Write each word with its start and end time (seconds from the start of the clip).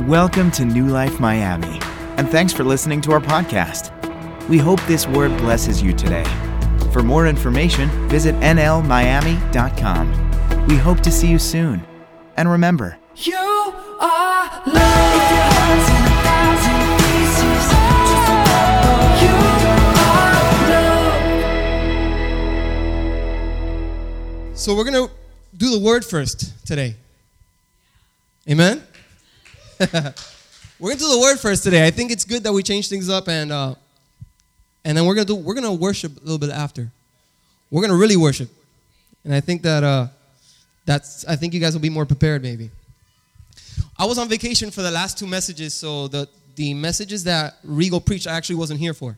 Welcome 0.00 0.50
to 0.52 0.64
New 0.64 0.86
Life 0.88 1.20
Miami, 1.20 1.78
and 2.16 2.28
thanks 2.28 2.52
for 2.52 2.64
listening 2.64 3.00
to 3.02 3.12
our 3.12 3.20
podcast. 3.20 3.90
We 4.48 4.58
hope 4.58 4.80
this 4.86 5.06
word 5.06 5.36
blesses 5.38 5.80
you 5.82 5.92
today. 5.92 6.24
For 6.92 7.02
more 7.02 7.26
information, 7.28 7.88
visit 8.08 8.34
nlmiami.com. 8.36 10.08
We 10.66 10.76
hope 10.76 11.00
to 11.00 11.10
see 11.12 11.28
you 11.28 11.38
soon. 11.38 11.84
And 12.36 12.50
remember, 12.50 12.98
You 13.16 13.36
are 13.36 14.44
love. 14.66 15.14
If 15.14 15.30
your 15.30 15.46
heart's 15.52 15.88
in 15.88 16.02
a 16.08 16.16
thousand 16.24 16.80
pieces, 16.98 17.64
just 18.08 18.28
remember 18.28 18.96
you 19.22 19.34
are 20.08 20.42
love. 24.48 24.58
So 24.58 24.74
we're 24.74 24.84
going 24.90 25.06
to 25.06 25.12
do 25.56 25.70
the 25.70 25.78
word 25.84 26.04
first 26.04 26.66
today. 26.66 26.96
Amen? 28.50 28.82
We're 30.78 30.92
to 30.92 30.98
do 30.98 31.10
the 31.10 31.18
word 31.20 31.38
first 31.40 31.64
today. 31.64 31.84
I 31.84 31.90
think 31.90 32.12
it's 32.12 32.24
good 32.24 32.44
that 32.44 32.52
we 32.52 32.62
change 32.62 32.88
things 32.88 33.08
up 33.08 33.28
and 33.28 33.50
uh, 33.50 33.74
and 34.84 34.96
then 34.96 35.06
we're 35.06 35.16
to 35.16 35.24
do 35.24 35.34
we're 35.34 35.54
to 35.54 35.72
worship 35.72 36.16
a 36.16 36.20
little 36.20 36.38
bit 36.38 36.50
after. 36.50 36.90
We're 37.70 37.86
to 37.88 37.96
really 37.96 38.16
worship. 38.16 38.48
And 39.24 39.34
I 39.34 39.40
think 39.40 39.62
that 39.62 39.82
uh, 39.82 40.06
that's 40.84 41.26
I 41.26 41.34
think 41.36 41.52
you 41.54 41.60
guys 41.60 41.74
will 41.74 41.80
be 41.80 41.90
more 41.90 42.06
prepared 42.06 42.42
maybe. 42.42 42.70
I 43.98 44.04
was 44.04 44.18
on 44.18 44.28
vacation 44.28 44.70
for 44.70 44.82
the 44.82 44.90
last 44.90 45.18
two 45.18 45.26
messages, 45.26 45.74
so 45.74 46.06
the 46.06 46.28
the 46.54 46.74
messages 46.74 47.24
that 47.24 47.56
Regal 47.64 48.00
preached 48.00 48.28
I 48.28 48.36
actually 48.36 48.56
wasn't 48.56 48.78
here 48.78 48.94
for. 48.94 49.16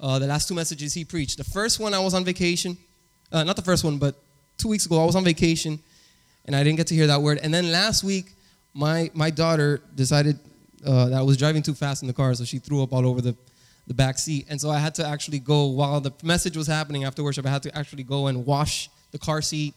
Uh, 0.00 0.18
the 0.18 0.26
last 0.26 0.48
two 0.48 0.54
messages 0.54 0.94
he 0.94 1.04
preached. 1.04 1.38
The 1.38 1.44
first 1.44 1.78
one 1.78 1.94
I 1.94 2.00
was 2.00 2.14
on 2.14 2.24
vacation. 2.24 2.76
Uh, 3.30 3.44
not 3.44 3.56
the 3.56 3.62
first 3.62 3.84
one, 3.84 3.98
but 3.98 4.16
two 4.56 4.68
weeks 4.68 4.86
ago 4.86 5.00
I 5.00 5.04
was 5.04 5.14
on 5.14 5.24
vacation 5.24 5.78
and 6.48 6.56
I 6.56 6.64
didn't 6.64 6.78
get 6.78 6.86
to 6.88 6.94
hear 6.94 7.06
that 7.06 7.20
word. 7.20 7.38
And 7.42 7.52
then 7.52 7.70
last 7.70 8.02
week, 8.02 8.32
my 8.78 9.10
my 9.12 9.30
daughter 9.30 9.82
decided 9.96 10.38
uh, 10.86 11.06
that 11.06 11.18
I 11.18 11.22
was 11.22 11.36
driving 11.36 11.62
too 11.62 11.74
fast 11.74 12.02
in 12.02 12.06
the 12.06 12.14
car, 12.14 12.32
so 12.34 12.44
she 12.44 12.58
threw 12.60 12.82
up 12.82 12.92
all 12.92 13.04
over 13.06 13.20
the 13.20 13.34
the 13.88 13.94
back 13.94 14.18
seat. 14.18 14.46
And 14.48 14.60
so 14.60 14.70
I 14.70 14.78
had 14.78 14.94
to 14.96 15.06
actually 15.06 15.40
go 15.40 15.66
while 15.66 16.00
the 16.00 16.12
message 16.22 16.56
was 16.56 16.66
happening 16.66 17.04
after 17.04 17.24
worship. 17.24 17.44
I 17.46 17.50
had 17.50 17.62
to 17.64 17.76
actually 17.76 18.04
go 18.04 18.28
and 18.28 18.46
wash 18.46 18.88
the 19.10 19.18
car 19.18 19.42
seat. 19.42 19.74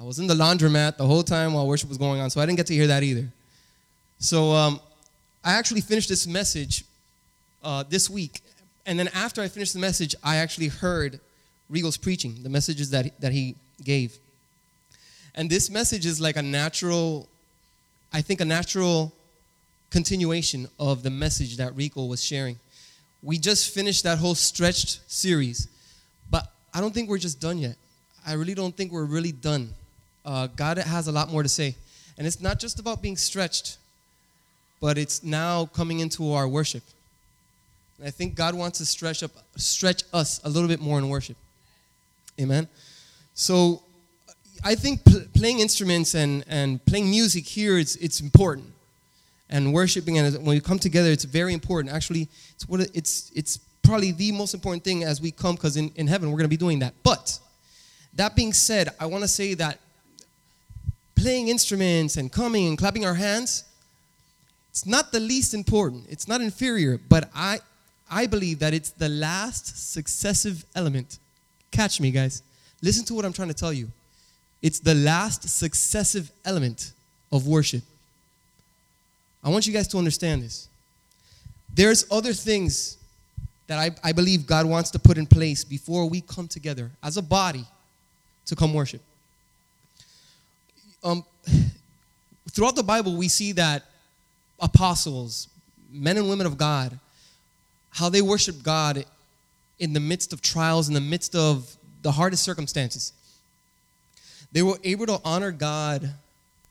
I 0.00 0.04
was 0.04 0.18
in 0.18 0.26
the 0.26 0.34
laundromat 0.34 0.96
the 0.96 1.06
whole 1.06 1.22
time 1.22 1.54
while 1.54 1.66
worship 1.66 1.88
was 1.88 1.98
going 1.98 2.20
on, 2.20 2.30
so 2.30 2.40
I 2.40 2.46
didn't 2.46 2.58
get 2.58 2.66
to 2.68 2.74
hear 2.74 2.86
that 2.86 3.02
either. 3.02 3.26
So 4.18 4.52
um, 4.52 4.80
I 5.42 5.52
actually 5.54 5.80
finished 5.80 6.08
this 6.08 6.26
message 6.26 6.84
uh, 7.64 7.82
this 7.88 8.08
week, 8.08 8.42
and 8.86 8.98
then 8.98 9.08
after 9.08 9.42
I 9.42 9.48
finished 9.48 9.72
the 9.72 9.80
message, 9.80 10.14
I 10.22 10.36
actually 10.36 10.68
heard 10.68 11.18
Regal's 11.68 11.96
preaching, 11.96 12.42
the 12.42 12.48
messages 12.48 12.90
that 12.90 13.20
that 13.20 13.32
he 13.32 13.56
gave. 13.82 14.18
And 15.34 15.50
this 15.50 15.70
message 15.70 16.06
is 16.06 16.20
like 16.20 16.36
a 16.36 16.42
natural, 16.42 17.28
I 18.12 18.22
think, 18.22 18.40
a 18.40 18.44
natural 18.44 19.12
continuation 19.90 20.68
of 20.78 21.02
the 21.02 21.10
message 21.10 21.56
that 21.56 21.74
Rico 21.74 22.04
was 22.04 22.22
sharing. 22.22 22.58
We 23.22 23.38
just 23.38 23.74
finished 23.74 24.04
that 24.04 24.18
whole 24.18 24.34
stretched 24.34 25.00
series, 25.10 25.68
but 26.30 26.50
I 26.72 26.80
don't 26.80 26.94
think 26.94 27.08
we're 27.08 27.18
just 27.18 27.40
done 27.40 27.58
yet. 27.58 27.76
I 28.26 28.34
really 28.34 28.54
don't 28.54 28.76
think 28.76 28.92
we're 28.92 29.04
really 29.04 29.32
done. 29.32 29.70
Uh, 30.24 30.46
God 30.48 30.78
has 30.78 31.08
a 31.08 31.12
lot 31.12 31.30
more 31.30 31.42
to 31.42 31.48
say. 31.48 31.74
And 32.18 32.26
it's 32.26 32.40
not 32.40 32.58
just 32.58 32.78
about 32.78 33.00
being 33.00 33.16
stretched, 33.16 33.78
but 34.80 34.98
it's 34.98 35.22
now 35.22 35.66
coming 35.66 36.00
into 36.00 36.32
our 36.32 36.46
worship. 36.46 36.82
And 37.98 38.06
I 38.06 38.10
think 38.10 38.34
God 38.34 38.54
wants 38.54 38.78
to 38.78 38.86
stretch 38.86 39.22
up, 39.22 39.30
stretch 39.56 40.04
us 40.12 40.40
a 40.44 40.48
little 40.48 40.68
bit 40.68 40.80
more 40.80 40.98
in 40.98 41.08
worship. 41.08 41.36
Amen. 42.38 42.68
So 43.34 43.82
I 44.62 44.74
think 44.74 45.04
pl- 45.04 45.24
playing 45.34 45.60
instruments 45.60 46.14
and, 46.14 46.44
and 46.48 46.84
playing 46.84 47.10
music 47.10 47.44
here 47.46 47.78
it's, 47.78 47.96
it's 47.96 48.20
important. 48.20 48.66
And 49.48 49.72
worshiping 49.72 50.18
and 50.18 50.34
when 50.36 50.56
we 50.56 50.60
come 50.60 50.78
together, 50.78 51.10
it's 51.10 51.24
very 51.24 51.52
important. 51.52 51.92
Actually, 51.92 52.28
it's 52.54 52.68
what 52.68 52.80
it's 52.94 53.32
it's 53.34 53.58
probably 53.82 54.12
the 54.12 54.30
most 54.30 54.54
important 54.54 54.84
thing 54.84 55.02
as 55.02 55.20
we 55.20 55.32
come 55.32 55.56
because 55.56 55.76
in, 55.76 55.90
in 55.96 56.06
heaven 56.06 56.30
we're 56.30 56.36
going 56.36 56.44
to 56.44 56.48
be 56.48 56.56
doing 56.56 56.78
that. 56.78 56.94
But 57.02 57.36
that 58.14 58.36
being 58.36 58.52
said, 58.52 58.90
I 59.00 59.06
want 59.06 59.22
to 59.22 59.28
say 59.28 59.54
that 59.54 59.80
playing 61.16 61.48
instruments 61.48 62.16
and 62.16 62.30
coming 62.30 62.68
and 62.68 62.78
clapping 62.78 63.04
our 63.04 63.14
hands, 63.14 63.64
it's 64.70 64.86
not 64.86 65.10
the 65.10 65.18
least 65.18 65.52
important. 65.52 66.04
It's 66.08 66.28
not 66.28 66.40
inferior, 66.40 67.00
but 67.08 67.28
I 67.34 67.58
I 68.08 68.26
believe 68.26 68.60
that 68.60 68.72
it's 68.72 68.90
the 68.90 69.08
last 69.08 69.92
successive 69.92 70.64
element. 70.76 71.18
Catch 71.72 72.00
me, 72.00 72.12
guys. 72.12 72.42
Listen 72.82 73.04
to 73.06 73.14
what 73.14 73.24
I'm 73.24 73.32
trying 73.32 73.48
to 73.48 73.54
tell 73.54 73.72
you. 73.72 73.90
It's 74.62 74.80
the 74.80 74.94
last 74.94 75.48
successive 75.48 76.30
element 76.44 76.92
of 77.32 77.46
worship. 77.46 77.82
I 79.42 79.48
want 79.48 79.66
you 79.66 79.72
guys 79.72 79.88
to 79.88 79.98
understand 79.98 80.42
this. 80.42 80.68
There's 81.74 82.04
other 82.10 82.32
things 82.32 82.98
that 83.68 83.78
I, 83.78 84.08
I 84.08 84.12
believe 84.12 84.46
God 84.46 84.66
wants 84.66 84.90
to 84.90 84.98
put 84.98 85.16
in 85.16 85.26
place 85.26 85.64
before 85.64 86.08
we 86.08 86.20
come 86.20 86.48
together 86.48 86.90
as 87.02 87.16
a 87.16 87.22
body 87.22 87.64
to 88.46 88.56
come 88.56 88.74
worship. 88.74 89.00
Um, 91.02 91.24
throughout 92.50 92.74
the 92.74 92.82
Bible, 92.82 93.16
we 93.16 93.28
see 93.28 93.52
that 93.52 93.84
apostles, 94.58 95.48
men 95.90 96.16
and 96.16 96.28
women 96.28 96.46
of 96.46 96.58
God, 96.58 96.98
how 97.90 98.08
they 98.08 98.20
worship 98.22 98.62
God 98.62 99.04
in 99.78 99.92
the 99.92 100.00
midst 100.00 100.32
of 100.32 100.42
trials, 100.42 100.88
in 100.88 100.94
the 100.94 101.00
midst 101.00 101.34
of 101.34 101.74
the 102.02 102.12
hardest 102.12 102.42
circumstances. 102.42 103.12
They 104.52 104.62
were 104.62 104.78
able 104.82 105.06
to 105.06 105.20
honor 105.24 105.52
God 105.52 106.10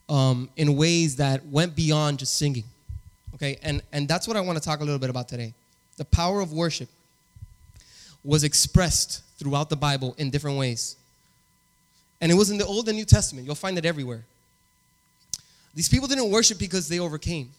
um, 0.10 0.50
in 0.58 0.76
ways 0.76 1.16
that 1.18 1.46
went 1.46 1.76
beyond 1.76 2.20
just 2.20 2.38
singing. 2.38 2.66
Okay, 3.36 3.58
and, 3.64 3.82
and 3.94 4.08
that's 4.08 4.28
what 4.28 4.36
I 4.36 4.42
want 4.42 4.58
to 4.58 4.64
talk 4.64 4.82
a 4.82 4.84
little 4.84 5.00
bit 5.00 5.10
about 5.10 5.30
today. 5.30 5.54
The 5.98 6.06
power 6.06 6.42
of 6.42 6.52
worship 6.52 6.90
was 8.24 8.44
expressed 8.44 9.24
throughout 9.38 9.70
the 9.70 9.76
Bible 9.76 10.16
in 10.18 10.30
different 10.30 10.58
ways. 10.58 10.98
And 12.22 12.32
it 12.32 12.36
was 12.36 12.50
in 12.50 12.58
the 12.58 12.66
Old 12.66 12.90
and 12.90 12.98
New 12.98 13.06
Testament. 13.06 13.46
You'll 13.46 13.56
find 13.56 13.78
it 13.78 13.86
everywhere. 13.86 14.26
These 15.74 15.88
people 15.88 16.08
didn't 16.08 16.30
worship 16.30 16.60
because 16.60 16.90
they 16.90 17.00
overcame. 17.00 17.52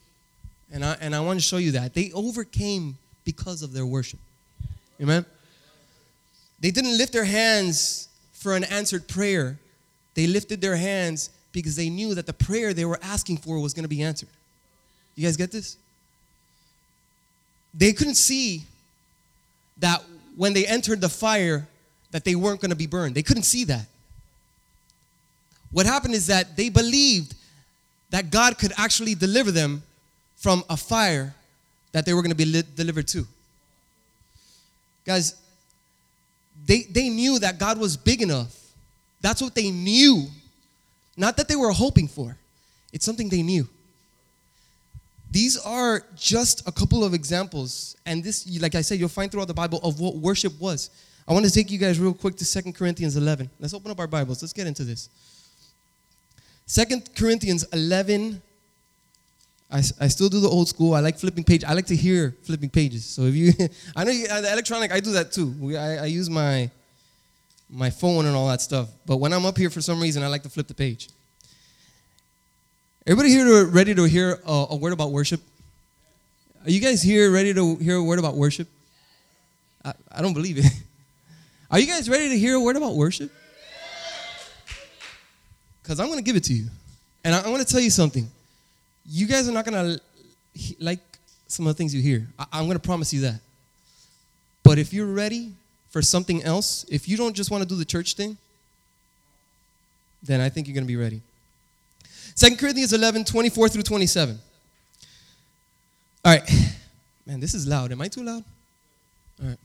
And 0.72 0.84
I, 0.84 0.96
and 1.00 1.14
I 1.14 1.20
want 1.20 1.38
to 1.38 1.44
show 1.44 1.56
you 1.56 1.72
that. 1.72 1.94
They 1.94 2.12
overcame 2.12 2.98
because 3.24 3.62
of 3.62 3.72
their 3.72 3.86
worship. 3.86 4.20
Amen? 5.00 5.24
They 6.60 6.70
didn't 6.70 6.98
lift 6.98 7.12
their 7.12 7.24
hands 7.24 8.08
for 8.32 8.54
an 8.54 8.64
answered 8.64 9.08
prayer. 9.08 9.58
They 10.14 10.26
lifted 10.26 10.60
their 10.60 10.76
hands 10.76 11.30
because 11.52 11.76
they 11.76 11.88
knew 11.88 12.14
that 12.14 12.26
the 12.26 12.32
prayer 12.32 12.72
they 12.72 12.84
were 12.84 12.98
asking 13.02 13.38
for 13.38 13.58
was 13.58 13.74
going 13.74 13.84
to 13.84 13.88
be 13.88 14.02
answered. 14.02 14.28
You 15.16 15.26
guys 15.26 15.36
get 15.36 15.50
this? 15.50 15.76
They 17.74 17.92
couldn't 17.92 18.14
see 18.14 18.62
that 19.78 20.02
when 20.36 20.52
they 20.52 20.66
entered 20.66 21.00
the 21.00 21.08
fire 21.08 21.66
that 22.10 22.24
they 22.24 22.34
weren't 22.34 22.60
going 22.60 22.70
to 22.70 22.76
be 22.76 22.86
burned. 22.86 23.14
They 23.14 23.22
couldn't 23.22 23.44
see 23.44 23.64
that. 23.64 23.86
What 25.72 25.86
happened 25.86 26.14
is 26.14 26.26
that 26.26 26.56
they 26.56 26.68
believed 26.68 27.34
that 28.10 28.30
God 28.30 28.58
could 28.58 28.72
actually 28.76 29.14
deliver 29.14 29.50
them 29.50 29.82
from 30.36 30.64
a 30.68 30.76
fire 30.76 31.34
that 31.92 32.04
they 32.04 32.14
were 32.14 32.22
going 32.22 32.30
to 32.30 32.36
be 32.36 32.44
li- 32.44 32.62
delivered 32.74 33.06
to. 33.08 33.26
Guys, 35.04 35.34
they, 36.66 36.82
they 36.82 37.08
knew 37.08 37.38
that 37.38 37.58
God 37.58 37.78
was 37.78 37.96
big 37.96 38.22
enough. 38.22 38.56
That's 39.20 39.42
what 39.42 39.54
they 39.54 39.70
knew. 39.70 40.26
Not 41.16 41.36
that 41.36 41.48
they 41.48 41.56
were 41.56 41.72
hoping 41.72 42.08
for, 42.08 42.36
it's 42.92 43.04
something 43.04 43.28
they 43.28 43.42
knew. 43.42 43.68
These 45.30 45.58
are 45.58 46.02
just 46.16 46.66
a 46.66 46.72
couple 46.72 47.04
of 47.04 47.14
examples. 47.14 47.96
And 48.04 48.24
this, 48.24 48.48
like 48.60 48.74
I 48.74 48.80
said, 48.80 48.98
you'll 48.98 49.08
find 49.08 49.30
throughout 49.30 49.46
the 49.46 49.54
Bible 49.54 49.78
of 49.84 50.00
what 50.00 50.16
worship 50.16 50.58
was. 50.60 50.90
I 51.28 51.32
want 51.32 51.44
to 51.44 51.52
take 51.52 51.70
you 51.70 51.78
guys 51.78 52.00
real 52.00 52.12
quick 52.12 52.34
to 52.36 52.44
Second 52.44 52.74
Corinthians 52.74 53.16
11. 53.16 53.48
Let's 53.60 53.72
open 53.72 53.92
up 53.92 54.00
our 54.00 54.08
Bibles. 54.08 54.42
Let's 54.42 54.52
get 54.52 54.66
into 54.66 54.82
this. 54.82 55.08
Second 56.66 57.14
Corinthians 57.14 57.64
11. 57.72 58.42
I, 59.70 59.78
I 60.00 60.08
still 60.08 60.28
do 60.28 60.40
the 60.40 60.48
old 60.48 60.68
school. 60.68 60.94
I 60.94 61.00
like 61.00 61.16
flipping 61.16 61.44
page. 61.44 61.62
I 61.62 61.74
like 61.74 61.86
to 61.86 61.96
hear 61.96 62.34
flipping 62.42 62.70
pages. 62.70 63.04
So 63.04 63.22
if 63.22 63.36
you, 63.36 63.52
I 63.96 64.02
know 64.02 64.10
you, 64.10 64.26
uh, 64.28 64.40
the 64.40 64.52
electronic, 64.52 64.90
I 64.90 64.98
do 64.98 65.12
that 65.12 65.30
too. 65.30 65.54
I, 65.78 65.98
I 65.98 66.04
use 66.06 66.28
my, 66.28 66.68
my 67.72 67.90
phone 67.90 68.26
and 68.26 68.34
all 68.34 68.48
that 68.48 68.60
stuff. 68.60 68.88
But 69.06 69.18
when 69.18 69.32
I'm 69.32 69.46
up 69.46 69.56
here 69.56 69.70
for 69.70 69.80
some 69.80 70.00
reason, 70.00 70.22
I 70.22 70.26
like 70.26 70.42
to 70.42 70.48
flip 70.48 70.66
the 70.66 70.74
page. 70.74 71.08
Everybody 73.06 73.30
here 73.30 73.66
ready 73.66 73.94
to 73.94 74.04
hear 74.04 74.40
a, 74.46 74.66
a 74.70 74.76
word 74.76 74.92
about 74.92 75.10
worship? 75.10 75.40
Are 76.64 76.70
you 76.70 76.80
guys 76.80 77.02
here 77.02 77.30
ready 77.30 77.54
to 77.54 77.76
hear 77.76 77.96
a 77.96 78.02
word 78.02 78.18
about 78.18 78.34
worship? 78.34 78.68
I, 79.84 79.94
I 80.12 80.22
don't 80.22 80.34
believe 80.34 80.58
it. 80.58 80.66
Are 81.70 81.78
you 81.78 81.86
guys 81.86 82.10
ready 82.10 82.28
to 82.28 82.38
hear 82.38 82.56
a 82.56 82.60
word 82.60 82.76
about 82.76 82.94
worship? 82.94 83.32
Because 85.82 86.00
I'm 86.00 86.06
going 86.06 86.18
to 86.18 86.24
give 86.24 86.36
it 86.36 86.44
to 86.44 86.52
you. 86.52 86.66
And 87.24 87.34
I, 87.34 87.38
I'm 87.38 87.46
going 87.46 87.64
to 87.64 87.70
tell 87.70 87.80
you 87.80 87.90
something. 87.90 88.28
You 89.06 89.26
guys 89.26 89.48
are 89.48 89.52
not 89.52 89.64
going 89.64 89.96
to 89.96 90.00
like 90.78 91.00
some 91.46 91.66
of 91.66 91.74
the 91.74 91.78
things 91.78 91.94
you 91.94 92.02
hear. 92.02 92.26
I, 92.38 92.46
I'm 92.52 92.64
going 92.66 92.76
to 92.76 92.86
promise 92.86 93.12
you 93.14 93.22
that. 93.22 93.40
But 94.62 94.78
if 94.78 94.92
you're 94.92 95.06
ready 95.06 95.52
for 95.90 96.02
something 96.02 96.42
else, 96.42 96.84
if 96.88 97.08
you 97.08 97.16
don't 97.16 97.34
just 97.34 97.50
want 97.50 97.62
to 97.62 97.68
do 97.68 97.76
the 97.76 97.84
church 97.84 98.14
thing, 98.14 98.36
then 100.22 100.40
I 100.40 100.48
think 100.48 100.66
you're 100.66 100.74
going 100.74 100.84
to 100.84 100.88
be 100.88 100.96
ready. 100.96 101.20
2 102.36 102.56
Corinthians 102.56 102.92
11, 102.92 103.24
24 103.24 103.68
through 103.68 103.82
27. 103.82 104.38
All 106.24 106.32
right. 106.32 106.50
Man, 107.26 107.40
this 107.40 107.54
is 107.54 107.66
loud. 107.66 107.92
Am 107.92 108.00
I 108.00 108.08
too 108.08 108.22
loud? 108.22 108.44
All 109.42 109.48
right. 109.48 109.58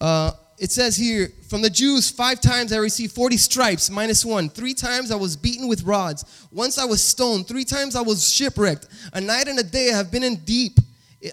Uh, 0.00 0.32
it 0.58 0.70
says 0.70 0.96
here, 0.96 1.32
from 1.48 1.62
the 1.62 1.70
Jews, 1.70 2.10
five 2.10 2.40
times 2.40 2.72
I 2.72 2.76
received 2.76 3.12
40 3.14 3.36
stripes, 3.38 3.90
minus 3.90 4.24
one. 4.24 4.50
Three 4.50 4.74
times 4.74 5.10
I 5.10 5.16
was 5.16 5.36
beaten 5.36 5.68
with 5.68 5.82
rods. 5.84 6.46
Once 6.52 6.78
I 6.78 6.84
was 6.84 7.02
stoned. 7.02 7.48
Three 7.48 7.64
times 7.64 7.96
I 7.96 8.02
was 8.02 8.32
shipwrecked. 8.32 8.86
A 9.14 9.20
night 9.20 9.48
and 9.48 9.58
a 9.58 9.62
day 9.62 9.90
I 9.90 9.96
have 9.96 10.10
been 10.12 10.22
in 10.22 10.36
deep. 10.36 10.78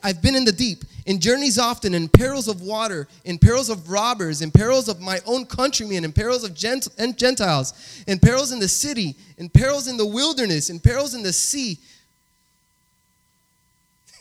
I've 0.04 0.22
been 0.22 0.36
in 0.36 0.46
the 0.46 0.52
deep, 0.52 0.84
in 1.08 1.20
journeys 1.22 1.58
often, 1.58 1.94
in 1.94 2.10
perils 2.10 2.50
of 2.50 2.62
water, 2.62 3.08
in 3.24 3.40
perils 3.40 3.70
of 3.70 3.90
robbers, 3.90 4.42
in 4.42 4.52
perils 4.52 4.90
of 4.90 5.00
my 5.00 5.20
own 5.26 5.46
countrymen, 5.46 6.04
in 6.04 6.12
perils 6.12 6.44
of 6.44 6.54
gent- 6.54 6.90
Gentiles, 7.16 8.04
in 8.08 8.20
perils 8.20 8.52
in 8.52 8.60
the 8.60 8.68
city, 8.68 9.16
in 9.38 9.48
perils 9.48 9.88
in 9.88 9.96
the 9.96 10.06
wilderness, 10.06 10.70
in 10.70 10.82
perils 10.82 11.16
in 11.16 11.24
the 11.24 11.32
sea. 11.32 11.78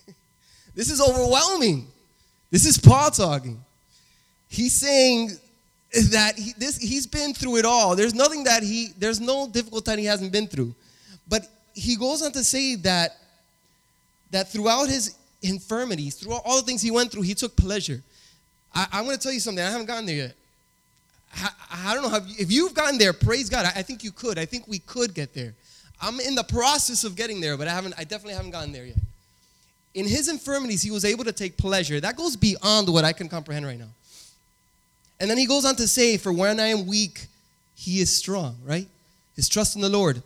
this 0.77 0.88
is 0.88 1.00
overwhelming. 1.00 1.88
This 2.53 2.65
is 2.65 2.79
Paul 2.79 3.11
talking. 3.11 3.61
He's 4.49 4.73
saying 4.73 5.33
that 6.12 6.38
he, 6.38 6.53
this, 6.56 6.77
he's 6.77 7.09
been 7.09 7.35
through 7.35 7.56
it 7.56 7.65
all. 7.65 7.97
There's 7.97 8.15
nothing 8.15 8.44
that 8.44 8.62
he, 8.62 8.91
there's 8.97 9.19
no 9.19 9.49
difficulty 9.49 10.03
he 10.03 10.05
hasn't 10.05 10.31
been 10.31 10.47
through. 10.47 10.73
But 11.29 11.49
he 11.75 11.97
goes 11.97 12.23
on 12.23 12.31
to 12.31 12.44
say 12.44 12.77
that, 12.77 13.17
that 14.31 14.53
throughout 14.53 14.88
his 14.88 15.17
infirmities, 15.49 16.15
through 16.15 16.35
all 16.35 16.57
the 16.57 16.67
things 16.67 16.83
he 16.83 16.91
went 16.91 17.11
through, 17.13 17.23
he 17.23 17.35
took 17.35 17.57
pleasure. 17.57 18.03
I, 18.75 18.87
I'm 18.93 19.05
going 19.05 19.17
to 19.17 19.23
tell 19.23 19.33
you 19.33 19.41
something. 19.41 19.65
I 19.65 19.71
haven't 19.71 19.87
gotten 19.87 20.07
there 20.07 20.17
yet. 20.17 20.35
I, 21.35 21.51
I 21.91 21.95
don't 21.95 22.03
know 22.03 22.09
how, 22.09 22.21
if 22.39 22.51
you've 22.51 22.75
gotten 22.75 22.99
there, 22.99 23.13
praise 23.13 23.49
God. 23.49 23.67
I, 23.67 23.81
I 23.81 23.83
think 23.83 24.05
you 24.05 24.11
could. 24.11 24.39
I 24.39 24.45
think 24.45 24.67
we 24.69 24.79
could 24.81 25.15
get 25.15 25.35
there. 25.35 25.55
I'm 26.01 26.21
in 26.21 26.35
the 26.35 26.45
process 26.45 27.05
of 27.05 27.17
getting 27.17 27.41
there, 27.41 27.57
but 27.57 27.69
I 27.69 27.71
haven't. 27.71 27.95
I 27.97 28.05
definitely 28.05 28.35
haven't 28.35 28.51
gotten 28.51 28.73
there 28.73 28.85
yet. 28.85 28.97
In 29.95 30.07
his 30.07 30.29
infirmities, 30.29 30.83
he 30.83 30.91
was 30.91 31.07
able 31.07 31.25
to 31.25 31.33
take 31.33 31.57
pleasure. 31.57 32.01
That 32.01 32.17
goes 32.17 32.37
beyond 32.37 32.89
what 32.93 33.05
I 33.05 33.15
can 33.15 33.29
comprehend 33.31 33.65
right 33.65 33.79
now. 33.79 33.89
And 35.19 35.31
then 35.31 35.39
he 35.39 35.47
goes 35.47 35.65
on 35.65 35.75
to 35.77 35.89
say, 35.89 36.19
For 36.19 36.33
when 36.33 36.61
I 36.61 36.67
am 36.67 36.87
weak, 36.87 37.27
he 37.75 38.01
is 38.01 38.15
strong, 38.15 38.57
right? 38.65 38.87
His 39.35 39.49
trust 39.49 39.75
in 39.75 39.83
the 39.83 39.89
Lord. 39.89 40.23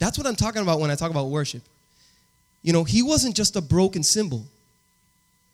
That's 0.00 0.18
what 0.18 0.26
I'm 0.26 0.34
talking 0.34 0.62
about 0.62 0.80
when 0.80 0.90
I 0.90 0.96
talk 0.96 1.10
about 1.10 1.26
worship. 1.26 1.62
You 2.62 2.72
know, 2.72 2.82
he 2.82 3.02
wasn't 3.02 3.36
just 3.36 3.56
a 3.56 3.62
broken 3.62 4.02
cymbal, 4.02 4.44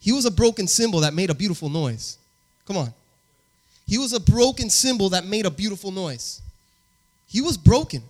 he 0.00 0.12
was 0.12 0.24
a 0.24 0.30
broken 0.30 0.66
cymbal 0.66 1.00
that 1.00 1.14
made 1.14 1.30
a 1.30 1.34
beautiful 1.34 1.68
noise. 1.68 2.18
Come 2.66 2.76
on. 2.78 2.92
He 3.86 3.98
was 3.98 4.12
a 4.12 4.20
broken 4.20 4.70
cymbal 4.70 5.10
that 5.10 5.24
made 5.24 5.46
a 5.46 5.50
beautiful 5.50 5.90
noise. 5.90 6.40
He 7.28 7.40
was 7.40 7.56
broken. 7.56 8.02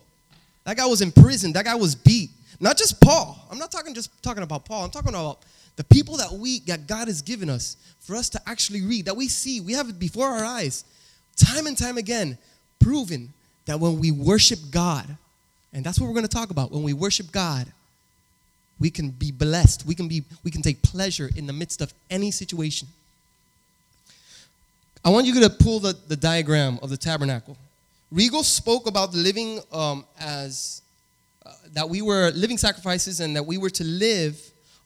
That 0.64 0.76
guy 0.76 0.86
was 0.86 1.02
in 1.02 1.10
prison. 1.10 1.52
That 1.52 1.64
guy 1.64 1.74
was 1.74 1.94
beat. 1.94 2.30
Not 2.60 2.76
just 2.76 3.00
Paul. 3.00 3.38
I'm 3.50 3.58
not 3.58 3.72
talking 3.72 3.94
just 3.94 4.22
talking 4.22 4.42
about 4.42 4.64
Paul. 4.64 4.84
I'm 4.84 4.90
talking 4.90 5.10
about 5.10 5.40
the 5.76 5.84
people 5.84 6.18
that 6.18 6.30
we 6.30 6.60
that 6.60 6.86
God 6.86 7.08
has 7.08 7.22
given 7.22 7.48
us 7.50 7.76
for 7.98 8.14
us 8.14 8.28
to 8.30 8.40
actually 8.46 8.82
read, 8.82 9.06
that 9.06 9.16
we 9.16 9.28
see, 9.28 9.60
we 9.60 9.72
have 9.72 9.88
it 9.88 9.98
before 9.98 10.26
our 10.26 10.44
eyes, 10.44 10.84
time 11.36 11.66
and 11.66 11.76
time 11.76 11.96
again, 11.96 12.36
proven 12.78 13.32
that 13.66 13.78
when 13.78 13.98
we 13.98 14.10
worship 14.10 14.58
God, 14.70 15.06
and 15.72 15.84
that's 15.84 15.98
what 15.98 16.06
we're 16.06 16.14
going 16.14 16.26
to 16.26 16.28
talk 16.28 16.50
about, 16.50 16.72
when 16.72 16.82
we 16.82 16.92
worship 16.92 17.30
God, 17.30 17.66
we 18.80 18.90
can 18.90 19.10
be 19.10 19.30
blessed. 19.30 19.86
We 19.86 19.94
can 19.94 20.08
be 20.08 20.24
we 20.42 20.50
can 20.50 20.62
take 20.62 20.82
pleasure 20.82 21.30
in 21.36 21.46
the 21.46 21.52
midst 21.52 21.82
of 21.82 21.92
any 22.10 22.30
situation. 22.30 22.88
I 25.04 25.10
want 25.10 25.26
you 25.26 25.40
to 25.40 25.50
pull 25.50 25.80
the, 25.80 25.96
the 26.08 26.16
diagram 26.16 26.78
of 26.82 26.90
the 26.90 26.96
tabernacle. 26.96 27.56
Regal 28.10 28.42
spoke 28.42 28.86
about 28.86 29.14
living 29.14 29.60
um, 29.72 30.04
as 30.18 30.82
uh, 31.46 31.52
that 31.72 31.88
we 31.88 32.02
were 32.02 32.30
living 32.32 32.58
sacrifices 32.58 33.20
and 33.20 33.36
that 33.36 33.44
we 33.44 33.56
were 33.56 33.70
to 33.70 33.84
live 33.84 34.38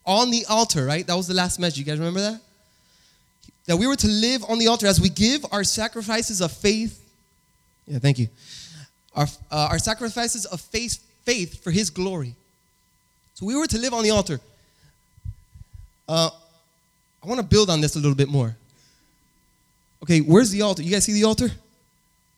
on 0.07 0.31
the 0.31 0.45
altar, 0.49 0.85
right? 0.85 1.07
That 1.07 1.17
was 1.17 1.27
the 1.27 1.35
last 1.35 1.59
message. 1.59 1.79
You 1.79 1.85
guys 1.85 1.99
remember 1.99 2.21
that? 2.21 2.41
That 3.67 3.77
we 3.77 3.87
were 3.87 3.97
to 3.97 4.07
live 4.07 4.45
on 4.49 4.59
the 4.59 4.69
altar 4.69 4.87
as 4.87 5.01
we 5.01 5.09
give 5.09 5.45
our 5.51 5.65
sacrifices 5.65 6.41
of 6.41 6.53
faith. 6.53 7.01
Yeah, 7.87 7.99
thank 7.99 8.19
you. 8.19 8.29
Our, 9.17 9.27
uh, 9.51 9.69
our 9.71 9.79
sacrifices 9.79 10.45
of 10.45 10.61
faith, 10.61 11.03
faith 11.25 11.65
for 11.65 11.71
His 11.71 11.91
glory. 11.91 12.35
So 13.35 13.47
we 13.47 13.57
were 13.57 13.67
to 13.67 13.79
live 13.79 13.93
on 13.93 14.05
the 14.05 14.11
altar. 14.11 14.41
Uh, 16.09 16.31
I 17.23 17.27
want 17.27 17.41
to 17.41 17.47
build 17.47 17.71
on 17.71 17.81
this 17.81 17.97
a 17.97 17.99
little 17.99 18.15
bit 18.15 18.29
more. 18.29 18.55
Okay, 20.03 20.21
where's 20.21 20.51
the 20.51 20.63
altar? 20.63 20.83
You 20.83 20.91
guys 20.91 21.05
see 21.05 21.13
the 21.13 21.25
altar? 21.25 21.51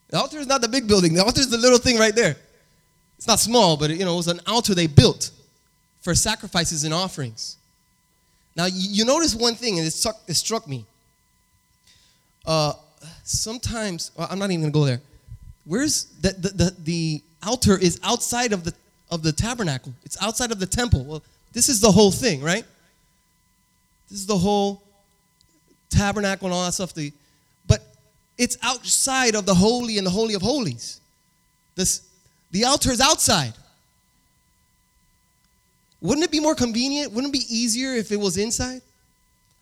The 0.09 0.17
altar 0.17 0.37
is 0.39 0.47
not 0.47 0.61
the 0.61 0.69
big 0.69 0.87
building. 0.87 1.13
The 1.13 1.23
altar 1.23 1.41
is 1.41 1.49
the 1.49 1.57
little 1.57 1.77
thing 1.77 1.97
right 1.97 2.15
there. 2.15 2.35
It's 3.17 3.27
not 3.27 3.39
small, 3.39 3.77
but 3.77 3.89
you 3.89 4.05
know, 4.05 4.13
it 4.13 4.17
was 4.17 4.27
an 4.27 4.39
altar 4.47 4.73
they 4.73 4.87
built 4.87 5.31
for 6.01 6.15
sacrifices 6.15 6.83
and 6.83 6.93
offerings. 6.93 7.57
Now, 8.55 8.65
you, 8.65 9.05
notice 9.05 9.35
one 9.35 9.53
thing, 9.53 9.77
and 9.77 9.85
it 9.85 9.91
struck, 9.91 10.17
it 10.27 10.33
struck 10.33 10.67
me. 10.67 10.85
Uh, 12.45 12.73
sometimes, 13.23 14.11
well, 14.15 14.27
I'm 14.31 14.39
not 14.39 14.49
even 14.49 14.61
going 14.61 14.71
to 14.71 14.79
go 14.79 14.85
there. 14.85 15.01
Where's 15.65 16.05
the, 16.21 16.29
the, 16.29 16.49
the, 16.49 16.75
the 16.83 17.21
altar 17.45 17.77
is 17.77 17.99
outside 18.03 18.53
of 18.53 18.63
the, 18.63 18.73
of 19.09 19.23
the 19.23 19.31
tabernacle, 19.31 19.93
it's 20.03 20.21
outside 20.21 20.51
of 20.51 20.59
the 20.59 20.65
temple. 20.65 21.03
Well, 21.03 21.23
this 21.53 21.69
is 21.69 21.79
the 21.79 21.91
whole 21.91 22.11
thing, 22.11 22.41
right? 22.41 22.65
This 24.09 24.19
is 24.19 24.25
the 24.25 24.37
whole 24.37 24.81
tabernacle 25.89 26.47
and 26.47 26.53
all 26.53 26.65
that 26.65 26.73
stuff. 26.73 26.93
The, 26.93 27.11
but 27.67 27.81
it's 28.37 28.57
outside 28.61 29.35
of 29.35 29.45
the 29.45 29.55
holy 29.55 29.97
and 29.97 30.05
the 30.05 30.11
holy 30.11 30.33
of 30.33 30.41
holies. 30.41 30.99
This, 31.75 32.01
the 32.51 32.65
altar 32.65 32.91
is 32.91 33.01
outside. 33.01 33.53
Wouldn't 36.01 36.23
it 36.23 36.31
be 36.31 36.39
more 36.39 36.55
convenient? 36.55 37.11
Wouldn't 37.11 37.33
it 37.33 37.39
be 37.39 37.45
easier 37.55 37.93
if 37.93 38.11
it 38.11 38.19
was 38.19 38.37
inside? 38.37 38.81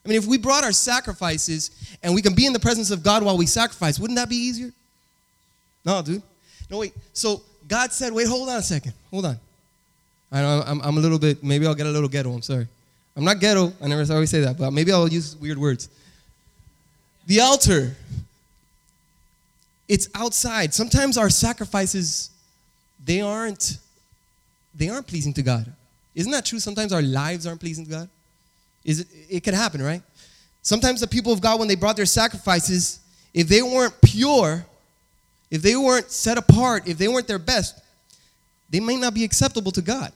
I 0.05 0.09
mean, 0.09 0.17
if 0.17 0.27
we 0.27 0.37
brought 0.37 0.63
our 0.63 0.71
sacrifices 0.71 1.71
and 2.03 2.13
we 2.13 2.21
can 2.21 2.35
be 2.35 2.45
in 2.45 2.53
the 2.53 2.59
presence 2.59 2.91
of 2.91 3.01
God 3.01 3.23
while 3.23 3.37
we 3.37 3.45
sacrifice, 3.45 3.99
wouldn't 3.99 4.17
that 4.17 4.29
be 4.29 4.35
easier? 4.35 4.71
No, 5.83 6.01
dude. 6.01 6.21
No, 6.69 6.79
wait. 6.79 6.93
So 7.13 7.41
God 7.67 7.91
said, 7.91 8.13
wait, 8.13 8.27
hold 8.27 8.49
on 8.49 8.57
a 8.57 8.61
second. 8.61 8.93
Hold 9.11 9.25
on. 9.25 9.39
I 10.31 10.41
know 10.41 10.63
I'm, 10.65 10.81
I'm 10.81 10.97
a 10.97 10.99
little 10.99 11.19
bit, 11.19 11.43
maybe 11.43 11.65
I'll 11.65 11.75
get 11.75 11.87
a 11.87 11.91
little 11.91 12.09
ghetto. 12.09 12.31
I'm 12.31 12.41
sorry. 12.41 12.67
I'm 13.15 13.23
not 13.23 13.39
ghetto. 13.39 13.71
I 13.81 13.87
never 13.87 14.11
always 14.13 14.29
say 14.29 14.41
that, 14.41 14.57
but 14.57 14.71
maybe 14.71 14.91
I'll 14.91 15.07
use 15.07 15.35
weird 15.37 15.57
words. 15.57 15.89
The 17.27 17.39
altar, 17.39 17.95
it's 19.87 20.09
outside. 20.13 20.73
Sometimes 20.73 21.17
our 21.17 21.29
sacrifices, 21.29 22.29
they 23.03 23.21
aren't, 23.21 23.77
they 24.75 24.89
aren't 24.89 25.07
pleasing 25.07 25.33
to 25.33 25.41
God. 25.41 25.71
Isn't 26.13 26.31
that 26.31 26.45
true? 26.45 26.59
Sometimes 26.59 26.93
our 26.93 27.01
lives 27.01 27.47
aren't 27.47 27.59
pleasing 27.59 27.85
to 27.85 27.91
God. 27.91 28.09
Is 28.83 29.01
it? 29.01 29.07
It 29.29 29.43
could 29.43 29.53
happen, 29.53 29.81
right? 29.81 30.01
Sometimes 30.61 31.01
the 31.01 31.07
people 31.07 31.31
of 31.31 31.41
God, 31.41 31.59
when 31.59 31.67
they 31.67 31.75
brought 31.75 31.95
their 31.95 32.05
sacrifices, 32.05 32.99
if 33.33 33.47
they 33.47 33.61
weren't 33.61 33.93
pure, 34.01 34.65
if 35.55 35.61
they 35.61 35.77
weren't 35.77 36.11
set 36.11 36.37
apart, 36.37 36.85
if 36.85 36.97
they 36.97 37.07
weren't 37.07 37.27
their 37.27 37.39
best, 37.39 37.81
they 38.69 38.81
may 38.81 38.97
not 38.97 39.13
be 39.13 39.23
acceptable 39.23 39.71
to 39.71 39.81
God. 39.81 40.11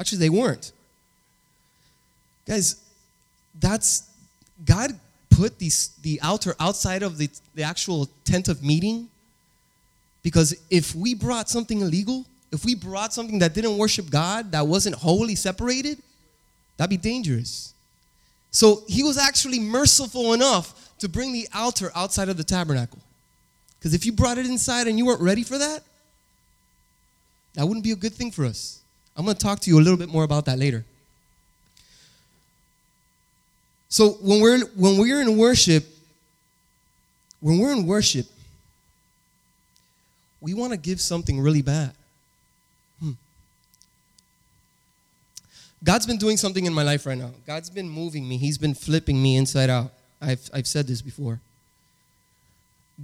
Actually, 0.00 0.18
they 0.18 0.30
weren't. 0.30 0.72
Guys, 2.46 2.82
that's 3.60 4.08
God 4.64 4.98
put 5.28 5.58
these, 5.58 5.88
the 6.00 6.18
altar 6.22 6.54
outside 6.58 7.02
of 7.02 7.18
the, 7.18 7.28
the 7.54 7.62
actual 7.62 8.08
tent 8.24 8.48
of 8.48 8.64
meeting 8.64 9.08
because 10.22 10.56
if 10.70 10.94
we 10.94 11.14
brought 11.14 11.50
something 11.50 11.82
illegal, 11.82 12.24
if 12.50 12.64
we 12.64 12.74
brought 12.74 13.12
something 13.12 13.38
that 13.40 13.52
didn't 13.52 13.76
worship 13.76 14.08
God, 14.08 14.50
that 14.52 14.66
wasn't 14.66 14.94
wholly 14.96 15.34
separated, 15.34 15.98
that'd 16.78 16.88
be 16.88 16.96
dangerous. 16.96 17.74
So 18.50 18.82
he 18.88 19.02
was 19.02 19.18
actually 19.18 19.60
merciful 19.60 20.32
enough 20.32 20.96
to 21.00 21.08
bring 21.08 21.34
the 21.34 21.46
altar 21.54 21.92
outside 21.94 22.30
of 22.30 22.38
the 22.38 22.44
tabernacle. 22.44 22.98
Because 23.78 23.94
if 23.94 24.04
you 24.04 24.12
brought 24.12 24.38
it 24.38 24.46
inside 24.46 24.86
and 24.86 24.98
you 24.98 25.06
weren't 25.06 25.20
ready 25.20 25.42
for 25.42 25.58
that, 25.58 25.82
that 27.54 27.66
wouldn't 27.66 27.84
be 27.84 27.92
a 27.92 27.96
good 27.96 28.14
thing 28.14 28.30
for 28.30 28.44
us. 28.44 28.80
I'm 29.16 29.24
going 29.24 29.36
to 29.36 29.42
talk 29.42 29.60
to 29.60 29.70
you 29.70 29.78
a 29.78 29.82
little 29.82 29.96
bit 29.96 30.08
more 30.08 30.24
about 30.24 30.44
that 30.46 30.58
later. 30.58 30.84
So 33.88 34.10
when 34.22 34.40
we're 34.40 34.60
when 34.76 34.98
we're 34.98 35.20
in 35.20 35.36
worship, 35.36 35.84
when 37.40 37.58
we're 37.58 37.72
in 37.72 37.86
worship, 37.86 38.26
we 40.40 40.54
want 40.54 40.72
to 40.72 40.76
give 40.76 41.00
something 41.00 41.40
really 41.40 41.62
bad. 41.62 41.92
Hmm. 43.00 43.12
God's 45.82 46.06
been 46.06 46.18
doing 46.18 46.36
something 46.36 46.66
in 46.66 46.72
my 46.74 46.82
life 46.82 47.06
right 47.06 47.18
now. 47.18 47.30
God's 47.46 47.70
been 47.70 47.88
moving 47.88 48.28
me. 48.28 48.36
He's 48.36 48.58
been 48.58 48.74
flipping 48.74 49.20
me 49.22 49.36
inside 49.36 49.70
out. 49.70 49.92
I've, 50.20 50.48
I've 50.52 50.66
said 50.66 50.86
this 50.86 51.00
before. 51.00 51.40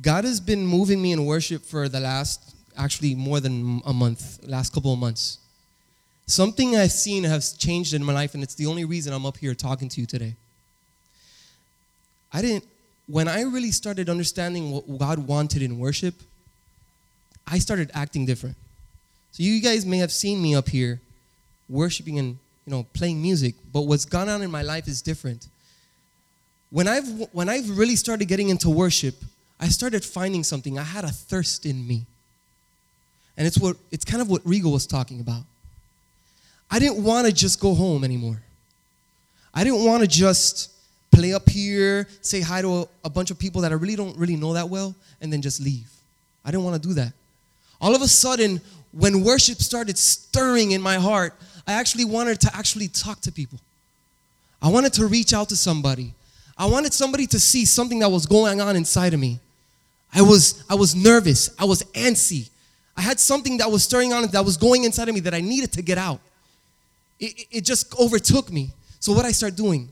God 0.00 0.24
has 0.24 0.40
been 0.40 0.66
moving 0.66 1.00
me 1.00 1.12
in 1.12 1.24
worship 1.24 1.62
for 1.62 1.88
the 1.88 2.00
last, 2.00 2.54
actually 2.76 3.14
more 3.14 3.40
than 3.40 3.80
a 3.86 3.92
month, 3.92 4.44
last 4.46 4.72
couple 4.72 4.92
of 4.92 4.98
months. 4.98 5.38
Something 6.26 6.76
I've 6.76 6.92
seen 6.92 7.22
has 7.24 7.52
changed 7.52 7.94
in 7.94 8.02
my 8.02 8.12
life, 8.12 8.34
and 8.34 8.42
it's 8.42 8.54
the 8.54 8.66
only 8.66 8.84
reason 8.84 9.12
I'm 9.12 9.26
up 9.26 9.36
here 9.36 9.54
talking 9.54 9.88
to 9.90 10.00
you 10.00 10.06
today. 10.06 10.34
I 12.32 12.42
didn't, 12.42 12.64
when 13.06 13.28
I 13.28 13.42
really 13.42 13.70
started 13.70 14.08
understanding 14.08 14.70
what 14.70 14.98
God 14.98 15.18
wanted 15.18 15.62
in 15.62 15.78
worship, 15.78 16.14
I 17.46 17.58
started 17.58 17.90
acting 17.94 18.26
different. 18.26 18.56
So 19.32 19.42
you 19.42 19.60
guys 19.60 19.84
may 19.84 19.98
have 19.98 20.10
seen 20.10 20.40
me 20.42 20.54
up 20.54 20.68
here 20.68 21.00
worshiping 21.68 22.18
and 22.18 22.38
you 22.66 22.70
know, 22.70 22.86
playing 22.94 23.20
music, 23.20 23.54
but 23.72 23.82
what's 23.82 24.04
gone 24.04 24.28
on 24.28 24.42
in 24.42 24.50
my 24.50 24.62
life 24.62 24.88
is 24.88 25.02
different. 25.02 25.48
When 26.70 26.88
I've 26.88 27.06
when 27.32 27.48
I've 27.48 27.78
really 27.78 27.94
started 27.94 28.26
getting 28.26 28.48
into 28.48 28.70
worship, 28.70 29.14
I 29.60 29.68
started 29.68 30.04
finding 30.04 30.44
something. 30.44 30.78
I 30.78 30.82
had 30.82 31.04
a 31.04 31.08
thirst 31.08 31.66
in 31.66 31.86
me. 31.86 32.06
And 33.36 33.46
it's 33.46 33.58
what 33.58 33.76
it's 33.90 34.04
kind 34.04 34.22
of 34.22 34.30
what 34.30 34.42
Regal 34.44 34.72
was 34.72 34.86
talking 34.86 35.20
about. 35.20 35.42
I 36.70 36.78
didn't 36.78 37.02
want 37.02 37.26
to 37.26 37.32
just 37.32 37.60
go 37.60 37.74
home 37.74 38.04
anymore. 38.04 38.40
I 39.52 39.64
didn't 39.64 39.84
want 39.84 40.02
to 40.02 40.08
just 40.08 40.70
play 41.12 41.32
up 41.32 41.48
here, 41.48 42.08
say 42.20 42.40
hi 42.40 42.62
to 42.62 42.82
a, 42.82 42.86
a 43.04 43.10
bunch 43.10 43.30
of 43.30 43.38
people 43.38 43.60
that 43.62 43.70
I 43.70 43.76
really 43.76 43.96
don't 43.96 44.16
really 44.16 44.36
know 44.36 44.52
that 44.54 44.68
well, 44.68 44.94
and 45.20 45.32
then 45.32 45.40
just 45.40 45.60
leave. 45.60 45.88
I 46.44 46.50
didn't 46.50 46.64
want 46.64 46.82
to 46.82 46.88
do 46.88 46.94
that. 46.94 47.12
All 47.80 47.94
of 47.94 48.02
a 48.02 48.08
sudden, 48.08 48.60
when 48.92 49.22
worship 49.22 49.58
started 49.58 49.98
stirring 49.98 50.72
in 50.72 50.80
my 50.80 50.96
heart, 50.96 51.34
I 51.66 51.74
actually 51.74 52.04
wanted 52.04 52.40
to 52.42 52.50
actually 52.54 52.88
talk 52.88 53.20
to 53.22 53.32
people. 53.32 53.58
I 54.60 54.68
wanted 54.68 54.92
to 54.94 55.06
reach 55.06 55.32
out 55.32 55.48
to 55.50 55.56
somebody. 55.56 56.12
I 56.56 56.66
wanted 56.66 56.92
somebody 56.92 57.26
to 57.28 57.40
see 57.40 57.64
something 57.64 57.98
that 58.00 58.08
was 58.08 58.26
going 58.26 58.60
on 58.60 58.76
inside 58.76 59.12
of 59.14 59.20
me. 59.20 59.40
I 60.12 60.22
was 60.22 60.62
I 60.70 60.74
was 60.74 60.94
nervous. 60.94 61.50
I 61.58 61.64
was 61.64 61.82
antsy. 61.94 62.48
I 62.96 63.02
had 63.02 63.18
something 63.18 63.58
that 63.58 63.70
was 63.70 63.82
stirring 63.82 64.12
on 64.12 64.26
that 64.28 64.44
was 64.44 64.56
going 64.56 64.84
inside 64.84 65.08
of 65.08 65.14
me 65.14 65.20
that 65.20 65.34
I 65.34 65.40
needed 65.40 65.72
to 65.72 65.82
get 65.82 65.98
out. 65.98 66.20
It, 67.18 67.46
it- 67.50 67.64
just 67.64 67.94
overtook 67.98 68.52
me. 68.52 68.70
So 69.00 69.12
what 69.12 69.24
I 69.24 69.32
started 69.32 69.56
doing, 69.56 69.88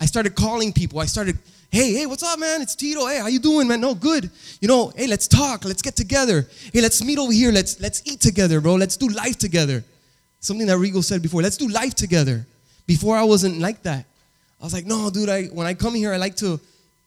I 0.00 0.06
started 0.06 0.34
calling 0.34 0.72
people. 0.72 0.98
I 0.98 1.04
started, 1.06 1.38
hey, 1.70 1.92
hey, 1.92 2.06
what's 2.06 2.22
up, 2.22 2.38
man? 2.38 2.60
It's 2.62 2.74
Tito. 2.74 3.06
Hey, 3.06 3.18
how 3.18 3.28
you 3.28 3.38
doing, 3.38 3.68
man? 3.68 3.80
No, 3.80 3.94
good. 3.94 4.30
You 4.60 4.68
know, 4.68 4.92
hey, 4.96 5.06
let's 5.06 5.28
talk. 5.28 5.64
Let's 5.64 5.82
get 5.82 5.94
together. 5.94 6.48
Hey, 6.72 6.80
let's 6.80 7.04
meet 7.04 7.18
over 7.18 7.32
here. 7.32 7.52
Let's 7.52 7.78
let's 7.80 8.02
eat 8.06 8.20
together, 8.20 8.60
bro. 8.60 8.74
Let's 8.76 8.96
do 8.96 9.08
life 9.08 9.36
together. 9.36 9.84
Something 10.40 10.66
that 10.66 10.78
Regal 10.78 11.02
said 11.02 11.22
before. 11.22 11.42
Let's 11.42 11.56
do 11.58 11.68
life 11.68 11.94
together. 11.94 12.46
Before 12.86 13.16
I 13.16 13.22
wasn't 13.22 13.58
like 13.60 13.82
that. 13.84 14.06
I 14.62 14.64
was 14.64 14.72
like, 14.72 14.86
no, 14.86 15.10
dude. 15.10 15.28
I 15.28 15.44
when 15.46 15.66
I 15.66 15.74
come 15.74 15.94
here, 15.94 16.12
I 16.12 16.16
like 16.16 16.36
to 16.36 16.58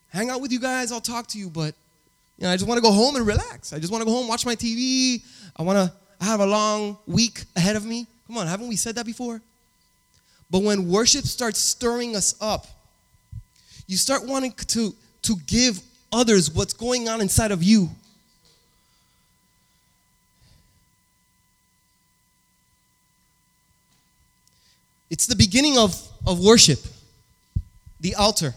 hang 0.09 0.29
out 0.29 0.41
with 0.41 0.51
you 0.51 0.59
guys. 0.59 0.91
I'll 0.91 1.01
talk 1.01 1.27
to 1.27 1.39
you, 1.39 1.49
but 1.49 1.73
you 2.37 2.43
know, 2.43 2.51
I 2.51 2.55
just 2.55 2.67
want 2.67 2.77
to 2.77 2.81
go 2.83 2.91
home 2.91 3.15
and 3.15 3.25
relax. 3.25 3.71
I 3.71 3.79
just 3.79 3.91
want 3.91 4.01
to 4.01 4.05
go 4.05 4.11
home, 4.11 4.27
watch 4.27 4.45
my 4.45 4.55
TV. 4.55 5.23
I 5.55 5.63
want 5.63 5.77
to. 5.77 5.91
I 6.19 6.25
have 6.25 6.41
a 6.41 6.45
long 6.45 6.97
week 7.07 7.43
ahead 7.55 7.75
of 7.75 7.85
me. 7.85 8.05
Come 8.27 8.37
on, 8.37 8.47
haven't 8.47 8.67
we 8.67 8.75
said 8.75 8.95
that 8.95 9.05
before? 9.05 9.41
But 10.49 10.63
when 10.63 10.89
worship 10.89 11.25
starts 11.25 11.59
stirring 11.59 12.15
us 12.15 12.35
up, 12.41 12.67
you 13.87 13.97
start 13.97 14.25
wanting 14.25 14.51
to, 14.51 14.93
to 15.23 15.35
give 15.47 15.79
others 16.11 16.51
what's 16.51 16.73
going 16.73 17.07
on 17.09 17.21
inside 17.21 17.51
of 17.51 17.63
you. 17.63 17.89
It's 25.09 25.27
the 25.27 25.35
beginning 25.35 25.77
of, 25.77 25.95
of 26.25 26.43
worship, 26.43 26.79
the 28.05 28.13
altar. 28.13 28.53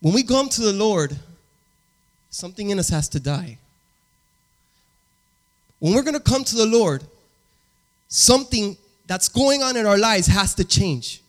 When 0.00 0.14
we 0.14 0.22
come 0.22 0.48
to 0.48 0.62
the 0.62 0.72
Lord, 0.72 1.14
something 2.30 2.70
in 2.70 2.78
us 2.78 2.88
has 2.88 3.06
to 3.10 3.20
die. 3.20 3.58
When 5.80 5.92
we're 5.92 6.02
going 6.02 6.14
to 6.14 6.20
come 6.20 6.44
to 6.44 6.56
the 6.56 6.64
Lord, 6.64 7.04
something 8.08 8.78
that's 9.06 9.28
going 9.28 9.62
on 9.62 9.76
in 9.76 9.84
our 9.84 9.98
lives 9.98 10.28
has 10.28 10.54
to 10.54 10.64
change. 10.64 11.20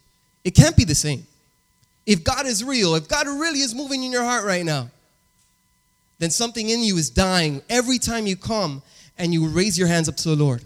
It 0.46 0.52
can't 0.52 0.78
be 0.78 0.86
the 0.86 0.96
same. 0.96 1.28
If 2.06 2.24
God 2.24 2.46
is 2.46 2.64
real, 2.64 2.96
if 2.96 3.10
God 3.10 3.28
really 3.28 3.60
is 3.60 3.76
moving 3.76 4.04
in 4.04 4.14
your 4.14 4.24
heart 4.24 4.46
right 4.46 4.64
now, 4.64 4.90
then 6.20 6.30
something 6.30 6.70
in 6.70 6.80
you 6.80 6.96
is 6.96 7.10
dying 7.10 7.62
every 7.70 8.00
time 8.00 8.28
you 8.28 8.38
come 8.38 8.82
and 9.18 9.34
you 9.34 9.46
raise 9.50 9.78
your 9.78 9.90
hands 9.90 10.08
up 10.08 10.16
to 10.16 10.30
the 10.30 10.38
Lord. 10.38 10.64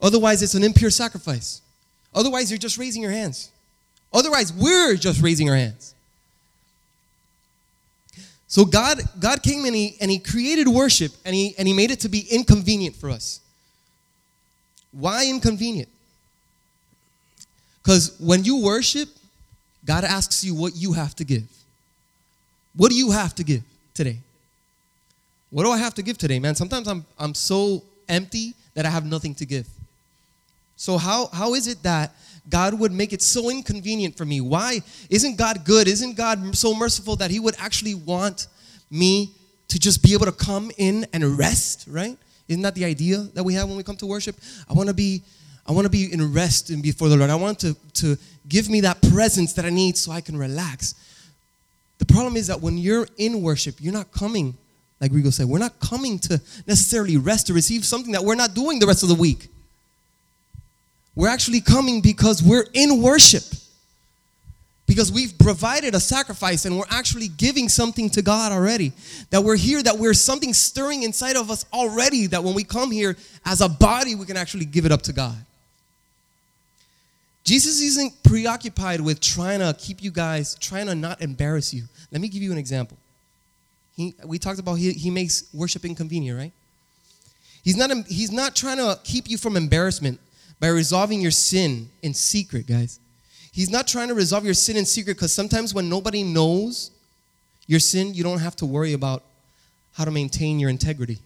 Otherwise, 0.00 0.42
it's 0.42 0.54
an 0.54 0.62
impure 0.62 0.90
sacrifice. 0.90 1.62
Otherwise, 2.14 2.50
you're 2.50 2.58
just 2.58 2.78
raising 2.78 3.02
your 3.02 3.12
hands. 3.12 3.50
Otherwise, 4.12 4.52
we're 4.52 4.96
just 4.96 5.20
raising 5.22 5.50
our 5.50 5.56
hands. 5.56 5.94
So 8.48 8.64
God, 8.64 9.00
God 9.18 9.42
came 9.42 9.64
and 9.64 9.74
he, 9.74 9.96
and 10.00 10.10
he 10.10 10.18
created 10.18 10.68
worship 10.68 11.12
and 11.24 11.34
he, 11.34 11.54
and 11.58 11.66
he 11.66 11.74
made 11.74 11.90
it 11.90 12.00
to 12.00 12.08
be 12.08 12.26
inconvenient 12.30 12.94
for 12.94 13.10
us. 13.10 13.40
Why 14.92 15.26
inconvenient? 15.26 15.88
Because 17.82 18.16
when 18.18 18.44
you 18.44 18.62
worship, 18.62 19.08
God 19.84 20.04
asks 20.04 20.42
you 20.42 20.54
what 20.54 20.74
you 20.74 20.92
have 20.92 21.14
to 21.16 21.24
give. 21.24 21.44
What 22.76 22.90
do 22.90 22.96
you 22.96 23.10
have 23.10 23.34
to 23.36 23.44
give 23.44 23.62
today? 23.94 24.18
What 25.50 25.64
do 25.64 25.70
I 25.70 25.78
have 25.78 25.94
to 25.94 26.02
give 26.02 26.18
today, 26.18 26.38
man? 26.38 26.54
Sometimes 26.54 26.88
I'm, 26.88 27.04
I'm 27.18 27.34
so 27.34 27.82
empty 28.08 28.54
that 28.74 28.86
I 28.86 28.90
have 28.90 29.04
nothing 29.04 29.34
to 29.36 29.46
give. 29.46 29.66
So, 30.76 30.98
how, 30.98 31.28
how 31.32 31.54
is 31.54 31.66
it 31.66 31.82
that 31.82 32.14
God 32.48 32.78
would 32.78 32.92
make 32.92 33.12
it 33.12 33.22
so 33.22 33.50
inconvenient 33.50 34.16
for 34.16 34.24
me? 34.24 34.40
Why? 34.40 34.80
Isn't 35.10 35.36
God 35.36 35.64
good? 35.64 35.88
Isn't 35.88 36.16
God 36.16 36.54
so 36.56 36.74
merciful 36.74 37.16
that 37.16 37.30
He 37.30 37.40
would 37.40 37.56
actually 37.58 37.94
want 37.94 38.46
me 38.90 39.30
to 39.68 39.78
just 39.78 40.02
be 40.02 40.12
able 40.12 40.26
to 40.26 40.32
come 40.32 40.70
in 40.76 41.06
and 41.12 41.38
rest, 41.38 41.86
right? 41.88 42.16
Isn't 42.46 42.62
that 42.62 42.74
the 42.74 42.84
idea 42.84 43.18
that 43.34 43.42
we 43.42 43.54
have 43.54 43.68
when 43.68 43.76
we 43.76 43.82
come 43.82 43.96
to 43.96 44.06
worship? 44.06 44.36
I 44.70 44.74
want 44.74 44.88
to 44.88 44.94
be 44.94 45.22
I 45.68 45.72
want 45.72 45.84
to 45.84 45.90
be 45.90 46.12
in 46.12 46.32
rest 46.32 46.70
and 46.70 46.82
before 46.82 47.08
the 47.08 47.16
Lord. 47.16 47.28
I 47.28 47.34
want 47.34 47.58
to, 47.60 47.74
to 47.94 48.16
give 48.48 48.68
me 48.68 48.82
that 48.82 49.02
presence 49.10 49.52
that 49.54 49.64
I 49.64 49.70
need 49.70 49.96
so 49.96 50.12
I 50.12 50.20
can 50.20 50.36
relax. 50.36 50.94
The 51.98 52.06
problem 52.06 52.36
is 52.36 52.46
that 52.46 52.60
when 52.60 52.78
you're 52.78 53.08
in 53.16 53.42
worship, 53.42 53.76
you're 53.80 53.92
not 53.92 54.12
coming, 54.12 54.56
like 55.00 55.10
Rigo 55.10 55.32
said, 55.32 55.46
we're 55.46 55.58
not 55.58 55.80
coming 55.80 56.20
to 56.20 56.40
necessarily 56.66 57.16
rest 57.16 57.48
to 57.48 57.54
receive 57.54 57.84
something 57.84 58.12
that 58.12 58.22
we're 58.22 58.36
not 58.36 58.54
doing 58.54 58.78
the 58.78 58.86
rest 58.86 59.02
of 59.02 59.08
the 59.08 59.16
week. 59.16 59.48
We're 61.16 61.28
actually 61.28 61.62
coming 61.62 62.02
because 62.02 62.42
we're 62.42 62.66
in 62.74 63.02
worship. 63.02 63.42
Because 64.86 65.10
we've 65.10 65.36
provided 65.38 65.96
a 65.96 66.00
sacrifice 66.00 66.64
and 66.64 66.78
we're 66.78 66.84
actually 66.90 67.26
giving 67.26 67.68
something 67.68 68.08
to 68.10 68.22
God 68.22 68.52
already. 68.52 68.92
That 69.30 69.42
we're 69.42 69.56
here, 69.56 69.82
that 69.82 69.98
we're 69.98 70.14
something 70.14 70.52
stirring 70.52 71.02
inside 71.02 71.34
of 71.34 71.50
us 71.50 71.64
already, 71.72 72.26
that 72.28 72.44
when 72.44 72.54
we 72.54 72.62
come 72.62 72.92
here 72.92 73.16
as 73.44 73.62
a 73.62 73.68
body, 73.68 74.14
we 74.14 74.26
can 74.26 74.36
actually 74.36 74.66
give 74.66 74.84
it 74.86 74.92
up 74.92 75.02
to 75.02 75.12
God. 75.12 75.34
Jesus 77.42 77.80
isn't 77.80 78.22
preoccupied 78.22 79.00
with 79.00 79.20
trying 79.20 79.60
to 79.60 79.74
keep 79.78 80.02
you 80.02 80.10
guys, 80.10 80.54
trying 80.56 80.86
to 80.86 80.94
not 80.94 81.22
embarrass 81.22 81.72
you. 81.72 81.84
Let 82.12 82.20
me 82.20 82.28
give 82.28 82.42
you 82.42 82.52
an 82.52 82.58
example. 82.58 82.96
He, 83.96 84.14
we 84.24 84.38
talked 84.38 84.58
about 84.58 84.74
he, 84.74 84.92
he 84.92 85.10
makes 85.10 85.44
worship 85.54 85.84
inconvenient, 85.84 86.38
right? 86.38 86.52
He's 87.64 87.76
not, 87.76 87.90
he's 88.06 88.30
not 88.30 88.54
trying 88.54 88.76
to 88.76 88.98
keep 89.02 89.28
you 89.28 89.38
from 89.38 89.56
embarrassment 89.56 90.20
by 90.60 90.68
resolving 90.68 91.20
your 91.20 91.30
sin 91.30 91.88
in 92.02 92.14
secret, 92.14 92.66
guys. 92.66 93.00
He's 93.52 93.70
not 93.70 93.86
trying 93.86 94.08
to 94.08 94.14
resolve 94.14 94.44
your 94.44 94.54
sin 94.54 94.76
in 94.76 94.84
secret 94.84 95.16
because 95.16 95.32
sometimes 95.32 95.72
when 95.72 95.88
nobody 95.88 96.22
knows 96.22 96.90
your 97.66 97.80
sin, 97.80 98.14
you 98.14 98.22
don't 98.22 98.38
have 98.38 98.56
to 98.56 98.66
worry 98.66 98.92
about 98.92 99.22
how 99.94 100.04
to 100.04 100.10
maintain 100.10 100.58
your 100.58 100.70
integrity. 100.70 101.18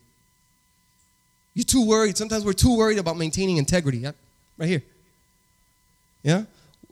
You're 1.55 1.65
too 1.65 1.85
worried. 1.85 2.17
Sometimes 2.17 2.45
we're 2.45 2.53
too 2.53 2.77
worried 2.77 2.99
about 2.99 3.17
maintaining 3.17 3.57
integrity. 3.57 3.99
Yeah? 3.99 4.13
Right 4.57 4.69
here. 4.69 4.83
Yeah? 6.23 6.45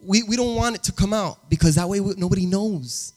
We, 0.05 0.23
we 0.25 0.37
don't 0.37 0.57
want 0.57 0.77
it 0.77 0.83
to 0.85 0.93
come 0.93 1.13
out 1.13 1.49
because 1.49 1.77
that 1.77 1.89
way 1.89 2.01
we, 2.01 2.15
nobody 2.17 2.47
knows. 2.47 3.13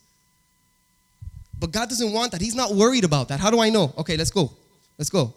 But 1.59 1.71
God 1.71 1.89
doesn't 1.89 2.11
want 2.11 2.31
that. 2.31 2.41
He's 2.41 2.55
not 2.55 2.73
worried 2.73 3.03
about 3.03 3.27
that. 3.29 3.39
How 3.39 3.49
do 3.49 3.59
I 3.59 3.69
know? 3.69 3.93
Okay, 3.97 4.17
let's 4.17 4.31
go. 4.31 4.51
Let's 4.97 5.09
go. 5.09 5.33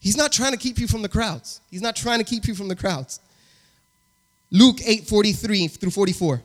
He's 0.00 0.16
not 0.16 0.32
trying 0.32 0.52
to 0.52 0.58
keep 0.58 0.78
you 0.78 0.86
from 0.86 1.02
the 1.02 1.08
crowds. 1.08 1.60
He's 1.70 1.82
not 1.82 1.96
trying 1.96 2.18
to 2.18 2.24
keep 2.24 2.46
you 2.46 2.54
from 2.54 2.68
the 2.68 2.76
crowds. 2.76 3.20
Luke 4.50 4.78
8 4.84 5.06
43 5.06 5.68
through 5.68 5.90
44. 5.90 6.42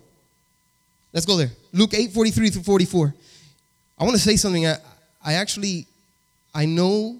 Let's 1.13 1.25
go 1.25 1.37
there. 1.37 1.51
Luke 1.73 1.93
8 1.93 2.11
43 2.11 2.49
through 2.49 2.63
44. 2.63 3.13
I 3.99 4.03
want 4.03 4.15
to 4.15 4.21
say 4.21 4.35
something. 4.35 4.65
I, 4.65 4.77
I 5.23 5.33
actually, 5.33 5.85
I 6.55 6.65
know 6.65 7.17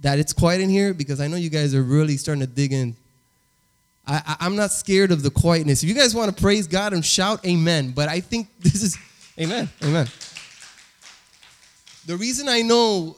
that 0.00 0.18
it's 0.18 0.32
quiet 0.32 0.60
in 0.60 0.68
here 0.68 0.92
because 0.94 1.20
I 1.20 1.26
know 1.26 1.36
you 1.36 1.50
guys 1.50 1.74
are 1.74 1.82
really 1.82 2.16
starting 2.16 2.40
to 2.40 2.46
dig 2.46 2.72
in. 2.72 2.94
I, 4.06 4.22
I, 4.26 4.36
I'm 4.40 4.56
not 4.56 4.72
scared 4.72 5.10
of 5.10 5.22
the 5.22 5.30
quietness. 5.30 5.82
If 5.82 5.88
you 5.88 5.94
guys 5.94 6.14
want 6.14 6.34
to 6.34 6.40
praise 6.40 6.66
God 6.66 6.92
and 6.92 7.04
shout 7.04 7.44
amen, 7.46 7.92
but 7.92 8.08
I 8.08 8.20
think 8.20 8.48
this 8.60 8.82
is, 8.82 8.98
amen, 9.38 9.68
amen. 9.82 10.06
The 12.06 12.16
reason 12.16 12.48
I 12.48 12.62
know 12.62 13.16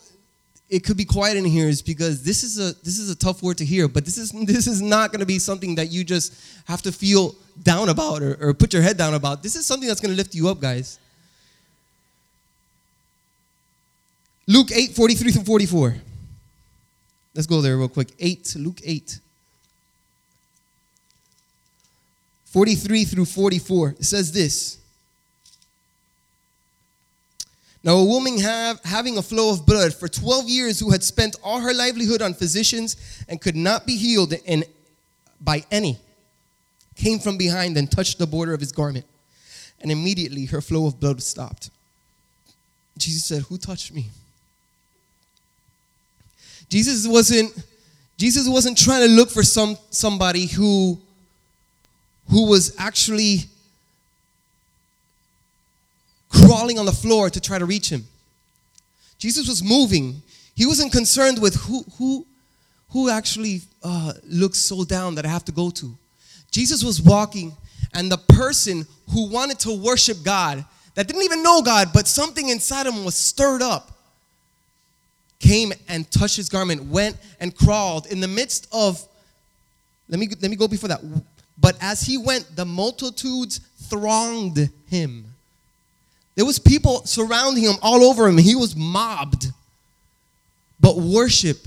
it 0.71 0.85
could 0.85 0.97
be 0.97 1.05
quiet 1.05 1.37
in 1.37 1.45
here 1.45 1.69
is 1.69 1.83
because 1.83 2.23
this 2.23 2.45
is 2.45 2.59
a 2.59 2.73
this 2.85 2.99
is 2.99 3.11
a 3.11 3.17
tough 3.17 3.43
word 3.43 3.59
to 3.59 3.65
hear, 3.65 3.89
but 3.89 4.05
this 4.05 4.17
is 4.17 4.31
this 4.47 4.67
is 4.69 4.81
not 4.81 5.11
going 5.11 5.21
to 5.21 5.27
be 5.27 5.39
something 5.39 5.75
that 5.75 5.91
you 5.91 6.05
just 6.05 6.33
have 6.67 6.81
to 6.83 6.93
feel 6.93 7.35
down 7.63 7.89
about 7.89 8.23
or, 8.23 8.39
or 8.41 8.55
put 8.55 8.73
your 8.73 8.83
head 8.83 8.97
down 8.97 9.15
about. 9.15 9.43
This 9.43 9.57
is 9.57 9.67
something 9.67 9.89
that's 9.89 10.01
going 10.01 10.13
to 10.13 10.17
lift 10.17 10.35
you 10.35 10.49
up, 10.49 10.61
guys. 10.61 10.99
Luke 14.47 14.73
8, 14.73 14.93
43 14.93 15.33
through 15.33 15.45
44. 15.45 15.97
Let's 17.35 17.47
go 17.47 17.61
there 17.61 17.77
real 17.77 17.89
quick. 17.89 18.09
8, 18.19 18.57
Luke 18.59 18.81
8. 18.83 19.21
43 22.47 23.05
through 23.05 23.25
44. 23.27 23.91
It 23.91 24.05
says 24.05 24.33
this. 24.33 24.80
Now, 27.83 27.97
a 27.97 28.05
woman 28.05 28.39
have, 28.41 28.81
having 28.85 29.17
a 29.17 29.23
flow 29.23 29.53
of 29.53 29.65
blood 29.65 29.95
for 29.95 30.07
12 30.07 30.49
years 30.49 30.79
who 30.81 30.91
had 30.91 31.03
spent 31.03 31.37
all 31.43 31.61
her 31.61 31.73
livelihood 31.73 32.21
on 32.21 32.35
physicians 32.35 33.25
and 33.29 33.41
could 33.41 33.57
not 33.57 33.87
be 33.87 33.97
healed 33.97 34.35
in, 34.45 34.65
by 35.41 35.65
any 35.71 35.99
came 37.01 37.19
from 37.19 37.39
behind 37.39 37.77
and 37.77 37.91
touched 37.91 38.19
the 38.19 38.27
border 38.27 38.53
of 38.53 38.61
his 38.61 38.73
garment. 38.73 39.07
And 39.81 39.91
immediately 39.91 40.45
her 40.47 40.61
flow 40.61 40.87
of 40.87 41.01
blood 41.01 41.23
stopped. 41.23 41.71
Jesus 42.99 43.25
said, 43.25 43.43
Who 43.45 43.57
touched 43.57 43.95
me? 43.95 44.09
Jesus 46.69 47.09
wasn't, 47.09 47.51
Jesus 48.19 48.47
wasn't 48.49 48.77
trying 48.77 49.09
to 49.09 49.13
look 49.13 49.31
for 49.31 49.43
some, 49.43 49.79
somebody 49.91 50.47
who, 50.47 51.01
who 52.29 52.47
was 52.47 52.75
actually 52.79 53.45
crawling 56.31 56.79
on 56.79 56.87
the 56.87 56.93
floor 56.93 57.29
to 57.31 57.41
try 57.41 57.59
to 57.59 57.67
reach 57.67 57.91
him. 57.91 58.05
Jesus 59.19 59.49
was 59.49 59.63
moving. 59.63 60.23
He 60.55 60.67
wasn't 60.67 60.93
concerned 60.93 61.41
with 61.41 61.55
who, 61.57 61.85
who, 61.99 62.27
who 62.91 63.11
actually 63.11 63.63
uh, 63.83 64.13
looks 64.25 64.59
so 64.59 64.85
down 64.85 65.15
that 65.17 65.27
I 65.27 65.29
have 65.29 65.45
to 65.47 65.53
go 65.53 65.71
to. 65.71 65.95
Jesus 66.51 66.83
was 66.83 67.01
walking, 67.01 67.53
and 67.95 68.11
the 68.11 68.19
person 68.19 68.87
who 69.13 69.29
wanted 69.29 69.59
to 69.61 69.73
worship 69.73 70.19
God, 70.25 70.65
that 70.95 71.07
didn't 71.07 71.23
even 71.23 71.43
know 71.43 71.63
God, 71.63 71.89
but 71.95 72.09
something 72.09 72.49
inside 72.49 72.87
him 72.87 73.05
was 73.05 73.15
stirred 73.15 73.63
up, 73.63 73.93
came 75.39 75.73
and 75.89 76.11
touched 76.11 76.37
his 76.37 76.49
garment, 76.49 76.85
went 76.85 77.17
and 77.39 77.55
crawled 77.57 78.07
in 78.07 78.21
the 78.21 78.29
midst 78.29 78.69
of. 78.73 79.07
Let 80.09 80.19
me, 80.19 80.29
let 80.41 80.51
me 80.51 80.57
go 80.57 80.67
before 80.67 80.89
that. 80.89 81.01
But 81.57 81.77
as 81.81 82.03
he 82.03 82.19
went, 82.19 82.57
the 82.57 82.65
multitudes 82.65 83.61
thronged 83.89 84.71
him. 84.89 85.30
There 86.41 86.47
was 86.47 86.59
people 86.59 87.05
surrounding 87.05 87.65
him 87.65 87.75
all 87.83 88.03
over 88.03 88.27
him. 88.27 88.39
He 88.39 88.55
was 88.55 88.75
mobbed. 88.75 89.49
But 90.81 90.97
worship 90.97 91.59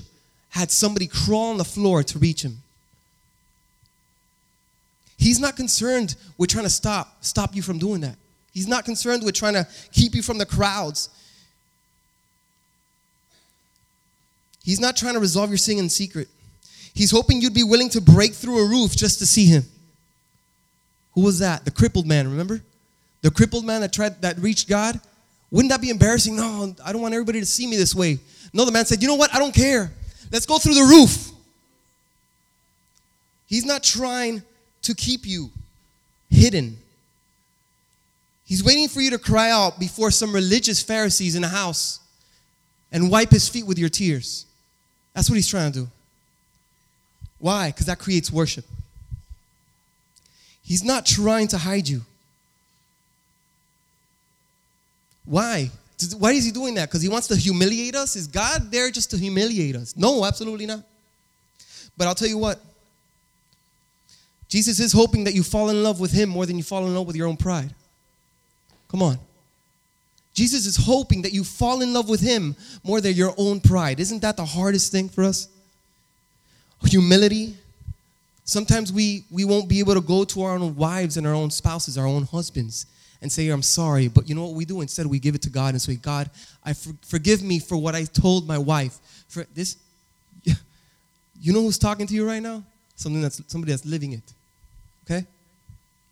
had 0.50 0.72
somebody 0.72 1.06
crawl 1.06 1.51
on 1.51 1.60
the 1.60 1.63
floor 1.63 2.01
to 2.01 2.18
reach 2.18 2.44
him. 2.44 2.58
He's 5.15 5.39
not 5.39 5.56
concerned 5.56 6.15
with 6.39 6.50
trying 6.50 6.63
to 6.63 6.72
stop 6.72 7.24
stop 7.24 7.56
you 7.56 7.62
from 7.62 7.77
doing 7.77 8.01
that. 8.01 8.15
He's 8.51 8.68
not 8.68 8.84
concerned 8.84 9.24
with 9.24 9.36
trying 9.36 9.53
to 9.53 9.68
keep 9.92 10.15
you 10.15 10.24
from 10.24 10.39
the 10.39 10.46
crowds. 10.48 11.10
He's 14.63 14.80
not 14.80 14.98
trying 14.98 15.13
to 15.13 15.20
resolve 15.20 15.51
your 15.51 15.60
sin 15.60 15.77
in 15.77 15.88
secret. 15.88 16.30
He's 16.96 17.12
hoping 17.12 17.42
you'd 17.42 17.53
be 17.53 17.63
willing 17.63 17.89
to 17.89 18.01
break 18.01 18.34
through 18.34 18.65
a 18.65 18.68
roof 18.68 18.96
just 18.96 19.20
to 19.20 19.27
see 19.27 19.46
him. 19.46 19.65
Who 21.13 21.22
was 21.22 21.38
that? 21.38 21.63
The 21.63 21.70
crippled 21.70 22.08
man, 22.08 22.27
remember? 22.27 22.63
The 23.24 23.32
crippled 23.32 23.65
man 23.65 23.82
that 23.82 23.92
tried 23.92 24.22
that 24.22 24.38
reached 24.38 24.68
God? 24.68 25.00
Wouldn't 25.50 25.72
that 25.72 25.82
be 25.82 25.89
embarrassing? 25.89 26.36
No, 26.36 26.75
I 26.84 26.92
don't 26.92 27.01
want 27.01 27.13
everybody 27.15 27.39
to 27.39 27.46
see 27.46 27.65
me 27.65 27.77
this 27.77 27.96
way. 27.96 28.20
No, 28.53 28.65
the 28.65 28.72
man 28.72 28.86
said, 28.86 29.01
"You 29.01 29.08
know 29.08 29.15
what? 29.15 29.34
I 29.34 29.39
don't 29.39 29.56
care. 29.56 29.92
Let's 30.32 30.46
go 30.46 30.60
through 30.60 30.75
the 30.75 30.84
roof." 30.84 31.32
He's 33.48 33.65
not 33.65 33.82
trying 33.84 34.44
to 34.82 34.94
keep 34.94 35.25
you 35.25 35.51
hidden. 36.30 36.77
He's 38.46 38.63
waiting 38.63 38.89
for 38.89 39.00
you 39.00 39.10
to 39.12 39.18
cry 39.18 39.51
out 39.51 39.80
before 39.80 40.12
some 40.12 40.34
religious 40.34 40.82
Pharisees 40.82 41.36
in 41.36 41.44
a 41.44 41.50
house 41.50 42.00
and 42.92 43.10
wipe 43.10 43.32
his 43.32 43.48
feet 43.48 43.65
with 43.65 43.80
your 43.80 43.89
tears. 43.89 44.46
That's 45.13 45.30
what 45.30 45.36
he's 45.36 45.48
trying 45.48 45.72
to 45.72 45.80
do. 45.80 45.92
Why? 47.39 47.70
Because 47.70 47.86
that 47.86 48.00
creates 48.00 48.32
worship. 48.32 48.65
He's 50.63 50.84
not 50.84 51.06
trying 51.06 51.48
to 51.50 51.58
hide 51.58 51.88
you. 51.88 52.06
Why? 55.25 55.70
Why 56.18 56.32
is 56.32 56.46
he 56.46 56.51
doing 56.51 56.75
that? 56.75 56.89
Because 56.89 57.01
he 57.01 57.10
wants 57.10 57.27
to 57.27 57.36
humiliate 57.36 57.96
us? 57.96 58.15
Is 58.15 58.27
God 58.27 58.72
there 58.72 58.92
just 58.92 59.12
to 59.12 59.18
humiliate 59.18 59.75
us? 59.75 59.96
No, 59.96 60.25
absolutely 60.25 60.65
not. 60.65 60.84
But 61.98 62.08
I'll 62.08 62.15
tell 62.15 62.27
you 62.27 62.38
what. 62.38 62.60
Jesus 64.50 64.80
is 64.80 64.91
hoping 64.91 65.24
that 65.24 65.34
you 65.34 65.43
fall 65.43 65.69
in 65.69 65.82
love 65.82 66.00
with 66.00 66.12
him 66.12 66.30
more 66.30 66.45
than 66.45 66.58
you 66.58 66.63
fall 66.63 66.86
in 66.86 66.93
love 66.93 67.08
with 67.08 67.15
your 67.15 67.28
own 67.28 67.38
pride. 67.38 67.74
Come 68.89 69.02
on. 69.02 69.17
Jesus 70.34 70.65
is 70.65 70.76
hoping 70.76 71.21
that 71.21 71.32
you 71.32 71.43
fall 71.43 71.82
in 71.82 71.93
love 71.93 72.10
with 72.10 72.21
him 72.21 72.56
more 72.84 73.02
than 73.02 73.13
your 73.13 73.34
own 73.38 73.60
pride. 73.60 74.00
Isn't 74.00 74.21
that 74.21 74.38
the 74.38 74.45
hardest 74.45 74.91
thing 74.91 75.10
for 75.10 75.24
us? 75.24 75.48
Humility. 76.84 77.56
Sometimes 78.45 78.91
we, 78.91 79.24
we 79.32 79.45
won't 79.45 79.69
be 79.69 79.80
able 79.80 79.93
to 79.93 80.02
go 80.02 80.24
to 80.26 80.43
our 80.43 80.56
own 80.56 80.76
wives 80.76 81.17
and 81.17 81.26
our 81.26 81.34
own 81.34 81.50
spouses, 81.50 81.98
our 81.98 82.06
own 82.06 82.24
husbands, 82.24 82.86
and 83.24 83.32
say, 83.32 83.48
I'm 83.50 83.64
sorry. 83.64 84.10
But 84.10 84.30
you 84.30 84.36
know 84.36 84.44
what 84.44 84.54
we 84.54 84.66
do? 84.66 84.82
Instead, 84.82 85.08
we 85.08 85.18
give 85.18 85.34
it 85.34 85.42
to 85.44 85.50
God 85.50 85.74
and 85.74 85.82
say, 85.82 85.96
God, 85.96 86.30
I 86.64 86.74
for, 86.74 86.94
forgive 87.02 87.42
me 87.42 87.58
for 87.58 87.78
what 87.78 87.96
I 87.96 88.04
told 88.04 88.48
my 88.48 88.58
wife. 88.58 89.00
For 89.30 89.46
this, 89.56 89.78
you 90.46 91.54
know 91.54 91.62
who's 91.62 91.80
talking 91.80 92.06
to 92.06 92.14
you 92.14 92.28
right 92.28 92.42
now? 92.42 92.62
Something 92.96 93.22
that's, 93.22 93.42
somebody 93.48 93.72
that's 93.72 93.86
living 93.86 94.12
it. 94.12 94.34
Okay? 95.06 95.26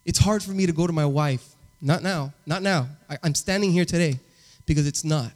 It's 0.05 0.17
hard 0.17 0.41
for 0.41 0.51
me 0.51 0.65
to 0.65 0.71
go 0.71 0.87
to 0.87 0.93
my 0.93 1.05
wife. 1.05 1.47
Not 1.81 2.01
now. 2.01 2.33
Not 2.45 2.63
now. 2.63 2.87
I, 3.09 3.17
I'm 3.21 3.35
standing 3.35 3.71
here 3.71 3.85
today 3.85 4.17
because 4.65 4.87
it's 4.87 5.03
not. 5.03 5.31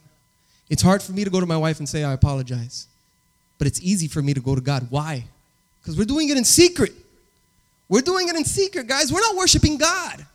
It's 0.70 0.82
hard 0.82 1.02
for 1.02 1.12
me 1.12 1.24
to 1.24 1.30
go 1.30 1.40
to 1.40 1.46
my 1.46 1.56
wife 1.56 1.78
and 1.78 1.88
say, 1.88 2.02
I 2.02 2.12
apologize. 2.12 2.88
But 3.58 3.66
it's 3.66 3.80
easy 3.82 4.08
for 4.08 4.22
me 4.22 4.34
to 4.34 4.40
go 4.40 4.54
to 4.54 4.60
God. 4.60 4.86
Why? 4.90 5.24
Because 5.80 5.96
we're 5.96 6.04
doing 6.04 6.30
it 6.30 6.36
in 6.36 6.44
secret. 6.44 6.92
We're 7.88 8.00
doing 8.00 8.28
it 8.28 8.34
in 8.34 8.44
secret, 8.44 8.88
guys. 8.88 9.12
We're 9.12 9.20
not 9.20 9.36
worshiping 9.36 9.76
God. 9.76 10.26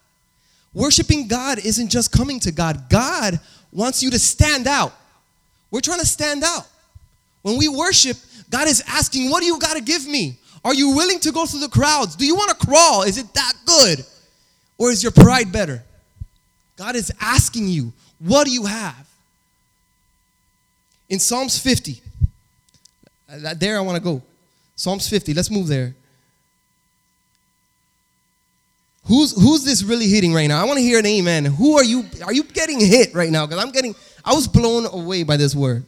Worshiping 0.73 1.27
God 1.27 1.59
isn't 1.59 1.89
just 1.89 2.11
coming 2.11 2.39
to 2.41 2.51
God. 2.51 2.89
God 2.89 3.39
wants 3.71 4.01
you 4.01 4.09
to 4.11 4.19
stand 4.19 4.67
out. 4.67 4.93
We're 5.69 5.81
trying 5.81 5.99
to 5.99 6.05
stand 6.05 6.43
out. 6.43 6.67
When 7.41 7.57
we 7.57 7.67
worship, 7.67 8.17
God 8.49 8.67
is 8.67 8.83
asking, 8.87 9.29
What 9.29 9.41
do 9.41 9.47
you 9.47 9.59
got 9.59 9.75
to 9.75 9.81
give 9.81 10.07
me? 10.07 10.37
Are 10.63 10.73
you 10.73 10.95
willing 10.95 11.19
to 11.21 11.31
go 11.31 11.45
through 11.45 11.61
the 11.61 11.69
crowds? 11.69 12.15
Do 12.15 12.25
you 12.25 12.35
want 12.35 12.51
to 12.51 12.65
crawl? 12.65 13.03
Is 13.03 13.17
it 13.17 13.33
that 13.33 13.53
good? 13.65 14.05
Or 14.77 14.91
is 14.91 15.01
your 15.01 15.11
pride 15.11 15.51
better? 15.51 15.83
God 16.77 16.95
is 16.95 17.11
asking 17.19 17.67
you, 17.67 17.91
What 18.19 18.45
do 18.45 18.51
you 18.51 18.65
have? 18.65 19.07
In 21.09 21.19
Psalms 21.19 21.59
50, 21.59 22.01
uh, 23.29 23.53
there 23.55 23.77
I 23.77 23.81
want 23.81 23.97
to 23.97 24.03
go. 24.03 24.21
Psalms 24.75 25.09
50, 25.09 25.33
let's 25.33 25.51
move 25.51 25.67
there. 25.67 25.93
Who's 29.05 29.31
who's 29.33 29.63
this 29.63 29.83
really 29.83 30.07
hitting 30.07 30.33
right 30.33 30.47
now? 30.47 30.61
I 30.61 30.65
want 30.65 30.77
to 30.77 30.83
hear 30.83 30.99
an 30.99 31.05
amen. 31.05 31.45
Who 31.45 31.77
are 31.77 31.83
you? 31.83 32.05
Are 32.23 32.33
you 32.33 32.43
getting 32.43 32.79
hit 32.79 33.13
right 33.13 33.29
now? 33.29 33.45
Because 33.45 33.63
I'm 33.63 33.71
getting, 33.71 33.95
I 34.23 34.33
was 34.33 34.47
blown 34.47 34.85
away 34.85 35.23
by 35.23 35.37
this 35.37 35.55
word. 35.55 35.85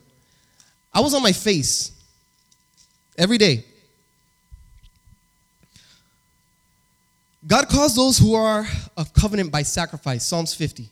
I 0.93 0.99
was 0.99 1.13
on 1.13 1.21
my 1.21 1.32
face 1.32 1.91
every 3.17 3.38
day. 3.38 3.65
God 7.45 7.67
calls 7.67 7.95
those 7.95 8.17
who 8.17 8.36
are 8.36 8.65
of 8.95 9.13
covenant 9.13 9.52
by 9.52 9.63
sacrifice, 9.63 10.26
Psalms 10.26 10.54
50. 10.54 10.88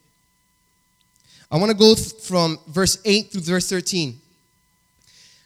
I 1.49 1.57
want 1.57 1.71
to 1.71 1.77
go 1.77 1.95
th- 1.95 2.13
from 2.23 2.59
verse 2.67 2.97
8 3.05 3.31
through 3.31 3.41
verse 3.41 3.69
13. 3.69 4.19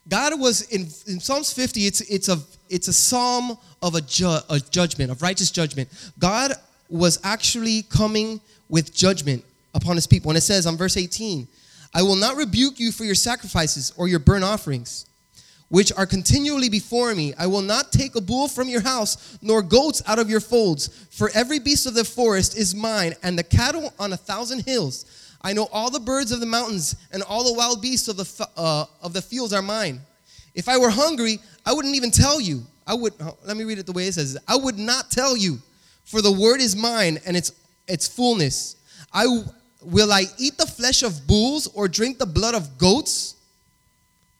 God 0.07 0.39
was 0.39 0.61
in, 0.71 0.81
in 1.11 1.19
Psalms 1.19 1.53
50, 1.53 1.81
it's, 1.81 2.01
it's, 2.01 2.29
a, 2.29 2.37
it's 2.69 2.87
a 2.87 2.93
psalm 2.93 3.57
of 3.81 3.95
a, 3.95 4.01
ju- 4.01 4.39
a 4.49 4.59
judgment, 4.59 5.11
of 5.11 5.21
righteous 5.21 5.51
judgment. 5.51 5.89
God 6.19 6.53
was 6.89 7.19
actually 7.23 7.83
coming 7.83 8.39
with 8.69 8.93
judgment 8.93 9.43
upon 9.73 9.95
his 9.95 10.07
people. 10.07 10.31
And 10.31 10.37
it 10.37 10.41
says 10.41 10.65
on 10.65 10.77
verse 10.77 10.97
18, 10.97 11.47
I 11.93 12.01
will 12.01 12.15
not 12.15 12.35
rebuke 12.35 12.79
you 12.79 12.91
for 12.91 13.03
your 13.03 13.15
sacrifices 13.15 13.93
or 13.95 14.07
your 14.07 14.19
burnt 14.19 14.43
offerings, 14.43 15.05
which 15.69 15.91
are 15.93 16.05
continually 16.05 16.69
before 16.69 17.13
me. 17.15 17.33
I 17.37 17.47
will 17.47 17.61
not 17.61 17.91
take 17.91 18.15
a 18.15 18.21
bull 18.21 18.47
from 18.47 18.67
your 18.67 18.81
house, 18.81 19.37
nor 19.41 19.61
goats 19.61 20.01
out 20.05 20.19
of 20.19 20.29
your 20.29 20.41
folds. 20.41 20.87
For 21.11 21.29
every 21.33 21.59
beast 21.59 21.85
of 21.85 21.93
the 21.93 22.03
forest 22.03 22.57
is 22.57 22.75
mine, 22.75 23.13
and 23.23 23.37
the 23.37 23.43
cattle 23.43 23.93
on 23.97 24.13
a 24.13 24.17
thousand 24.17 24.65
hills. 24.65 25.05
I 25.41 25.53
know 25.53 25.67
all 25.71 25.89
the 25.89 25.99
birds 25.99 26.31
of 26.31 26.39
the 26.39 26.45
mountains, 26.45 26.95
and 27.11 27.23
all 27.23 27.43
the 27.43 27.53
wild 27.53 27.81
beasts 27.81 28.07
of 28.07 28.17
the, 28.17 28.47
uh, 28.57 28.85
of 29.01 29.13
the 29.13 29.21
fields 29.21 29.53
are 29.53 29.61
mine. 29.61 30.01
If 30.55 30.69
I 30.69 30.77
were 30.77 30.89
hungry, 30.89 31.39
I 31.65 31.73
wouldn't 31.73 31.95
even 31.95 32.11
tell 32.11 32.39
you. 32.39 32.63
I 32.87 32.93
would, 32.93 33.13
oh, 33.19 33.37
let 33.45 33.57
me 33.57 33.63
read 33.63 33.77
it 33.77 33.85
the 33.85 33.91
way 33.91 34.07
it 34.07 34.13
says. 34.13 34.37
I 34.47 34.55
would 34.55 34.77
not 34.77 35.11
tell 35.11 35.35
you, 35.35 35.59
for 36.05 36.21
the 36.21 36.31
word 36.31 36.61
is 36.61 36.75
mine, 36.75 37.19
and 37.25 37.35
its, 37.35 37.51
its 37.87 38.07
fullness. 38.07 38.77
I 39.13 39.25
will 39.81 40.11
I 40.11 40.25
eat 40.37 40.57
the 40.57 40.65
flesh 40.65 41.03
of 41.03 41.27
bulls 41.27 41.67
or 41.67 41.87
drink 41.87 42.17
the 42.17 42.25
blood 42.25 42.55
of 42.55 42.77
goats? 42.77 43.35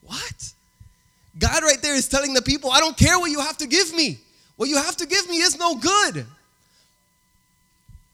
What? 0.01 0.53
God 1.37 1.63
right 1.63 1.81
there 1.81 1.95
is 1.95 2.07
telling 2.07 2.33
the 2.33 2.41
people, 2.41 2.71
I 2.71 2.79
don't 2.79 2.97
care 2.97 3.19
what 3.19 3.31
you 3.31 3.39
have 3.39 3.57
to 3.57 3.67
give 3.67 3.93
me. 3.93 4.19
What 4.55 4.69
you 4.69 4.77
have 4.77 4.95
to 4.97 5.05
give 5.05 5.29
me 5.29 5.37
is 5.37 5.57
no 5.57 5.75
good. 5.75 6.25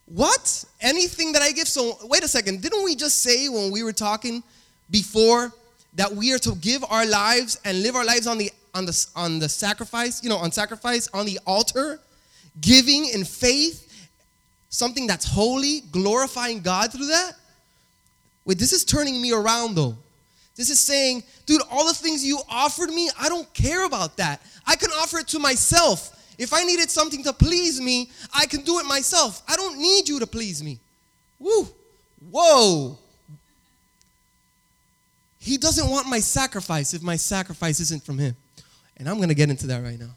What? 0.08 0.66
Anything 0.82 1.32
that 1.34 1.42
I 1.42 1.52
give? 1.52 1.68
So, 1.68 1.98
wait 2.04 2.24
a 2.24 2.28
second. 2.28 2.62
Didn't 2.62 2.84
we 2.84 2.96
just 2.96 3.22
say 3.22 3.48
when 3.48 3.72
we 3.72 3.84
were 3.84 3.94
talking 3.94 4.44
before 4.90 5.54
that 5.94 6.12
we 6.14 6.34
are 6.34 6.40
to 6.40 6.56
give 6.56 6.84
our 6.90 7.06
lives 7.06 7.60
and 7.66 7.82
live 7.82 7.96
our 7.96 8.06
lives 8.06 8.28
on 8.28 8.38
the 8.38 8.52
on 8.74 8.86
the 8.86 9.08
on 9.16 9.40
the 9.40 9.50
sacrifice, 9.50 10.24
you 10.24 10.30
know, 10.30 10.38
on 10.38 10.52
sacrifice 10.52 11.08
on 11.14 11.26
the 11.26 11.40
altar, 11.46 12.00
giving 12.62 13.08
in 13.10 13.26
faith, 13.26 14.10
something 14.70 15.08
that's 15.08 15.26
holy, 15.26 15.82
glorifying 15.92 16.62
God 16.62 16.92
through 16.92 17.08
that? 17.08 17.34
Wait, 18.46 18.58
this 18.58 18.74
is 18.74 18.84
turning 18.86 19.22
me 19.22 19.34
around 19.34 19.76
though. 19.76 19.96
This 20.56 20.70
is 20.70 20.80
saying, 20.80 21.24
dude, 21.46 21.62
all 21.72 21.88
the 21.88 21.94
things 21.94 22.26
you 22.26 22.40
offered 22.50 22.90
me, 22.90 23.10
I 23.20 23.30
don't 23.30 23.52
care 23.54 23.86
about 23.86 24.18
that. 24.18 24.42
I 24.66 24.76
can 24.76 24.90
offer 24.92 25.20
it 25.20 25.28
to 25.30 25.40
myself. 25.40 26.18
If 26.38 26.54
I 26.54 26.64
needed 26.64 26.90
something 26.90 27.24
to 27.24 27.34
please 27.34 27.80
me, 27.80 28.10
I 28.34 28.46
can 28.46 28.62
do 28.62 28.80
it 28.80 28.86
myself. 28.86 29.42
I 29.48 29.56
don't 29.56 29.80
need 29.80 30.10
you 30.10 30.20
to 30.20 30.28
please 30.28 30.64
me. 30.64 30.80
Woo. 31.40 31.68
Whoa. 32.30 32.98
He 35.42 35.58
doesn't 35.58 35.90
want 35.90 36.08
my 36.08 36.20
sacrifice 36.20 36.94
if 36.94 37.02
my 37.02 37.16
sacrifice 37.16 37.80
isn't 37.80 38.04
from 38.04 38.20
him. 38.20 38.36
And 38.98 39.10
I'm 39.10 39.18
going 39.18 39.30
to 39.30 39.36
get 39.36 39.50
into 39.50 39.66
that 39.68 39.82
right 39.82 40.00
now. 40.00 40.12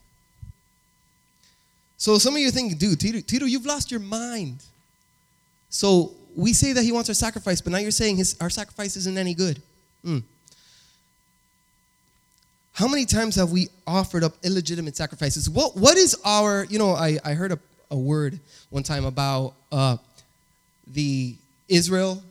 So 1.96 2.18
some 2.18 2.34
of 2.34 2.40
you 2.40 2.50
thinking, 2.50 2.76
dude, 2.76 3.00
Tito, 3.00 3.20
Tito, 3.20 3.46
you've 3.46 3.64
lost 3.64 3.90
your 3.90 4.00
mind. 4.00 4.62
So 5.70 6.12
we 6.36 6.52
say 6.52 6.74
that 6.74 6.82
he 6.82 6.92
wants 6.92 7.08
our 7.08 7.14
sacrifice, 7.14 7.62
but 7.62 7.72
now 7.72 7.78
you're 7.78 7.90
saying 7.90 8.18
his, 8.18 8.36
our 8.38 8.50
sacrifice 8.50 8.96
isn't 8.96 9.16
any 9.16 9.32
good. 9.32 9.62
Hmm. 10.04 10.18
How 12.74 12.86
many 12.86 13.06
times 13.06 13.36
have 13.36 13.50
we 13.50 13.68
offered 13.86 14.24
up 14.24 14.34
illegitimate 14.42 14.94
sacrifices? 14.94 15.48
What, 15.48 15.74
what 15.74 15.96
is 15.96 16.18
our, 16.22 16.64
you 16.64 16.78
know, 16.78 16.90
I, 16.90 17.18
I 17.24 17.32
heard 17.32 17.52
a, 17.52 17.58
a 17.90 17.96
word 17.96 18.38
one 18.68 18.82
time 18.82 19.06
about 19.06 19.54
uh, 19.72 19.96
the 20.88 21.34
Israel 21.70 22.22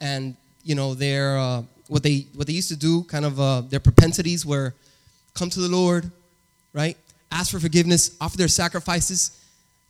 and, 0.00 0.36
you 0.64 0.74
know, 0.74 0.94
their, 0.94 1.36
uh, 1.36 1.62
what, 1.88 2.02
they, 2.02 2.26
what 2.34 2.46
they 2.46 2.52
used 2.52 2.68
to 2.68 2.76
do, 2.76 3.04
kind 3.04 3.24
of 3.24 3.40
uh, 3.40 3.60
their 3.62 3.80
propensities 3.80 4.44
were 4.44 4.74
come 5.34 5.50
to 5.50 5.60
the 5.60 5.68
Lord, 5.68 6.10
right? 6.72 6.96
Ask 7.30 7.50
for 7.50 7.60
forgiveness, 7.60 8.16
offer 8.20 8.36
their 8.36 8.48
sacrifices, 8.48 9.40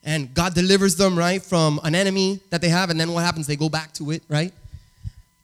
and 0.03 0.33
God 0.35 0.55
delivers 0.55 0.97
them, 0.97 1.19
right, 1.19 1.43
from 1.43 1.81
an 1.85 1.95
enemy 1.95 2.41
that 2.51 2.61
they 2.61 2.69
have, 2.69 2.91
and 2.91 2.99
then 2.99 3.13
what 3.13 3.25
happens? 3.25 3.47
They 3.47 3.57
go 3.57 3.69
back 3.69 3.93
to 3.95 4.11
it, 4.11 4.23
right? 4.29 4.53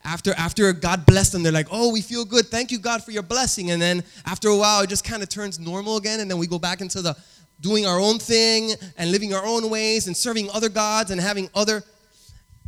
After, 0.03 0.33
after 0.35 0.73
God 0.73 1.05
blessed 1.05 1.33
them, 1.33 1.43
they're 1.43 1.53
like, 1.53 1.69
oh, 1.71 1.93
we 1.93 2.01
feel 2.01 2.25
good. 2.25 2.47
Thank 2.47 2.71
you, 2.71 2.79
God, 2.79 3.05
for 3.05 3.11
your 3.11 3.23
blessing. 3.23 3.71
And 3.71 3.81
then 3.81 4.03
after 4.25 4.49
a 4.49 4.57
while, 4.57 4.83
it 4.83 4.89
just 4.89 5.05
kind 5.05 5.23
of 5.23 5.29
turns 5.29 5.59
normal 5.59 5.99
again. 5.99 6.21
And 6.21 6.31
then 6.31 6.39
we 6.39 6.47
go 6.47 6.59
back 6.59 6.81
into 6.81 7.03
the 7.03 7.15
doing 7.61 7.85
our 7.85 8.01
own 8.01 8.19
thing 8.19 8.73
and 8.97 9.13
living 9.13 9.35
our 9.35 9.45
own 9.45 9.69
ways 9.69 10.07
and 10.07 10.17
serving 10.17 10.49
other 10.51 10.71
gods 10.71 11.11
and 11.11 11.21
having 11.21 11.51
other. 11.55 11.83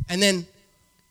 And 0.09 0.21
then, 0.21 0.45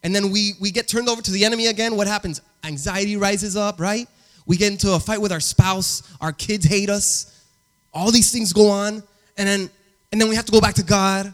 and 0.03 0.15
then 0.15 0.31
we, 0.31 0.55
we 0.61 0.71
get 0.71 0.89
turned 0.89 1.09
over 1.09 1.23
to 1.23 1.31
the 1.31 1.45
enemy 1.45 1.69
again. 1.69 1.97
What 1.97 2.07
happens? 2.07 2.41
Anxiety 2.65 3.17
rises 3.17 3.57
up, 3.57 3.81
right? 3.81 4.09
We 4.47 4.57
get 4.57 4.73
into 4.73 4.93
a 4.93 5.01
fight 5.01 5.21
with 5.21 5.33
our 5.33 5.41
spouse. 5.41 6.03
Our 6.21 6.33
kids 6.33 6.65
hate 6.65 6.91
us. 6.91 7.47
All 7.95 8.11
these 8.11 8.33
things 8.33 8.53
go 8.53 8.69
on. 8.69 9.03
And 9.37 9.49
then, 9.49 9.71
and 10.11 10.21
then 10.21 10.29
we 10.29 10.35
have 10.35 10.45
to 10.47 10.53
go 10.53 10.61
back 10.61 10.75
to 10.75 10.83
God. 10.83 11.33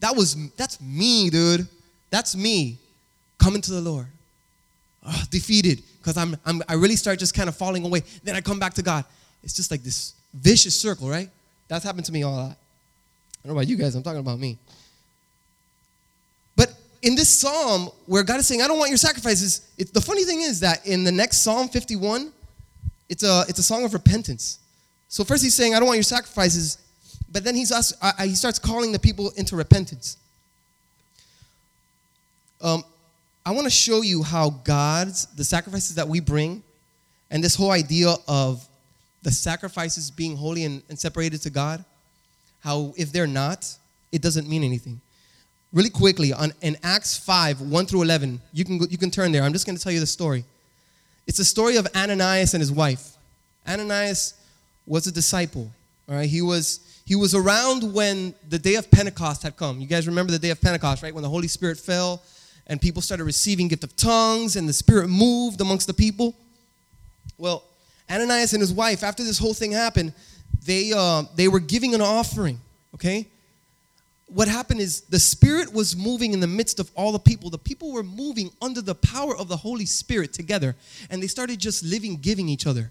That 0.00 0.16
was, 0.16 0.36
that's 0.56 0.80
me, 0.80 1.30
dude. 1.30 1.66
That's 2.10 2.36
me 2.36 2.78
coming 3.38 3.62
to 3.62 3.72
the 3.72 3.80
Lord. 3.80 4.06
Oh, 5.06 5.22
defeated 5.30 5.82
because 5.98 6.16
I'm, 6.16 6.36
I'm, 6.44 6.62
I 6.68 6.74
really 6.74 6.96
start 6.96 7.18
just 7.18 7.34
kind 7.34 7.48
of 7.48 7.56
falling 7.56 7.84
away. 7.84 8.02
Then 8.24 8.34
I 8.34 8.40
come 8.40 8.58
back 8.58 8.74
to 8.74 8.82
God. 8.82 9.04
It's 9.44 9.54
just 9.54 9.70
like 9.70 9.82
this 9.82 10.14
vicious 10.34 10.78
circle, 10.78 11.08
right? 11.08 11.30
That's 11.68 11.84
happened 11.84 12.06
to 12.06 12.12
me 12.12 12.22
a 12.22 12.28
lot. 12.28 12.50
I 12.50 12.54
don't 13.44 13.46
know 13.46 13.52
about 13.52 13.68
you 13.68 13.76
guys, 13.76 13.94
I'm 13.94 14.02
talking 14.02 14.20
about 14.20 14.40
me. 14.40 14.58
In 17.02 17.14
this 17.14 17.28
psalm 17.28 17.90
where 18.06 18.22
God 18.22 18.40
is 18.40 18.46
saying, 18.46 18.62
I 18.62 18.68
don't 18.68 18.78
want 18.78 18.90
your 18.90 18.98
sacrifices, 18.98 19.68
it, 19.78 19.92
the 19.92 20.00
funny 20.00 20.24
thing 20.24 20.40
is 20.40 20.60
that 20.60 20.86
in 20.86 21.04
the 21.04 21.12
next 21.12 21.42
Psalm 21.42 21.68
51, 21.68 22.32
it's 23.08 23.22
a, 23.22 23.44
it's 23.48 23.58
a 23.58 23.62
song 23.62 23.84
of 23.84 23.92
repentance. 23.94 24.58
So 25.08 25.24
first 25.24 25.42
he's 25.42 25.54
saying, 25.54 25.74
I 25.74 25.78
don't 25.78 25.86
want 25.86 25.98
your 25.98 26.02
sacrifices, 26.02 26.78
but 27.30 27.44
then 27.44 27.54
he's 27.54 27.70
asked, 27.70 27.94
uh, 28.02 28.12
he 28.22 28.34
starts 28.34 28.58
calling 28.58 28.92
the 28.92 28.98
people 28.98 29.30
into 29.36 29.56
repentance. 29.56 30.16
Um, 32.60 32.84
I 33.44 33.52
want 33.52 33.64
to 33.64 33.70
show 33.70 34.02
you 34.02 34.22
how 34.22 34.50
God's, 34.50 35.26
the 35.26 35.44
sacrifices 35.44 35.94
that 35.96 36.08
we 36.08 36.20
bring, 36.20 36.62
and 37.30 37.42
this 37.42 37.54
whole 37.54 37.70
idea 37.70 38.14
of 38.26 38.66
the 39.22 39.30
sacrifices 39.30 40.10
being 40.10 40.36
holy 40.36 40.64
and, 40.64 40.82
and 40.88 40.98
separated 40.98 41.42
to 41.42 41.50
God, 41.50 41.84
how 42.60 42.92
if 42.96 43.12
they're 43.12 43.26
not, 43.26 43.72
it 44.10 44.22
doesn't 44.22 44.48
mean 44.48 44.64
anything. 44.64 45.00
Really 45.72 45.90
quickly, 45.90 46.32
on, 46.32 46.52
in 46.62 46.76
Acts 46.82 47.18
5, 47.18 47.60
1 47.60 47.86
through 47.86 48.02
11, 48.02 48.40
you 48.52 48.64
can, 48.64 48.80
you 48.88 48.96
can 48.96 49.10
turn 49.10 49.32
there. 49.32 49.42
I'm 49.42 49.52
just 49.52 49.66
going 49.66 49.76
to 49.76 49.82
tell 49.82 49.92
you 49.92 50.00
the 50.00 50.06
story. 50.06 50.44
It's 51.26 51.38
the 51.38 51.44
story 51.44 51.76
of 51.76 51.86
Ananias 51.94 52.54
and 52.54 52.60
his 52.60 52.70
wife. 52.70 53.16
Ananias 53.68 54.34
was 54.86 55.06
a 55.06 55.12
disciple. 55.12 55.70
All 56.08 56.14
right, 56.14 56.28
he 56.28 56.40
was 56.40 56.80
he 57.04 57.14
was 57.14 57.34
around 57.34 57.92
when 57.92 58.34
the 58.48 58.58
day 58.58 58.76
of 58.76 58.90
Pentecost 58.90 59.42
had 59.42 59.56
come. 59.56 59.80
You 59.80 59.86
guys 59.86 60.06
remember 60.06 60.32
the 60.32 60.38
day 60.38 60.50
of 60.50 60.60
Pentecost, 60.60 61.02
right? 61.02 61.14
When 61.14 61.22
the 61.22 61.28
Holy 61.28 61.48
Spirit 61.48 61.78
fell 61.78 62.22
and 62.66 62.80
people 62.80 63.02
started 63.02 63.24
receiving 63.24 63.68
gift 63.68 63.84
of 63.84 63.94
tongues 63.96 64.56
and 64.56 64.68
the 64.68 64.72
Spirit 64.72 65.08
moved 65.08 65.60
amongst 65.60 65.86
the 65.86 65.94
people. 65.94 66.34
Well, 67.38 67.64
Ananias 68.10 68.52
and 68.52 68.60
his 68.60 68.72
wife, 68.72 69.02
after 69.02 69.24
this 69.24 69.38
whole 69.38 69.54
thing 69.54 69.72
happened, 69.72 70.12
they 70.64 70.92
uh, 70.94 71.24
they 71.34 71.48
were 71.48 71.60
giving 71.60 71.94
an 71.94 72.00
offering. 72.00 72.60
Okay, 72.94 73.26
what 74.28 74.48
happened 74.48 74.80
is 74.80 75.02
the 75.02 75.18
Spirit 75.18 75.72
was 75.72 75.96
moving 75.96 76.32
in 76.32 76.40
the 76.40 76.46
midst 76.46 76.80
of 76.80 76.90
all 76.96 77.12
the 77.12 77.18
people. 77.18 77.48
The 77.48 77.58
people 77.58 77.92
were 77.92 78.02
moving 78.02 78.50
under 78.60 78.82
the 78.82 78.94
power 78.94 79.36
of 79.36 79.48
the 79.48 79.56
Holy 79.56 79.86
Spirit 79.86 80.32
together, 80.32 80.74
and 81.10 81.22
they 81.22 81.28
started 81.28 81.60
just 81.60 81.84
living, 81.84 82.16
giving 82.16 82.48
each 82.48 82.66
other. 82.66 82.90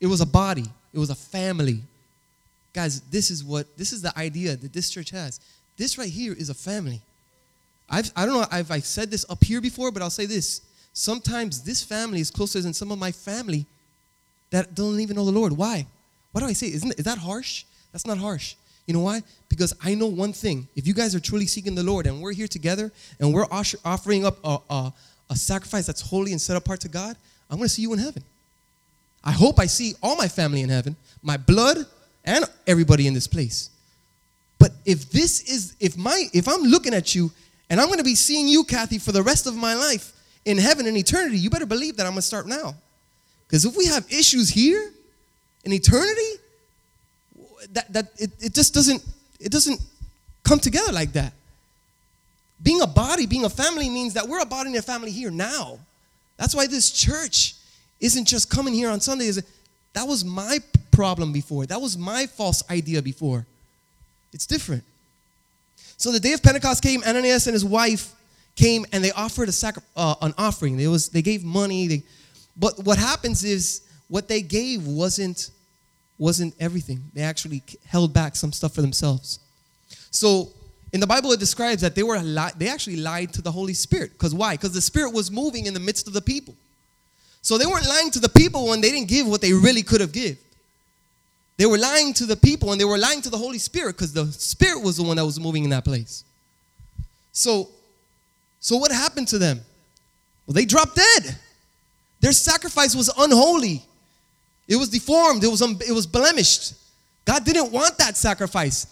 It 0.00 0.06
was 0.06 0.20
a 0.20 0.26
body. 0.26 0.66
It 0.92 0.98
was 0.98 1.10
a 1.10 1.14
family. 1.14 1.80
Guys, 2.74 3.00
this 3.02 3.30
is 3.30 3.42
what 3.42 3.76
this 3.76 3.92
is 3.92 4.02
the 4.02 4.16
idea 4.18 4.56
that 4.56 4.72
this 4.72 4.90
church 4.90 5.10
has. 5.10 5.40
This 5.76 5.96
right 5.96 6.08
here 6.08 6.34
is 6.34 6.50
a 6.50 6.54
family. 6.54 7.00
I've, 7.88 8.10
I 8.14 8.26
don't 8.26 8.34
know 8.34 8.46
if 8.58 8.70
I've 8.70 8.84
said 8.84 9.10
this 9.10 9.24
up 9.30 9.42
here 9.42 9.62
before, 9.62 9.90
but 9.90 10.02
I'll 10.02 10.10
say 10.10 10.26
this. 10.26 10.60
Sometimes 10.92 11.62
this 11.62 11.82
family 11.82 12.20
is 12.20 12.30
closer 12.30 12.60
than 12.60 12.74
some 12.74 12.92
of 12.92 12.98
my 12.98 13.12
family 13.12 13.64
that 14.50 14.74
don't 14.74 15.00
even 15.00 15.16
know 15.16 15.24
the 15.24 15.32
Lord. 15.32 15.52
Why? 15.52 15.86
Why 16.32 16.40
do 16.42 16.46
I 16.46 16.52
say? 16.52 16.66
Isn't 16.66 16.98
is 16.98 17.04
that 17.04 17.18
harsh? 17.18 17.64
That's 17.92 18.06
not 18.06 18.18
harsh. 18.18 18.54
You 18.88 18.94
know 18.94 19.00
why? 19.00 19.22
Because 19.50 19.74
I 19.84 19.94
know 19.94 20.06
one 20.06 20.32
thing. 20.32 20.66
If 20.74 20.86
you 20.86 20.94
guys 20.94 21.14
are 21.14 21.20
truly 21.20 21.46
seeking 21.46 21.74
the 21.74 21.82
Lord 21.82 22.06
and 22.06 22.22
we're 22.22 22.32
here 22.32 22.48
together 22.48 22.90
and 23.20 23.34
we're 23.34 23.46
offering 23.50 24.24
up 24.24 24.38
a, 24.42 24.58
a, 24.70 24.92
a 25.28 25.36
sacrifice 25.36 25.86
that's 25.86 26.00
holy 26.00 26.32
and 26.32 26.40
set 26.40 26.56
apart 26.56 26.80
to 26.80 26.88
God, 26.88 27.14
I'm 27.50 27.58
going 27.58 27.66
to 27.66 27.74
see 27.74 27.82
you 27.82 27.92
in 27.92 27.98
heaven. 27.98 28.24
I 29.22 29.32
hope 29.32 29.60
I 29.60 29.66
see 29.66 29.94
all 30.02 30.16
my 30.16 30.26
family 30.26 30.62
in 30.62 30.70
heaven, 30.70 30.96
my 31.22 31.36
blood, 31.36 31.84
and 32.24 32.46
everybody 32.66 33.06
in 33.06 33.12
this 33.12 33.26
place. 33.26 33.68
But 34.58 34.72
if 34.86 35.10
this 35.10 35.42
is, 35.42 35.76
if 35.80 35.98
my, 35.98 36.24
if 36.32 36.48
I'm 36.48 36.62
looking 36.62 36.94
at 36.94 37.14
you 37.14 37.30
and 37.68 37.82
I'm 37.82 37.88
going 37.88 37.98
to 37.98 38.04
be 38.04 38.14
seeing 38.14 38.48
you, 38.48 38.64
Kathy, 38.64 38.98
for 38.98 39.12
the 39.12 39.22
rest 39.22 39.46
of 39.46 39.54
my 39.54 39.74
life 39.74 40.12
in 40.46 40.56
heaven 40.56 40.86
in 40.86 40.96
eternity, 40.96 41.36
you 41.36 41.50
better 41.50 41.66
believe 41.66 41.98
that 41.98 42.06
I'm 42.06 42.12
going 42.12 42.22
to 42.22 42.26
start 42.26 42.46
now. 42.46 42.74
Because 43.46 43.66
if 43.66 43.76
we 43.76 43.84
have 43.84 44.10
issues 44.10 44.48
here 44.48 44.92
in 45.64 45.74
eternity, 45.74 46.40
that, 47.72 47.92
that 47.92 48.06
it, 48.18 48.30
it 48.40 48.54
just 48.54 48.74
doesn't, 48.74 49.04
it 49.40 49.52
doesn't 49.52 49.80
come 50.44 50.58
together 50.58 50.92
like 50.92 51.12
that. 51.12 51.32
Being 52.62 52.80
a 52.82 52.86
body, 52.86 53.26
being 53.26 53.44
a 53.44 53.50
family 53.50 53.88
means 53.88 54.14
that 54.14 54.26
we're 54.26 54.40
a 54.40 54.46
body 54.46 54.70
and 54.70 54.78
a 54.78 54.82
family 54.82 55.10
here 55.10 55.30
now. 55.30 55.78
That's 56.36 56.54
why 56.54 56.66
this 56.66 56.90
church 56.90 57.54
isn't 58.00 58.26
just 58.26 58.50
coming 58.50 58.74
here 58.74 58.90
on 58.90 59.00
Sundays. 59.00 59.42
That 59.92 60.06
was 60.06 60.24
my 60.24 60.58
problem 60.90 61.32
before. 61.32 61.66
That 61.66 61.80
was 61.80 61.96
my 61.96 62.26
false 62.26 62.68
idea 62.70 63.02
before. 63.02 63.46
It's 64.32 64.46
different. 64.46 64.84
So 65.96 66.12
the 66.12 66.20
day 66.20 66.32
of 66.32 66.42
Pentecost 66.42 66.82
came, 66.82 67.02
Ananias 67.02 67.46
and 67.46 67.54
his 67.54 67.64
wife 67.64 68.14
came 68.56 68.84
and 68.92 69.02
they 69.02 69.12
offered 69.12 69.48
a 69.48 69.52
sacri- 69.52 69.82
uh, 69.96 70.14
an 70.22 70.34
offering. 70.38 70.76
They 70.76 70.88
was 70.88 71.08
they 71.08 71.22
gave 71.22 71.44
money. 71.44 71.86
They, 71.86 72.02
but 72.56 72.78
what 72.84 72.98
happens 72.98 73.44
is 73.44 73.82
what 74.08 74.28
they 74.28 74.42
gave 74.42 74.86
wasn't 74.86 75.50
wasn't 76.18 76.54
everything. 76.58 77.02
They 77.14 77.22
actually 77.22 77.62
held 77.86 78.12
back 78.12 78.36
some 78.36 78.52
stuff 78.52 78.74
for 78.74 78.82
themselves. 78.82 79.38
So 80.10 80.50
in 80.92 81.00
the 81.00 81.06
Bible, 81.06 81.32
it 81.32 81.40
describes 81.40 81.82
that 81.82 81.94
they 81.94 82.02
were 82.02 82.18
li- 82.18 82.50
they 82.56 82.68
actually 82.68 82.96
lied 82.96 83.32
to 83.34 83.42
the 83.42 83.52
Holy 83.52 83.74
Spirit. 83.74 84.12
Because 84.12 84.34
why? 84.34 84.54
Because 84.54 84.72
the 84.72 84.80
Spirit 84.80 85.12
was 85.12 85.30
moving 85.30 85.66
in 85.66 85.74
the 85.74 85.80
midst 85.80 86.06
of 86.06 86.12
the 86.12 86.22
people. 86.22 86.54
So 87.42 87.56
they 87.56 87.66
weren't 87.66 87.86
lying 87.86 88.10
to 88.12 88.20
the 88.20 88.28
people 88.28 88.68
when 88.68 88.80
they 88.80 88.90
didn't 88.90 89.08
give 89.08 89.26
what 89.26 89.40
they 89.40 89.52
really 89.52 89.82
could 89.82 90.00
have 90.00 90.12
give. 90.12 90.36
They 91.56 91.66
were 91.66 91.78
lying 91.78 92.14
to 92.14 92.26
the 92.26 92.36
people 92.36 92.72
and 92.72 92.80
they 92.80 92.84
were 92.84 92.98
lying 92.98 93.20
to 93.22 93.30
the 93.30 93.36
Holy 93.36 93.58
Spirit 93.58 93.96
because 93.96 94.12
the 94.12 94.26
Spirit 94.26 94.82
was 94.82 94.96
the 94.96 95.02
one 95.02 95.16
that 95.16 95.24
was 95.24 95.40
moving 95.40 95.64
in 95.64 95.70
that 95.70 95.84
place. 95.84 96.24
So, 97.32 97.68
so 98.60 98.76
what 98.76 98.92
happened 98.92 99.28
to 99.28 99.38
them? 99.38 99.60
Well, 100.46 100.54
they 100.54 100.64
dropped 100.64 100.96
dead. 100.96 101.36
Their 102.20 102.32
sacrifice 102.32 102.94
was 102.94 103.10
unholy. 103.18 103.82
It 104.68 104.76
was 104.76 104.90
deformed. 104.90 105.42
It 105.42 105.48
was, 105.48 105.62
um, 105.62 105.78
it 105.86 105.92
was 105.92 106.06
blemished. 106.06 106.74
God 107.24 107.44
didn't 107.44 107.72
want 107.72 107.98
that 107.98 108.16
sacrifice. 108.16 108.86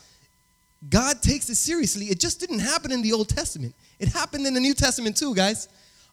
God 0.89 1.23
takes 1.23 1.49
it 1.49 1.57
seriously. 1.57 2.07
It 2.07 2.19
just 2.19 2.41
didn't 2.41 2.61
happen 2.61 2.91
in 2.91 3.03
the 3.03 3.13
Old 3.13 3.29
Testament. 3.29 3.75
It 3.99 4.09
happened 4.09 4.47
in 4.47 4.55
the 4.55 4.61
New 4.61 4.75
Testament 4.75 5.17
too, 5.17 5.35
guys. 5.35 5.69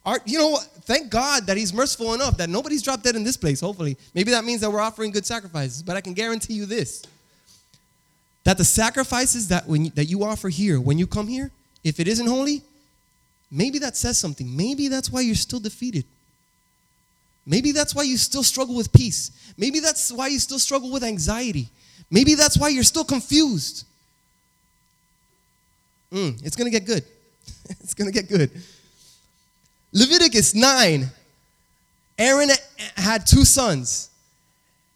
Our, 0.06 0.20
you 0.26 0.38
know 0.38 0.50
what? 0.50 0.64
Thank 0.84 1.10
God 1.10 1.48
that 1.48 1.58
He's 1.58 1.74
merciful 1.74 2.14
enough 2.14 2.38
that 2.38 2.50
nobody's 2.50 2.82
dropped 2.82 3.04
dead 3.04 3.16
in 3.16 3.24
this 3.24 3.38
place, 3.38 3.62
hopefully. 3.62 3.98
Maybe 4.14 4.32
that 4.32 4.44
means 4.44 4.62
that 4.62 4.70
we're 4.70 4.82
offering 4.82 5.12
good 5.12 5.26
sacrifices, 5.26 5.82
but 5.82 5.96
I 5.96 6.02
can 6.02 6.14
guarantee 6.14 6.54
you 6.54 6.66
this 6.66 7.06
that 8.44 8.58
the 8.58 8.66
sacrifices 8.66 9.48
that, 9.48 9.68
when 9.68 9.86
you, 9.86 9.92
that 9.92 10.06
you 10.06 10.24
offer 10.24 10.50
here, 10.50 10.82
when 10.82 10.98
you 10.98 11.08
come 11.08 11.28
here, 11.28 11.50
if 11.84 12.00
it 12.00 12.08
isn't 12.08 12.28
holy, 12.28 12.62
maybe 13.50 13.80
that 13.80 13.96
says 13.96 14.18
something. 14.18 14.56
Maybe 14.56 14.90
that's 14.90 15.10
why 15.10 15.22
you're 15.22 15.36
still 15.36 15.60
defeated. 15.60 16.06
Maybe 17.46 17.72
that's 17.72 17.94
why 17.94 18.04
you 18.04 18.18
still 18.18 18.44
struggle 18.44 18.76
with 18.76 18.92
peace. 18.94 19.32
Maybe 19.58 19.80
that's 19.80 20.12
why 20.12 20.28
you 20.28 20.40
still 20.40 20.60
struggle 20.60 20.92
with 20.92 21.04
anxiety. 21.04 21.70
Maybe 22.10 22.36
that's 22.36 22.58
why 22.58 22.70
you're 22.70 22.84
still 22.84 23.04
confused. 23.04 23.86
Mm, 26.12 26.46
it's 26.46 26.56
going 26.56 26.72
to 26.72 26.80
get 26.80 26.86
good. 26.86 27.04
it's 27.82 27.94
going 27.94 28.12
to 28.12 28.14
get 28.14 28.30
good. 28.30 28.52
Leviticus 29.92 30.56
9, 30.56 31.06
Aaron 32.18 32.50
had 32.96 33.26
two 33.26 33.46
sons. 33.46 34.10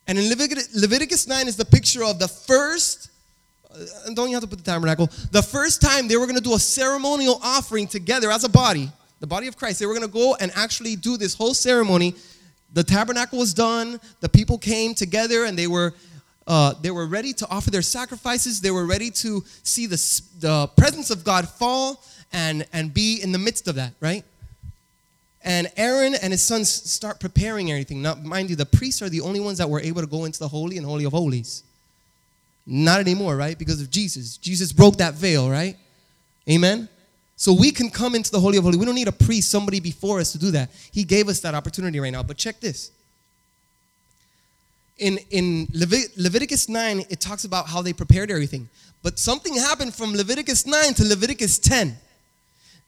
And 0.08 0.18
in 0.18 0.30
Leviticus, 0.30 0.74
Leviticus 0.74 1.28
9 1.28 1.48
is 1.48 1.58
the 1.58 1.66
picture 1.66 2.04
of 2.04 2.18
the 2.18 2.28
first, 2.28 3.10
uh, 3.70 4.14
don't 4.14 4.30
you 4.30 4.36
have 4.36 4.44
to 4.44 4.50
put 4.50 4.60
the 4.60 4.72
tabernacle, 4.72 5.08
the 5.32 5.42
first 5.42 5.82
time 5.82 6.08
they 6.08 6.18
were 6.18 6.26
going 6.26 6.38
to 6.38 6.44
do 6.44 6.56
a 6.56 6.60
ceremonial 6.60 7.40
offering 7.44 7.88
together 7.88 8.32
as 8.32 8.44
a 8.44 8.50
body, 8.50 8.90
the 9.20 9.28
body 9.28 9.48
of 9.48 9.58
Christ. 9.58 9.80
They 9.80 9.86
were 9.86 9.94
going 9.94 10.08
to 10.08 10.14
go 10.14 10.36
and 10.40 10.52
actually 10.56 10.96
do 10.96 11.18
this 11.18 11.34
whole 11.34 11.54
ceremony. 11.54 12.16
The 12.78 12.84
tabernacle 12.84 13.40
was 13.40 13.56
done, 13.56 14.00
the 14.20 14.30
people 14.30 14.60
came 14.60 14.94
together 14.94 15.46
and 15.46 15.58
they 15.58 15.66
were. 15.66 15.96
Uh, 16.46 16.74
they 16.82 16.92
were 16.92 17.08
ready 17.08 17.34
to 17.34 17.46
offer 17.50 17.70
their 17.72 17.82
sacrifices. 17.82 18.62
They 18.62 18.72
were 18.72 18.86
ready 18.86 19.10
to 19.12 19.44
see 19.64 19.86
the, 19.86 19.98
the 20.40 20.68
presence 20.78 21.10
of 21.10 21.26
God 21.26 21.50
fall 21.50 22.02
and, 22.32 22.66
and 22.72 22.94
be 22.94 23.20
in 23.22 23.34
the 23.34 23.38
midst 23.38 23.68
of 23.68 23.76
that, 23.76 23.92
right? 24.00 24.24
And 25.44 25.70
Aaron 25.76 26.16
and 26.16 26.32
his 26.32 26.42
sons 26.42 26.70
start 26.70 27.20
preparing 27.20 27.70
everything. 27.70 28.02
Now, 28.02 28.16
mind 28.16 28.50
you, 28.50 28.56
the 28.56 28.66
priests 28.66 29.02
are 29.02 29.10
the 29.10 29.20
only 29.20 29.42
ones 29.42 29.58
that 29.58 29.70
were 29.70 29.82
able 29.82 30.00
to 30.00 30.08
go 30.08 30.24
into 30.24 30.40
the 30.40 30.48
holy 30.48 30.78
and 30.78 30.86
holy 30.86 31.04
of 31.04 31.12
holies. 31.12 31.64
Not 32.66 33.02
anymore, 33.02 33.36
right? 33.36 33.58
Because 33.58 33.82
of 33.82 33.90
Jesus. 33.90 34.38
Jesus 34.38 34.72
broke 34.72 34.98
that 35.00 35.16
veil, 35.16 35.50
right? 35.50 35.76
Amen. 36.50 36.88
So 37.40 37.54
we 37.54 37.72
can 37.72 37.92
come 37.92 38.16
into 38.16 38.32
the 38.32 38.40
holy 38.40 38.58
of 38.58 38.64
Holies. 38.64 38.80
We 38.80 38.86
don't 38.86 38.96
need 38.96 39.08
a 39.08 39.12
priest, 39.12 39.52
somebody 39.52 39.80
before 39.80 40.20
us 40.20 40.32
to 40.32 40.40
do 40.40 40.50
that. 40.52 40.72
He 40.92 41.04
gave 41.04 41.30
us 41.30 41.40
that 41.42 41.54
opportunity 41.54 42.00
right 42.00 42.12
now. 42.12 42.24
But 42.24 42.36
check 42.38 42.60
this. 42.60 42.92
In 44.98 45.20
in 45.30 45.68
Levit- 45.68 46.18
Leviticus 46.18 46.68
9, 46.68 47.06
it 47.12 47.20
talks 47.20 47.46
about 47.46 47.68
how 47.68 47.84
they 47.84 47.94
prepared 47.94 48.32
everything. 48.32 48.68
But 49.04 49.20
something 49.20 49.54
happened 49.54 49.94
from 49.94 50.14
Leviticus 50.14 50.66
9 50.66 50.96
to 50.96 51.04
Leviticus 51.06 51.60
10. 51.60 51.96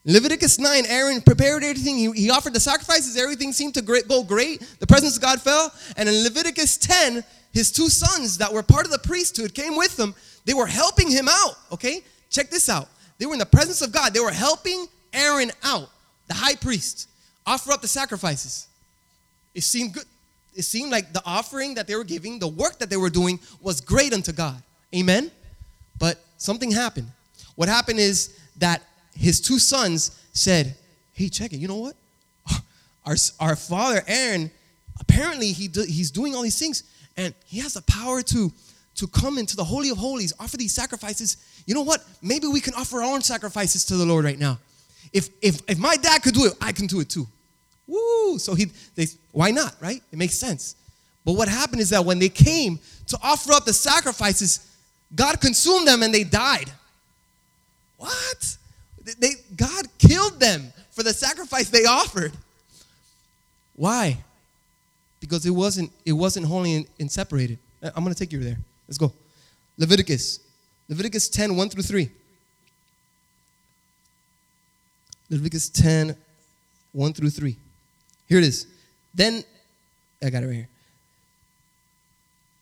Leviticus 0.06 0.58
9, 0.58 0.84
Aaron 0.88 1.22
prepared 1.22 1.64
everything. 1.64 1.98
He, 1.98 2.12
he 2.14 2.30
offered 2.32 2.54
the 2.54 2.60
sacrifices. 2.60 3.18
Everything 3.18 3.54
seemed 3.54 3.76
to 3.76 3.84
great, 3.84 4.08
go 4.08 4.24
great. 4.24 4.62
The 4.80 4.88
presence 4.88 5.18
of 5.18 5.22
God 5.22 5.40
fell. 5.40 5.72
And 5.96 6.10
in 6.10 6.24
Leviticus 6.24 6.78
10, 6.78 7.24
his 7.54 7.72
two 7.72 7.90
sons 7.90 8.40
that 8.40 8.52
were 8.52 8.64
part 8.64 8.86
of 8.86 8.92
the 8.92 9.00
priesthood 9.00 9.54
came 9.54 9.78
with 9.78 10.00
him. 10.00 10.16
They 10.46 10.56
were 10.56 10.66
helping 10.66 11.12
him 11.12 11.28
out. 11.30 11.54
Okay? 11.72 12.02
Check 12.32 12.50
this 12.50 12.70
out. 12.70 12.88
They 13.20 13.26
were 13.26 13.34
in 13.34 13.40
the 13.40 13.46
presence 13.46 13.82
of 13.82 13.92
God. 13.92 14.14
They 14.14 14.20
were 14.20 14.32
helping 14.32 14.88
Aaron 15.14 15.52
out, 15.64 15.90
the 16.28 16.34
high 16.34 16.56
priest, 16.56 17.08
offer 17.46 17.72
up 17.72 17.82
the 17.82 17.88
sacrifices. 17.88 18.68
It 19.54 19.62
seemed 19.62 19.94
good. 19.94 20.06
It 20.56 20.64
seemed 20.64 20.92
like 20.92 21.14
the 21.14 21.22
offering 21.26 21.76
that 21.76 21.88
they 21.88 21.96
were 21.96 22.04
giving, 22.04 22.40
the 22.40 22.48
work 22.48 22.80
that 22.80 22.90
they 22.90 22.98
were 22.98 23.10
doing 23.10 23.40
was 23.62 23.80
great 23.80 24.14
unto 24.14 24.32
God. 24.32 24.62
Amen? 24.94 25.32
But 26.00 26.18
something 26.38 26.72
happened. 26.72 27.08
What 27.56 27.70
happened 27.70 28.00
is 28.00 28.38
that 28.58 28.82
his 29.16 29.40
two 29.40 29.60
sons 29.60 30.20
said, 30.34 30.76
Hey, 31.14 31.30
check 31.30 31.54
it. 31.54 31.58
You 31.58 31.68
know 31.68 31.78
what? 31.78 31.96
Our, 33.06 33.16
our 33.40 33.56
father, 33.56 34.02
Aaron, 34.08 34.52
apparently 35.00 35.52
he 35.52 35.68
do, 35.68 35.82
he's 35.82 36.12
doing 36.12 36.36
all 36.36 36.42
these 36.42 36.60
things 36.60 36.84
and 37.18 37.34
he 37.46 37.60
has 37.60 37.74
the 37.74 37.82
power 37.82 38.22
to, 38.22 38.52
to 39.00 39.08
come 39.08 39.38
into 39.38 39.56
the 39.56 39.64
Holy 39.64 39.90
of 39.90 39.98
Holies, 39.98 40.34
offer 40.40 40.58
these 40.58 40.74
sacrifices. 40.74 41.38
You 41.66 41.74
know 41.74 41.84
what? 41.84 42.04
Maybe 42.22 42.48
we 42.48 42.60
can 42.60 42.74
offer 42.74 42.98
our 42.98 43.14
own 43.14 43.22
sacrifices 43.22 43.86
to 43.86 43.96
the 43.96 44.06
Lord 44.06 44.26
right 44.26 44.38
now. 44.38 44.60
If, 45.14 45.30
if, 45.42 45.62
if 45.70 45.80
my 45.80 45.96
dad 45.96 46.22
could 46.22 46.34
do 46.34 46.46
it, 46.46 46.54
I 46.60 46.74
can 46.74 46.86
do 46.86 47.00
it 47.00 47.10
too. 47.10 47.26
Woo! 47.88 48.38
So 48.38 48.54
he, 48.56 48.66
they, 48.96 49.08
why 49.32 49.52
not, 49.52 49.76
right? 49.80 50.04
It 50.12 50.20
makes 50.20 50.38
sense. 50.38 50.76
But 51.24 51.34
what 51.34 51.48
happened 51.48 51.82
is 51.82 51.90
that 51.92 52.04
when 52.04 52.20
they 52.20 52.28
came 52.28 52.78
to 53.08 53.18
offer 53.24 53.54
up 53.54 53.64
the 53.64 53.74
sacrifices, 53.74 54.68
God 55.16 55.40
consumed 55.40 55.88
them 55.88 56.04
and 56.04 56.14
they 56.14 56.26
died. 56.26 56.70
What? 57.98 58.58
They, 59.18 59.32
God 59.56 59.88
killed 59.98 60.42
them 60.42 60.74
for 60.92 61.04
the 61.04 61.14
sacrifice 61.14 61.70
they 61.70 61.86
offered. 61.86 62.34
Why? 63.78 64.18
Because 65.22 65.46
it 65.46 65.52
wasn't, 65.52 65.90
it 66.06 66.12
wasn't 66.12 66.46
holy 66.46 66.76
and, 66.76 66.86
and 67.00 67.10
separated. 67.10 67.60
Uh, 67.82 67.92
I'm 67.96 68.04
going 68.04 68.14
to 68.14 68.20
take 68.20 68.34
you 68.34 68.40
there. 68.40 68.58
Let's 68.90 68.98
go. 68.98 69.14
Leviticus. 69.78 70.40
Leviticus 70.90 71.30
10, 71.30 71.56
1 71.56 71.70
through 71.70 71.84
3. 71.84 72.10
Leviticus 75.30 75.70
10, 75.70 76.16
1 76.92 77.14
through 77.14 77.30
3. 77.30 77.56
Here 78.28 78.40
it 78.40 78.44
is. 78.44 78.66
Then, 79.14 79.44
I 80.24 80.32
got 80.32 80.42
it 80.42 80.48
right 80.48 80.56
here. 80.56 80.70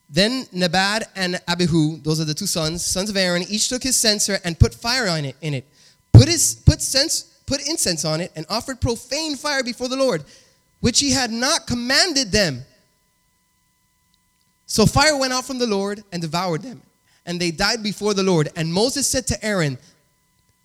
Then 0.09 0.43
Nabad 0.53 1.03
and 1.15 1.39
Abihu, 1.47 1.97
those 2.01 2.19
are 2.19 2.25
the 2.25 2.33
two 2.33 2.45
sons, 2.45 2.85
sons 2.85 3.09
of 3.09 3.15
Aaron, 3.15 3.43
each 3.49 3.69
took 3.69 3.83
his 3.83 3.95
censer 3.95 4.37
and 4.43 4.59
put 4.59 4.73
fire 4.73 5.07
on 5.07 5.23
it 5.23 5.37
in 5.41 5.53
it. 5.53 5.65
Put 6.11 6.27
his 6.27 6.55
put 6.65 6.81
sense 6.81 7.37
put 7.45 7.65
incense 7.67 8.05
on 8.05 8.21
it 8.21 8.31
and 8.35 8.45
offered 8.49 8.79
profane 8.79 9.35
fire 9.35 9.63
before 9.63 9.87
the 9.87 9.95
Lord, 9.95 10.23
which 10.81 10.99
he 10.99 11.11
had 11.11 11.31
not 11.31 11.65
commanded 11.65 12.31
them. 12.31 12.63
So 14.67 14.85
fire 14.85 15.17
went 15.17 15.33
out 15.33 15.45
from 15.45 15.59
the 15.59 15.65
Lord 15.65 16.03
and 16.11 16.21
devoured 16.21 16.61
them, 16.61 16.81
and 17.25 17.39
they 17.39 17.51
died 17.51 17.81
before 17.81 18.13
the 18.13 18.23
Lord. 18.23 18.49
And 18.55 18.71
Moses 18.71 19.07
said 19.07 19.25
to 19.27 19.45
Aaron, 19.45 19.77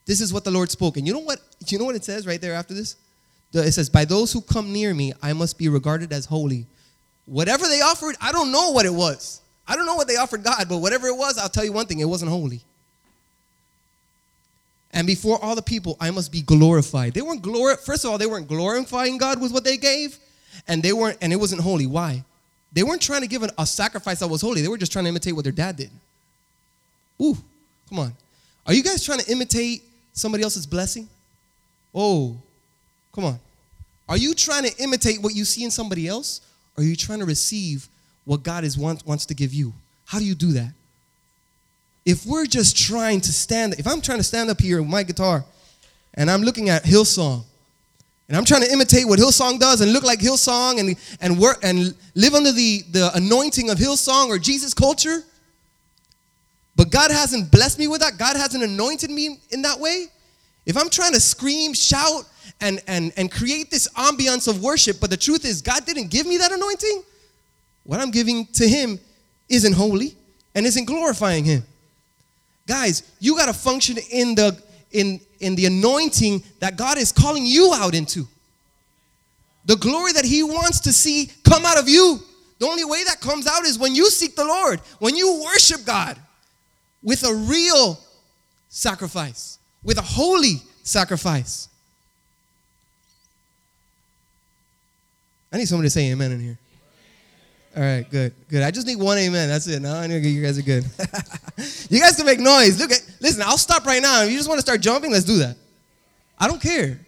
This 0.05 0.21
is 0.21 0.33
what 0.33 0.45
the 0.45 0.51
Lord 0.51 0.71
spoke. 0.71 0.97
And 0.97 1.07
you 1.07 1.13
know 1.13 1.21
what? 1.21 1.41
You 1.69 1.79
know 1.79 1.85
what 1.85 1.95
it 1.95 2.05
says 2.05 2.27
right 2.27 2.41
there 2.41 2.55
after 2.55 2.75
this? 2.75 2.97
It 3.55 3.73
says, 3.73 3.89
By 3.89 4.05
those 4.05 4.33
who 4.33 4.41
come 4.41 4.73
near 4.73 4.93
me, 4.93 5.13
I 5.23 5.33
must 5.33 5.57
be 5.57 5.69
regarded 5.69 6.13
as 6.13 6.27
holy. 6.27 6.67
Whatever 7.27 7.67
they 7.69 7.81
offered, 7.81 8.17
I 8.21 8.33
don't 8.33 8.51
know 8.51 8.73
what 8.73 8.87
it 8.87 8.93
was. 8.93 9.41
I 9.69 9.77
don't 9.77 9.87
know 9.87 9.95
what 9.95 10.09
they 10.09 10.17
offered 10.17 10.43
God, 10.43 10.69
but 10.69 10.79
whatever 10.79 11.07
it 11.07 11.17
was, 11.17 11.39
I'll 11.39 11.49
tell 11.49 11.65
you 11.65 11.73
one 11.73 11.87
thing, 11.87 12.01
it 12.01 12.05
wasn't 12.05 12.31
holy. 12.31 12.61
And 14.93 15.07
before 15.07 15.43
all 15.43 15.55
the 15.55 15.63
people, 15.63 15.97
I 16.01 16.11
must 16.11 16.33
be 16.33 16.43
glorified. 16.43 17.15
They 17.15 17.23
weren't 17.23 17.43
glor 17.43 17.79
first 17.79 18.05
of 18.05 18.11
all, 18.11 18.19
they 18.19 18.27
weren't 18.27 18.49
glorifying 18.49 19.17
God 19.17 19.41
with 19.41 19.53
what 19.53 19.65
they 19.65 19.77
gave, 19.77 20.19
and 20.67 20.83
they 20.83 20.93
weren't, 20.93 21.19
and 21.23 21.33
it 21.33 21.37
wasn't 21.37 21.63
holy. 21.63 21.87
Why? 21.87 22.25
They 22.73 22.83
weren't 22.83 23.03
trying 23.03 23.21
to 23.21 23.27
give 23.27 23.43
an, 23.43 23.51
a 23.59 23.67
sacrifice 23.67 24.21
that 24.21 24.29
was 24.29 24.41
holy. 24.41 24.63
They 24.63 24.69
were 24.69 24.79
just 24.79 24.93
trying 24.93 25.05
to 25.05 25.09
imitate 25.11 25.35
what 25.35 25.45
their 25.45 25.53
dad 25.53 25.77
did. 25.77 25.91
Ooh, 27.21 27.37
come 27.89 27.99
on. 27.99 28.13
Are 28.67 28.73
you 28.73 28.83
guys 28.83 29.05
trying 29.05 29.19
to 29.19 29.31
imitate 29.31 29.83
somebody 30.13 30.43
else's 30.43 30.67
blessing? 30.67 31.09
Oh, 31.95 32.37
come 33.15 33.25
on. 33.25 33.39
Are 34.09 34.17
you 34.17 34.35
trying 34.35 34.65
to 34.65 34.83
imitate 34.83 35.23
what 35.23 35.35
you 35.35 35.45
see 35.45 35.65
in 35.65 35.71
somebody 35.71 36.09
else? 36.09 36.41
Or 36.77 36.83
are 36.83 36.87
you 36.87 36.97
trying 36.97 37.19
to 37.19 37.27
receive 37.27 37.89
what 38.25 38.43
God 38.43 38.65
is 38.65 38.79
wants, 38.79 39.05
wants 39.05 39.27
to 39.27 39.35
give 39.35 39.53
you? 39.53 39.73
How 40.07 40.19
do 40.19 40.25
you 40.25 40.35
do 40.35 40.53
that? 40.53 40.73
If 42.05 42.27
we're 42.27 42.47
just 42.47 42.77
trying 42.77 43.21
to 43.21 43.33
stand, 43.33 43.75
if 43.79 43.87
I'm 43.87 44.01
trying 44.01 44.19
to 44.19 44.25
stand 44.25 44.51
up 44.51 44.61
here 44.61 44.81
with 44.81 44.91
my 44.91 45.03
guitar 45.03 45.45
and 46.15 46.31
I'm 46.31 46.43
looking 46.43 46.69
at 46.69 46.83
Hillsong 46.83 47.45
and 48.33 48.39
I'm 48.39 48.47
trying 48.47 48.63
to 48.63 48.73
imitate 48.73 49.07
what 49.07 49.19
Hillsong 49.19 49.59
does 49.59 49.83
and 49.83 49.93
look 49.93 50.05
like 50.05 50.19
Hillsong 50.19 50.81
and, 50.81 50.97
and 51.21 51.39
work 51.39 51.59
and 51.63 51.95
live 52.15 52.33
under 52.33 52.51
the, 52.51 52.83
the 52.91 53.11
anointing 53.15 53.69
of 53.69 53.77
Hillsong 53.77 54.29
or 54.29 54.39
Jesus 54.39 54.73
culture, 54.73 55.23
but 56.75 56.91
God 56.91 57.11
hasn't 57.11 57.53
blessed 57.53 57.79
me 57.79 57.89
with 57.89 58.01
that, 58.01 58.17
God 58.17 58.39
hasn't 58.39 58.65
anointed 58.65 59.11
me 59.11 59.39
in 59.51 59.61
that 59.61 59.79
way. 59.79 60.07
If 60.65 60.79
I'm 60.79 60.89
trying 60.89 61.13
to 61.13 61.21
scream, 61.21 61.75
shout, 61.75 62.25
and, 62.63 62.81
and, 62.87 63.13
and 63.19 63.31
create 63.31 63.71
this 63.71 63.87
ambiance 63.99 64.49
of 64.49 64.63
worship, 64.63 64.99
but 64.99 65.11
the 65.11 65.19
truth 65.19 65.45
is, 65.45 65.61
God 65.61 65.85
didn't 65.85 66.11
give 66.11 66.27
me 66.27 66.39
that 66.39 66.53
anointing, 66.53 67.03
what 67.85 68.01
I'm 68.01 68.11
giving 68.11 68.47
to 68.55 68.67
Him 68.67 68.99
isn't 69.51 69.75
holy 69.75 70.17
and 70.55 70.65
isn't 70.65 70.87
glorifying 70.87 71.45
Him. 71.45 71.65
Guys, 72.67 73.03
you 73.21 73.37
got 73.37 73.49
to 73.49 73.53
function 73.53 73.99
in 74.11 74.35
the, 74.35 74.59
in, 74.93 75.21
in 75.41 75.55
the 75.55 75.67
anointing 75.67 76.43
that 76.61 76.77
God 76.77 76.99
is 76.99 77.13
calling 77.13 77.45
you 77.45 77.73
out 77.75 77.95
into. 77.95 78.27
The 79.65 79.77
glory 79.77 80.13
that 80.13 80.25
He 80.25 80.43
wants 80.43 80.81
to 80.81 80.93
see 80.93 81.31
come 81.45 81.65
out 81.65 81.79
of 81.79 81.89
you. 81.89 82.19
The 82.59 82.67
only 82.67 82.85
way 82.85 83.03
that 83.05 83.21
comes 83.21 83.47
out 83.47 83.65
is 83.65 83.79
when 83.79 83.95
you 83.95 84.09
seek 84.11 84.37
the 84.37 84.45
Lord, 84.45 84.81
when 84.99 85.17
you 85.17 85.43
worship 85.43 85.85
God 85.85 86.17
with 87.03 87.25
a 87.25 87.35
real 87.35 87.99
sacrifice, 88.69 89.59
with 89.83 89.99
a 89.99 90.03
holy 90.03 90.63
sacrifice. 90.83 91.69
I 95.53 95.59
need 95.59 95.67
somebody 95.67 95.87
to 95.87 95.91
say 95.91 96.11
amen 96.11 96.33
in 96.33 96.41
here. 96.41 96.59
All 97.75 97.83
right, 97.83 98.09
good, 98.11 98.35
good. 98.49 98.63
I 98.63 98.71
just 98.71 98.87
need 98.87 98.97
one 98.97 99.17
amen. 99.17 99.49
That's 99.49 99.67
it. 99.67 99.81
No, 99.81 99.95
I 99.95 100.07
know 100.07 100.17
you 100.17 100.43
guys 100.43 100.59
are 100.59 100.63
good. 100.63 100.85
you 101.89 102.01
guys 102.01 102.17
can 102.17 102.27
make 102.27 102.39
noise. 102.39 102.79
Look 102.79 102.93
at, 102.93 103.01
listen. 103.21 103.41
I'll 103.43 103.57
stop 103.57 103.87
right 103.87 104.03
now. 104.03 104.23
If 104.23 104.31
you 104.31 104.37
just 104.37 104.49
want 104.49 104.59
to 104.59 104.63
start 104.63 104.83
jumping, 104.83 105.11
let's 105.11 105.25
do 105.25 105.39
that. 105.39 105.57
I 106.39 106.49
don't 106.49 106.61
care, 106.61 107.01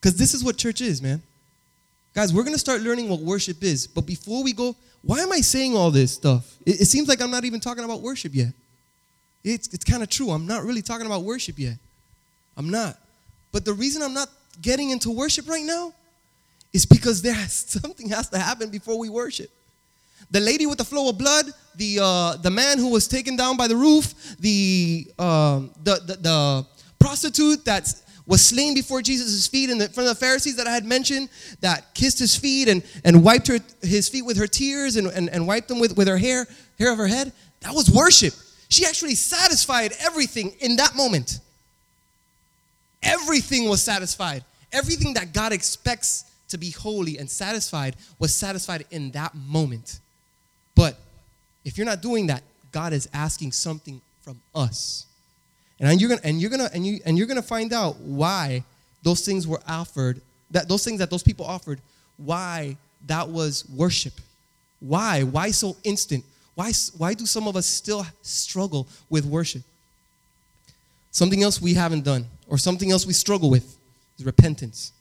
because 0.00 0.16
this 0.16 0.34
is 0.34 0.42
what 0.42 0.56
church 0.56 0.80
is, 0.80 1.00
man. 1.00 1.22
Guys, 2.12 2.32
we're 2.32 2.42
gonna 2.42 2.58
start 2.58 2.80
learning 2.80 3.08
what 3.08 3.20
worship 3.20 3.62
is. 3.62 3.86
But 3.86 4.02
before 4.02 4.42
we 4.42 4.52
go, 4.52 4.74
why 5.02 5.20
am 5.20 5.30
I 5.32 5.40
saying 5.40 5.76
all 5.76 5.90
this 5.90 6.12
stuff? 6.12 6.56
It, 6.66 6.80
it 6.80 6.86
seems 6.86 7.08
like 7.08 7.20
I'm 7.20 7.30
not 7.30 7.44
even 7.44 7.60
talking 7.60 7.84
about 7.84 8.00
worship 8.00 8.34
yet. 8.34 8.52
It's, 9.44 9.68
it's 9.68 9.84
kind 9.84 10.02
of 10.02 10.08
true. 10.08 10.30
I'm 10.30 10.46
not 10.46 10.64
really 10.64 10.82
talking 10.82 11.06
about 11.06 11.22
worship 11.22 11.58
yet. 11.58 11.76
I'm 12.56 12.70
not. 12.70 12.98
But 13.52 13.64
the 13.64 13.74
reason 13.74 14.02
I'm 14.02 14.14
not 14.14 14.28
getting 14.62 14.90
into 14.90 15.10
worship 15.10 15.48
right 15.48 15.64
now 15.64 15.92
is 16.72 16.86
because 16.86 17.20
there 17.20 17.34
has, 17.34 17.52
something 17.82 18.08
has 18.08 18.28
to 18.30 18.38
happen 18.38 18.70
before 18.70 18.98
we 18.98 19.08
worship. 19.08 19.50
The 20.30 20.40
lady 20.40 20.66
with 20.66 20.78
the 20.78 20.84
flow 20.84 21.10
of 21.10 21.18
blood, 21.18 21.46
the 21.76 21.98
uh, 22.02 22.36
the 22.36 22.50
man 22.50 22.78
who 22.78 22.90
was 22.90 23.06
taken 23.08 23.36
down 23.36 23.56
by 23.56 23.68
the 23.68 23.76
roof, 23.76 24.14
the 24.38 25.06
um, 25.18 25.70
the, 25.82 26.00
the 26.06 26.16
the 26.16 26.66
prostitute 26.98 27.64
that 27.64 27.92
was 28.26 28.42
slain 28.42 28.74
before 28.74 29.02
Jesus' 29.02 29.46
feet 29.46 29.68
in 29.68 29.78
the, 29.78 29.88
front 29.88 30.08
of 30.08 30.16
the 30.16 30.20
Pharisees 30.20 30.56
that 30.56 30.66
I 30.66 30.72
had 30.72 30.84
mentioned, 30.84 31.28
that 31.60 31.94
kissed 31.94 32.18
his 32.18 32.34
feet 32.36 32.68
and, 32.68 32.82
and 33.04 33.22
wiped 33.22 33.48
her, 33.48 33.58
his 33.82 34.08
feet 34.08 34.22
with 34.22 34.38
her 34.38 34.46
tears 34.46 34.96
and, 34.96 35.08
and, 35.08 35.28
and 35.28 35.46
wiped 35.46 35.68
them 35.68 35.78
with, 35.78 35.96
with 35.96 36.08
her 36.08 36.16
hair, 36.16 36.46
hair 36.78 36.90
of 36.92 36.98
her 36.98 37.06
head. 37.06 37.32
That 37.60 37.74
was 37.74 37.90
worship. 37.90 38.32
She 38.70 38.86
actually 38.86 39.14
satisfied 39.14 39.92
everything 40.00 40.54
in 40.60 40.76
that 40.76 40.96
moment. 40.96 41.40
Everything 43.02 43.68
was 43.68 43.82
satisfied. 43.82 44.42
Everything 44.72 45.14
that 45.14 45.34
God 45.34 45.52
expects 45.52 46.24
to 46.48 46.58
be 46.58 46.70
holy 46.70 47.18
and 47.18 47.30
satisfied 47.30 47.96
was 48.18 48.34
satisfied 48.34 48.86
in 48.90 49.10
that 49.10 49.34
moment. 49.34 50.00
But 50.74 50.96
if 51.64 51.78
you're 51.78 51.86
not 51.86 52.02
doing 52.02 52.26
that, 52.28 52.42
God 52.72 52.92
is 52.92 53.08
asking 53.12 53.52
something 53.52 54.00
from 54.22 54.40
us. 54.54 55.06
And 55.80 56.00
you're 56.00 56.08
gonna 56.10 56.20
and 56.24 56.40
you're 56.40 56.50
gonna 56.50 56.70
and 56.72 56.86
you 56.86 57.00
and 57.04 57.18
you're 57.18 57.26
gonna 57.26 57.42
find 57.42 57.72
out 57.72 57.96
why 58.00 58.64
those 59.02 59.24
things 59.24 59.46
were 59.46 59.60
offered, 59.68 60.20
that 60.50 60.68
those 60.68 60.84
things 60.84 60.98
that 60.98 61.10
those 61.10 61.22
people 61.22 61.44
offered, 61.44 61.80
why 62.16 62.76
that 63.06 63.28
was 63.28 63.68
worship. 63.68 64.14
Why? 64.80 65.22
Why 65.22 65.50
so 65.50 65.76
instant? 65.84 66.24
Why, 66.54 66.72
why 66.96 67.14
do 67.14 67.26
some 67.26 67.48
of 67.48 67.56
us 67.56 67.66
still 67.66 68.06
struggle 68.22 68.86
with 69.10 69.24
worship? 69.24 69.62
Something 71.10 71.42
else 71.42 71.60
we 71.60 71.74
haven't 71.74 72.04
done, 72.04 72.26
or 72.48 72.58
something 72.58 72.90
else 72.90 73.06
we 73.06 73.12
struggle 73.12 73.50
with, 73.50 73.76
is 74.18 74.24
repentance. 74.24 74.92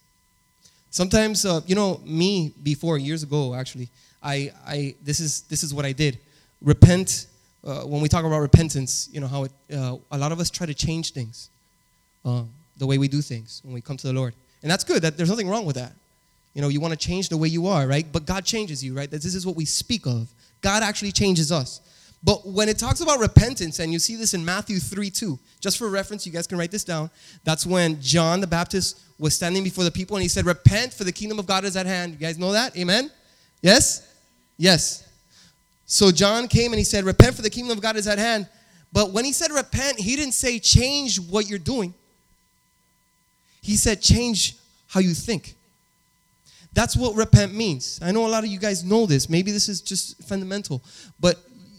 Sometimes, 0.90 1.46
uh, 1.46 1.62
you 1.66 1.76
know, 1.76 2.00
me 2.06 2.54
before 2.64 2.98
years 2.98 3.24
ago, 3.24 3.54
actually, 3.56 3.90
I, 4.24 4.52
I 4.66 4.96
this 5.04 5.20
is 5.20 5.42
this 5.44 5.64
is 5.64 5.74
what 5.74 5.86
I 5.86 5.92
did. 5.92 6.20
Repent. 6.62 7.28
Uh, 7.66 7.84
when 7.84 8.02
we 8.02 8.10
talk 8.10 8.26
about 8.26 8.40
repentance, 8.40 9.08
you 9.12 9.22
know 9.22 9.28
how 9.28 9.46
it, 9.46 9.52
uh, 9.74 9.96
a 10.12 10.18
lot 10.18 10.34
of 10.34 10.40
us 10.40 10.50
try 10.50 10.66
to 10.66 10.74
change 10.74 11.14
things, 11.14 11.50
um, 12.26 12.50
the 12.78 12.86
way 12.86 12.98
we 12.98 13.08
do 13.08 13.22
things 13.22 13.62
when 13.64 13.74
we 13.74 13.80
come 13.80 13.96
to 13.96 14.08
the 14.08 14.12
Lord, 14.14 14.34
and 14.62 14.72
that's 14.72 14.84
good. 14.84 15.02
That 15.02 15.16
there's 15.16 15.30
nothing 15.30 15.50
wrong 15.50 15.66
with 15.66 15.76
that. 15.76 15.94
You 16.54 16.62
know, 16.62 16.68
you 16.68 16.80
want 16.80 16.92
to 16.92 16.98
change 16.98 17.30
the 17.30 17.38
way 17.38 17.48
you 17.48 17.68
are, 17.68 17.88
right? 17.88 18.06
But 18.12 18.26
God 18.26 18.46
changes 18.46 18.84
you, 18.84 18.94
right? 18.94 19.10
This 19.10 19.26
is 19.34 19.46
what 19.46 19.56
we 19.56 19.66
speak 19.66 20.06
of. 20.06 20.28
God 20.62 20.84
actually 20.84 21.12
changes 21.12 21.52
us. 21.52 21.82
But 22.24 22.48
when 22.48 22.70
it 22.70 22.78
talks 22.78 23.02
about 23.02 23.20
repentance, 23.20 23.80
and 23.80 23.92
you 23.92 24.00
see 24.00 24.16
this 24.16 24.34
in 24.34 24.46
Matthew 24.46 24.80
3 24.80 25.10
2, 25.10 25.38
just 25.60 25.78
for 25.78 25.90
reference, 25.90 26.26
you 26.26 26.32
guys 26.32 26.48
can 26.48 26.58
write 26.58 26.72
this 26.72 26.84
down. 26.84 27.10
That's 27.44 27.66
when 27.66 28.00
John 28.02 28.40
the 28.40 28.48
Baptist 28.48 29.02
was 29.20 29.36
standing 29.36 29.64
before 29.64 29.84
the 29.84 29.92
people 29.92 30.16
and 30.16 30.22
he 30.22 30.30
said, 30.30 30.46
Repent, 30.46 30.94
for 30.94 31.04
the 31.04 31.12
kingdom 31.12 31.40
of 31.40 31.46
God 31.46 31.66
is 31.66 31.76
at 31.76 31.86
hand. 31.86 32.14
You 32.14 32.20
guys 32.20 32.38
know 32.38 32.54
that? 32.54 32.78
Amen? 32.78 33.12
Yes? 33.62 34.13
Yes. 34.64 35.06
So 35.86 36.10
John 36.10 36.48
came 36.48 36.72
and 36.72 36.78
he 36.78 36.86
said, 36.86 37.04
Repent, 37.04 37.36
for 37.36 37.42
the 37.42 37.50
kingdom 37.50 37.76
of 37.78 37.84
God 37.84 37.98
is 37.98 38.08
at 38.08 38.18
hand. 38.18 38.48
But 38.94 39.12
when 39.12 39.26
he 39.26 39.34
said 39.34 39.52
repent, 39.52 40.00
he 40.00 40.16
didn't 40.16 40.36
say 40.36 40.58
change 40.58 41.20
what 41.20 41.50
you're 41.50 41.60
doing, 41.60 41.94
he 43.62 43.76
said 43.76 44.02
change 44.02 44.56
how 44.88 45.02
you 45.02 45.14
think. 45.14 45.56
That's 46.72 46.96
what 46.96 47.14
repent 47.16 47.54
means. 47.54 48.00
I 48.02 48.12
know 48.12 48.26
a 48.26 48.30
lot 48.30 48.46
of 48.46 48.50
you 48.50 48.58
guys 48.58 48.86
know 48.86 49.06
this. 49.06 49.30
Maybe 49.30 49.52
this 49.52 49.68
is 49.68 49.82
just 49.82 50.24
fundamental. 50.24 50.82
But 51.20 51.36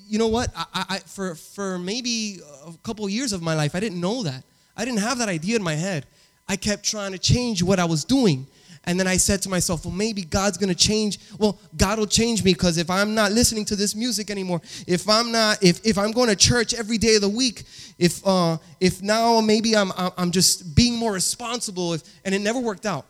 you 0.06 0.18
know 0.18 0.28
what? 0.28 0.50
I, 0.54 0.84
I, 0.90 0.98
for, 0.98 1.34
for 1.34 1.78
maybe 1.78 2.40
a 2.66 2.72
couple 2.82 3.08
years 3.08 3.32
of 3.32 3.40
my 3.40 3.54
life, 3.54 3.74
I 3.74 3.80
didn't 3.80 4.00
know 4.00 4.22
that. 4.24 4.44
I 4.76 4.84
didn't 4.84 5.00
have 5.00 5.18
that 5.18 5.30
idea 5.30 5.56
in 5.56 5.62
my 5.62 5.74
head. 5.74 6.04
I 6.46 6.56
kept 6.56 6.84
trying 6.84 7.12
to 7.12 7.18
change 7.18 7.62
what 7.62 7.78
I 7.78 7.86
was 7.86 8.04
doing. 8.04 8.46
And 8.84 9.00
then 9.00 9.06
I 9.06 9.16
said 9.16 9.40
to 9.42 9.48
myself, 9.48 9.84
well, 9.84 9.94
maybe 9.94 10.22
God's 10.22 10.58
gonna 10.58 10.74
change. 10.74 11.18
Well, 11.38 11.58
God 11.76 11.98
will 11.98 12.06
change 12.06 12.44
me 12.44 12.52
because 12.52 12.78
if 12.78 12.90
I'm 12.90 13.14
not 13.14 13.32
listening 13.32 13.64
to 13.66 13.76
this 13.76 13.94
music 13.94 14.30
anymore, 14.30 14.60
if 14.86 15.08
I'm 15.08 15.32
not, 15.32 15.62
if, 15.62 15.84
if 15.84 15.96
I'm 15.98 16.12
going 16.12 16.28
to 16.28 16.36
church 16.36 16.74
every 16.74 16.98
day 16.98 17.16
of 17.16 17.22
the 17.22 17.28
week, 17.28 17.62
if 17.98 18.26
uh, 18.26 18.58
if 18.80 19.02
now 19.02 19.40
maybe 19.40 19.76
I'm 19.76 19.92
I'm 19.96 20.30
just 20.30 20.74
being 20.74 20.96
more 20.96 21.12
responsible, 21.12 21.94
if, 21.94 22.02
and 22.24 22.34
it 22.34 22.40
never 22.40 22.60
worked 22.60 22.86
out. 22.86 23.06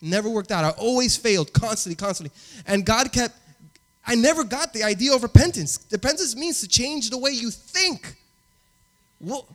Never 0.00 0.28
worked 0.28 0.50
out. 0.50 0.64
I 0.64 0.70
always 0.70 1.16
failed 1.16 1.52
constantly, 1.52 1.94
constantly. 1.94 2.36
And 2.66 2.84
God 2.84 3.12
kept, 3.12 3.36
I 4.04 4.16
never 4.16 4.42
got 4.42 4.72
the 4.72 4.82
idea 4.82 5.14
of 5.14 5.22
repentance. 5.22 5.78
Repentance 5.92 6.34
means 6.34 6.60
to 6.60 6.68
change 6.68 7.08
the 7.08 7.18
way 7.18 7.30
you 7.30 7.50
think. 7.52 8.16
Well, 9.20 9.46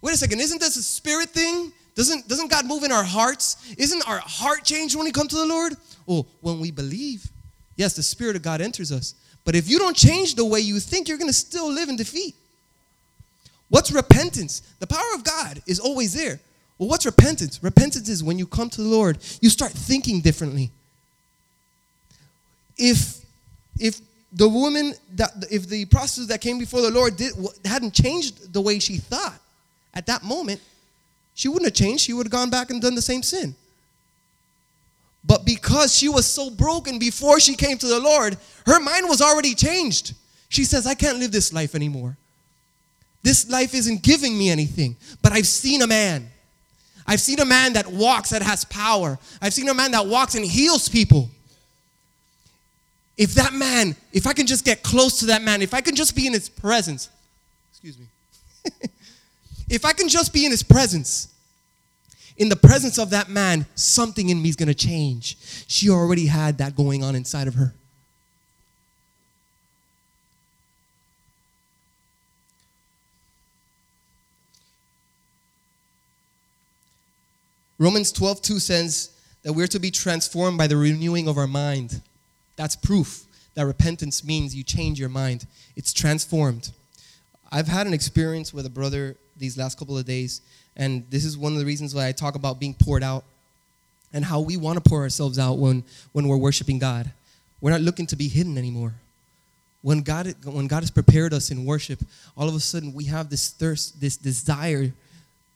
wait 0.00 0.14
a 0.14 0.16
second, 0.16 0.40
isn't 0.40 0.58
this 0.58 0.76
a 0.78 0.82
spirit 0.82 1.28
thing? 1.28 1.72
Doesn't, 1.94 2.28
doesn't 2.28 2.50
God 2.50 2.66
move 2.66 2.84
in 2.84 2.92
our 2.92 3.04
hearts? 3.04 3.74
Isn't 3.76 4.02
our 4.08 4.18
heart 4.18 4.64
changed 4.64 4.96
when 4.96 5.04
we 5.04 5.12
come 5.12 5.28
to 5.28 5.36
the 5.36 5.46
Lord? 5.46 5.74
Oh, 6.08 6.26
when 6.40 6.60
we 6.60 6.70
believe. 6.70 7.28
Yes, 7.76 7.94
the 7.94 8.02
Spirit 8.02 8.36
of 8.36 8.42
God 8.42 8.60
enters 8.60 8.92
us. 8.92 9.14
But 9.44 9.54
if 9.54 9.68
you 9.68 9.78
don't 9.78 9.96
change 9.96 10.34
the 10.34 10.44
way 10.44 10.60
you 10.60 10.78
think, 10.80 11.08
you're 11.08 11.18
going 11.18 11.28
to 11.28 11.34
still 11.34 11.70
live 11.70 11.88
in 11.88 11.96
defeat. 11.96 12.34
What's 13.68 13.90
repentance? 13.92 14.62
The 14.80 14.86
power 14.86 15.14
of 15.14 15.24
God 15.24 15.62
is 15.66 15.78
always 15.78 16.12
there. 16.12 16.40
Well, 16.78 16.88
what's 16.88 17.06
repentance? 17.06 17.62
Repentance 17.62 18.08
is 18.08 18.22
when 18.22 18.38
you 18.38 18.46
come 18.46 18.68
to 18.70 18.82
the 18.82 18.88
Lord, 18.88 19.18
you 19.40 19.48
start 19.48 19.72
thinking 19.72 20.20
differently. 20.20 20.70
If 22.76 23.24
if 23.78 24.00
the 24.32 24.48
woman 24.48 24.94
that 25.16 25.30
if 25.50 25.68
the 25.68 25.84
prostitute 25.86 26.28
that 26.28 26.40
came 26.40 26.58
before 26.58 26.80
the 26.80 26.90
Lord 26.90 27.16
did 27.16 27.32
hadn't 27.64 27.92
changed 27.92 28.52
the 28.52 28.60
way 28.60 28.78
she 28.78 28.96
thought 28.96 29.38
at 29.94 30.06
that 30.06 30.24
moment, 30.24 30.60
she 31.40 31.48
wouldn't 31.48 31.66
have 31.66 31.74
changed. 31.74 32.04
She 32.04 32.12
would 32.12 32.26
have 32.26 32.32
gone 32.32 32.50
back 32.50 32.70
and 32.70 32.82
done 32.82 32.94
the 32.94 33.02
same 33.02 33.22
sin. 33.22 33.54
But 35.24 35.44
because 35.44 35.94
she 35.96 36.08
was 36.08 36.26
so 36.26 36.50
broken 36.50 36.98
before 36.98 37.40
she 37.40 37.54
came 37.54 37.78
to 37.78 37.86
the 37.86 38.00
Lord, 38.00 38.36
her 38.66 38.80
mind 38.80 39.08
was 39.08 39.20
already 39.20 39.54
changed. 39.54 40.14
She 40.48 40.64
says, 40.64 40.86
I 40.86 40.94
can't 40.94 41.18
live 41.18 41.32
this 41.32 41.52
life 41.52 41.74
anymore. 41.74 42.16
This 43.22 43.48
life 43.48 43.74
isn't 43.74 44.02
giving 44.02 44.36
me 44.36 44.50
anything. 44.50 44.96
But 45.22 45.32
I've 45.32 45.46
seen 45.46 45.82
a 45.82 45.86
man 45.86 46.30
I've 47.10 47.20
seen 47.20 47.40
a 47.40 47.44
man 47.44 47.72
that 47.72 47.88
walks 47.88 48.30
that 48.30 48.40
has 48.40 48.64
power. 48.66 49.18
I've 49.42 49.52
seen 49.52 49.68
a 49.68 49.74
man 49.74 49.90
that 49.90 50.06
walks 50.06 50.36
and 50.36 50.44
heals 50.44 50.88
people. 50.88 51.28
If 53.16 53.34
that 53.34 53.52
man, 53.52 53.96
if 54.12 54.28
I 54.28 54.32
can 54.32 54.46
just 54.46 54.64
get 54.64 54.84
close 54.84 55.18
to 55.18 55.26
that 55.26 55.42
man, 55.42 55.60
if 55.60 55.74
I 55.74 55.80
can 55.80 55.96
just 55.96 56.14
be 56.14 56.28
in 56.28 56.32
his 56.32 56.48
presence, 56.48 57.08
excuse 57.72 57.98
me, 57.98 58.06
if 59.70 59.84
I 59.84 59.92
can 59.92 60.08
just 60.08 60.34
be 60.34 60.44
in 60.44 60.50
his 60.50 60.62
presence, 60.62 61.32
in 62.36 62.48
the 62.48 62.56
presence 62.56 62.98
of 62.98 63.10
that 63.10 63.28
man, 63.28 63.64
something 63.74 64.28
in 64.28 64.42
me 64.42 64.48
is 64.48 64.56
going 64.56 64.68
to 64.68 64.74
change. 64.74 65.36
She 65.68 65.88
already 65.88 66.26
had 66.26 66.58
that 66.58 66.76
going 66.76 67.02
on 67.04 67.14
inside 67.14 67.46
of 67.46 67.54
her. 67.54 67.72
Romans 77.78 78.12
12, 78.12 78.42
2 78.42 78.58
says 78.58 79.10
that 79.42 79.54
we're 79.54 79.66
to 79.68 79.78
be 79.78 79.90
transformed 79.90 80.58
by 80.58 80.66
the 80.66 80.76
renewing 80.76 81.28
of 81.28 81.38
our 81.38 81.46
mind. 81.46 82.02
That's 82.56 82.76
proof 82.76 83.24
that 83.54 83.66
repentance 83.66 84.24
means 84.24 84.54
you 84.54 84.62
change 84.62 84.98
your 84.98 85.08
mind, 85.08 85.46
it's 85.76 85.92
transformed. 85.92 86.70
I've 87.50 87.68
had 87.68 87.86
an 87.86 87.92
experience 87.92 88.54
with 88.54 88.64
a 88.64 88.70
brother 88.70 89.16
these 89.40 89.58
last 89.58 89.78
couple 89.78 89.98
of 89.98 90.04
days, 90.04 90.40
and 90.76 91.04
this 91.10 91.24
is 91.24 91.36
one 91.36 91.52
of 91.52 91.58
the 91.58 91.64
reasons 91.64 91.94
why 91.94 92.06
I 92.06 92.12
talk 92.12 92.36
about 92.36 92.60
being 92.60 92.74
poured 92.74 93.02
out 93.02 93.24
and 94.12 94.24
how 94.24 94.40
we 94.40 94.56
want 94.56 94.82
to 94.82 94.88
pour 94.88 95.00
ourselves 95.00 95.38
out 95.38 95.58
when, 95.58 95.82
when 96.12 96.28
we're 96.28 96.36
worshiping 96.36 96.78
God. 96.78 97.10
We're 97.60 97.70
not 97.70 97.80
looking 97.80 98.06
to 98.06 98.16
be 98.16 98.28
hidden 98.28 98.56
anymore. 98.56 98.94
When 99.82 100.02
God, 100.02 100.34
when 100.44 100.66
God 100.66 100.82
has 100.82 100.90
prepared 100.90 101.32
us 101.32 101.50
in 101.50 101.64
worship, 101.64 102.00
all 102.36 102.48
of 102.48 102.54
a 102.54 102.60
sudden 102.60 102.92
we 102.92 103.04
have 103.04 103.30
this 103.30 103.50
thirst, 103.50 104.00
this 104.00 104.16
desire 104.16 104.92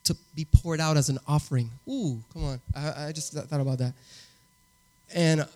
to 0.04 0.16
be 0.34 0.46
poured 0.46 0.80
out 0.80 0.96
as 0.96 1.08
an 1.08 1.18
offering. 1.26 1.70
Ooh, 1.88 2.22
come 2.32 2.44
on. 2.44 2.60
I, 2.74 3.06
I 3.06 3.12
just 3.12 3.32
thought 3.32 3.60
about 3.60 3.78
that. 3.78 3.92
And 5.14 5.46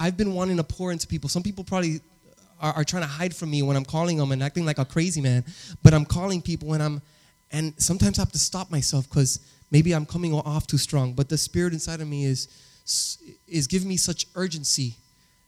I've 0.00 0.16
been 0.16 0.34
wanting 0.34 0.56
to 0.56 0.64
pour 0.64 0.92
into 0.92 1.06
people. 1.06 1.28
Some 1.28 1.42
people 1.42 1.64
probably 1.64 2.00
are, 2.60 2.72
are, 2.74 2.84
trying 2.84 3.02
to 3.02 3.08
hide 3.08 3.34
from 3.34 3.50
me 3.50 3.62
when 3.62 3.76
I'm 3.76 3.84
calling 3.84 4.16
them 4.16 4.32
and 4.32 4.42
acting 4.42 4.64
like 4.64 4.78
a 4.78 4.84
crazy 4.84 5.20
man. 5.20 5.44
But 5.82 5.94
I'm 5.94 6.04
calling 6.04 6.42
people 6.42 6.72
and 6.72 6.82
I'm, 6.82 7.02
and 7.52 7.74
sometimes 7.78 8.18
I 8.18 8.22
have 8.22 8.32
to 8.32 8.38
stop 8.38 8.70
myself 8.70 9.08
because 9.08 9.40
maybe 9.70 9.92
I'm 9.92 10.06
coming 10.06 10.34
off 10.34 10.66
too 10.66 10.78
strong. 10.78 11.12
But 11.12 11.28
the 11.28 11.38
spirit 11.38 11.72
inside 11.72 12.00
of 12.00 12.08
me 12.08 12.24
is, 12.24 12.48
is 13.46 13.66
giving 13.66 13.88
me 13.88 13.96
such 13.96 14.26
urgency 14.34 14.96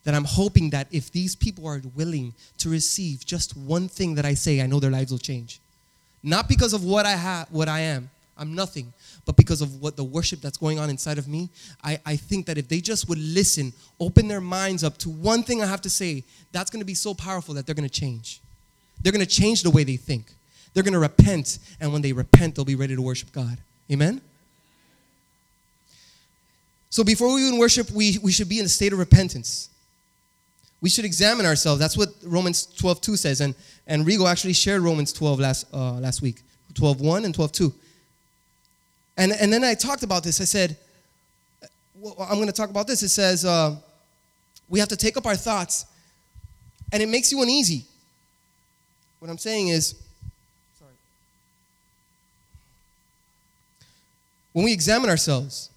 that 0.04 0.14
I'm 0.14 0.24
hoping 0.24 0.70
that 0.70 0.86
if 0.90 1.10
these 1.12 1.36
people 1.36 1.66
are 1.66 1.82
willing 1.94 2.34
to 2.58 2.70
receive 2.70 3.26
just 3.26 3.56
one 3.56 3.88
thing 3.88 4.14
that 4.14 4.24
I 4.24 4.34
say, 4.34 4.60
I 4.60 4.66
know 4.66 4.80
their 4.80 4.90
lives 4.90 5.10
will 5.10 5.18
change. 5.18 5.60
Not 6.22 6.48
because 6.48 6.72
of 6.72 6.84
what 6.84 7.04
I 7.04 7.12
have, 7.12 7.48
what 7.50 7.68
I 7.68 7.80
am, 7.80 8.10
I'm 8.36 8.54
nothing. 8.54 8.92
But 9.26 9.36
because 9.36 9.60
of 9.60 9.82
what 9.82 9.96
the 9.96 10.04
worship 10.04 10.40
that's 10.40 10.56
going 10.56 10.78
on 10.78 10.88
inside 10.88 11.18
of 11.18 11.28
me, 11.28 11.50
I, 11.82 11.98
I 12.06 12.16
think 12.16 12.46
that 12.46 12.56
if 12.56 12.68
they 12.68 12.80
just 12.80 13.08
would 13.08 13.18
listen, 13.18 13.72
open 14.00 14.28
their 14.28 14.40
minds 14.40 14.84
up 14.84 14.96
to 14.98 15.10
one 15.10 15.42
thing 15.42 15.62
I 15.62 15.66
have 15.66 15.82
to 15.82 15.90
say, 15.90 16.24
that's 16.52 16.70
going 16.70 16.80
to 16.80 16.86
be 16.86 16.94
so 16.94 17.12
powerful 17.12 17.54
that 17.54 17.66
they're 17.66 17.74
going 17.74 17.88
to 17.88 18.00
change. 18.00 18.40
They're 19.02 19.12
going 19.12 19.24
to 19.24 19.30
change 19.30 19.62
the 19.62 19.70
way 19.70 19.84
they 19.84 19.96
think. 19.96 20.32
They're 20.74 20.82
going 20.82 20.92
to 20.94 20.98
repent. 20.98 21.58
And 21.80 21.92
when 21.92 22.02
they 22.02 22.12
repent, 22.12 22.54
they'll 22.54 22.64
be 22.64 22.74
ready 22.74 22.94
to 22.94 23.02
worship 23.02 23.32
God. 23.32 23.58
Amen? 23.90 24.20
So 26.90 27.04
before 27.04 27.34
we 27.34 27.46
even 27.46 27.58
worship, 27.58 27.90
we, 27.90 28.18
we 28.22 28.32
should 28.32 28.48
be 28.48 28.58
in 28.58 28.64
a 28.64 28.68
state 28.68 28.92
of 28.92 28.98
repentance. 28.98 29.70
We 30.80 30.88
should 30.88 31.04
examine 31.04 31.44
ourselves. 31.44 31.80
That's 31.80 31.96
what 31.96 32.08
Romans 32.22 32.66
12 32.66 33.00
2 33.00 33.16
says. 33.16 33.40
And, 33.40 33.54
and 33.86 34.06
Rigo 34.06 34.30
actually 34.30 34.52
shared 34.52 34.82
Romans 34.82 35.12
12 35.12 35.40
last, 35.40 35.66
uh, 35.74 35.94
last 35.94 36.22
week 36.22 36.42
12 36.74 37.00
1 37.00 37.24
and 37.24 37.34
12 37.34 37.52
2. 37.52 37.74
And, 39.16 39.32
and 39.32 39.52
then 39.52 39.64
I 39.64 39.74
talked 39.74 40.04
about 40.04 40.22
this. 40.22 40.40
I 40.40 40.44
said, 40.44 40.76
well, 41.96 42.14
I'm 42.20 42.36
going 42.36 42.46
to 42.46 42.52
talk 42.52 42.70
about 42.70 42.86
this. 42.86 43.02
It 43.02 43.08
says, 43.08 43.44
uh, 43.44 43.74
we 44.68 44.78
have 44.78 44.88
to 44.88 44.96
take 44.96 45.16
up 45.16 45.26
our 45.26 45.34
thoughts, 45.34 45.86
and 46.92 47.02
it 47.02 47.08
makes 47.08 47.32
you 47.32 47.42
uneasy. 47.42 47.84
What 49.18 49.30
I'm 49.30 49.38
saying 49.38 49.68
is, 49.68 49.96
When 54.58 54.64
we 54.64 54.72
examine 54.72 55.08
ourselves, 55.08 55.70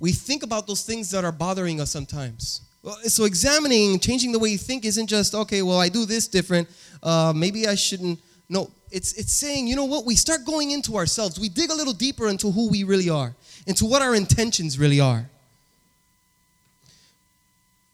we 0.00 0.10
think 0.10 0.42
about 0.42 0.66
those 0.66 0.82
things 0.82 1.12
that 1.12 1.24
are 1.24 1.30
bothering 1.30 1.80
us 1.80 1.92
sometimes. 1.92 2.62
So 3.04 3.22
examining, 3.22 4.00
changing 4.00 4.32
the 4.32 4.38
way 4.40 4.48
you 4.48 4.58
think 4.58 4.84
isn't 4.84 5.06
just 5.06 5.32
okay. 5.32 5.62
Well, 5.62 5.78
I 5.78 5.88
do 5.88 6.04
this 6.04 6.26
different. 6.26 6.68
Uh, 7.00 7.32
maybe 7.36 7.68
I 7.68 7.76
shouldn't. 7.76 8.18
No, 8.48 8.68
it's 8.90 9.12
it's 9.12 9.32
saying 9.32 9.68
you 9.68 9.76
know 9.76 9.84
what? 9.84 10.04
We 10.04 10.16
start 10.16 10.44
going 10.44 10.72
into 10.72 10.96
ourselves. 10.96 11.38
We 11.38 11.48
dig 11.48 11.70
a 11.70 11.74
little 11.76 11.92
deeper 11.92 12.26
into 12.26 12.50
who 12.50 12.68
we 12.68 12.82
really 12.82 13.10
are, 13.10 13.32
into 13.64 13.86
what 13.86 14.02
our 14.02 14.16
intentions 14.16 14.76
really 14.76 14.98
are. 14.98 15.30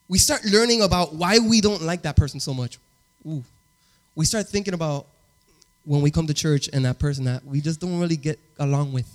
We 0.08 0.16
start 0.16 0.46
learning 0.46 0.80
about 0.80 1.14
why 1.14 1.40
we 1.40 1.60
don't 1.60 1.82
like 1.82 2.00
that 2.08 2.16
person 2.16 2.40
so 2.40 2.54
much. 2.54 2.78
Ooh. 3.28 3.44
We 4.14 4.24
start 4.24 4.48
thinking 4.48 4.72
about 4.72 5.04
when 5.84 6.00
we 6.00 6.10
come 6.10 6.26
to 6.28 6.32
church 6.32 6.70
and 6.72 6.86
that 6.86 6.98
person 6.98 7.24
that 7.24 7.44
we 7.44 7.60
just 7.60 7.80
don't 7.80 8.00
really 8.00 8.16
get 8.16 8.38
along 8.58 8.94
with, 8.94 9.10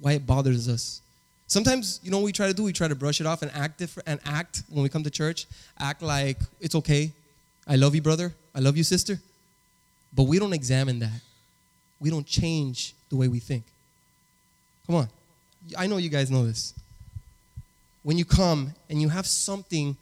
why 0.00 0.12
it 0.12 0.26
bothers 0.26 0.68
us. 0.68 1.00
Sometimes, 1.46 1.98
you 2.02 2.10
know 2.10 2.18
what 2.18 2.24
we 2.24 2.32
try 2.32 2.46
to 2.46 2.54
do? 2.54 2.64
We 2.64 2.72
try 2.72 2.88
to 2.88 2.94
brush 2.94 3.20
it 3.20 3.26
off 3.26 3.42
and 3.42 3.50
act 3.54 3.78
different 3.78 4.08
and 4.08 4.20
act 4.26 4.62
when 4.68 4.82
we 4.82 4.88
come 4.88 5.02
to 5.02 5.10
church, 5.10 5.46
act 5.78 6.02
like 6.02 6.38
it's 6.60 6.74
okay. 6.74 7.10
I 7.66 7.76
love 7.76 7.94
you, 7.94 8.02
brother. 8.02 8.34
I 8.54 8.60
love 8.60 8.76
you, 8.76 8.84
sister. 8.84 9.18
But 10.14 10.24
we 10.24 10.38
don't 10.38 10.52
examine 10.52 10.98
that. 11.00 11.20
We 12.00 12.10
don't 12.10 12.26
change 12.26 12.94
the 13.08 13.16
way 13.16 13.28
we 13.28 13.38
think. 13.38 13.64
Come 14.86 14.96
on. 14.96 15.08
I 15.76 15.86
know 15.86 15.96
you 15.96 16.08
guys 16.08 16.30
know 16.30 16.46
this. 16.46 16.74
When 18.02 18.16
you 18.16 18.24
come 18.24 18.72
and 18.88 19.00
you 19.00 19.08
have 19.08 19.26
something 19.26 19.96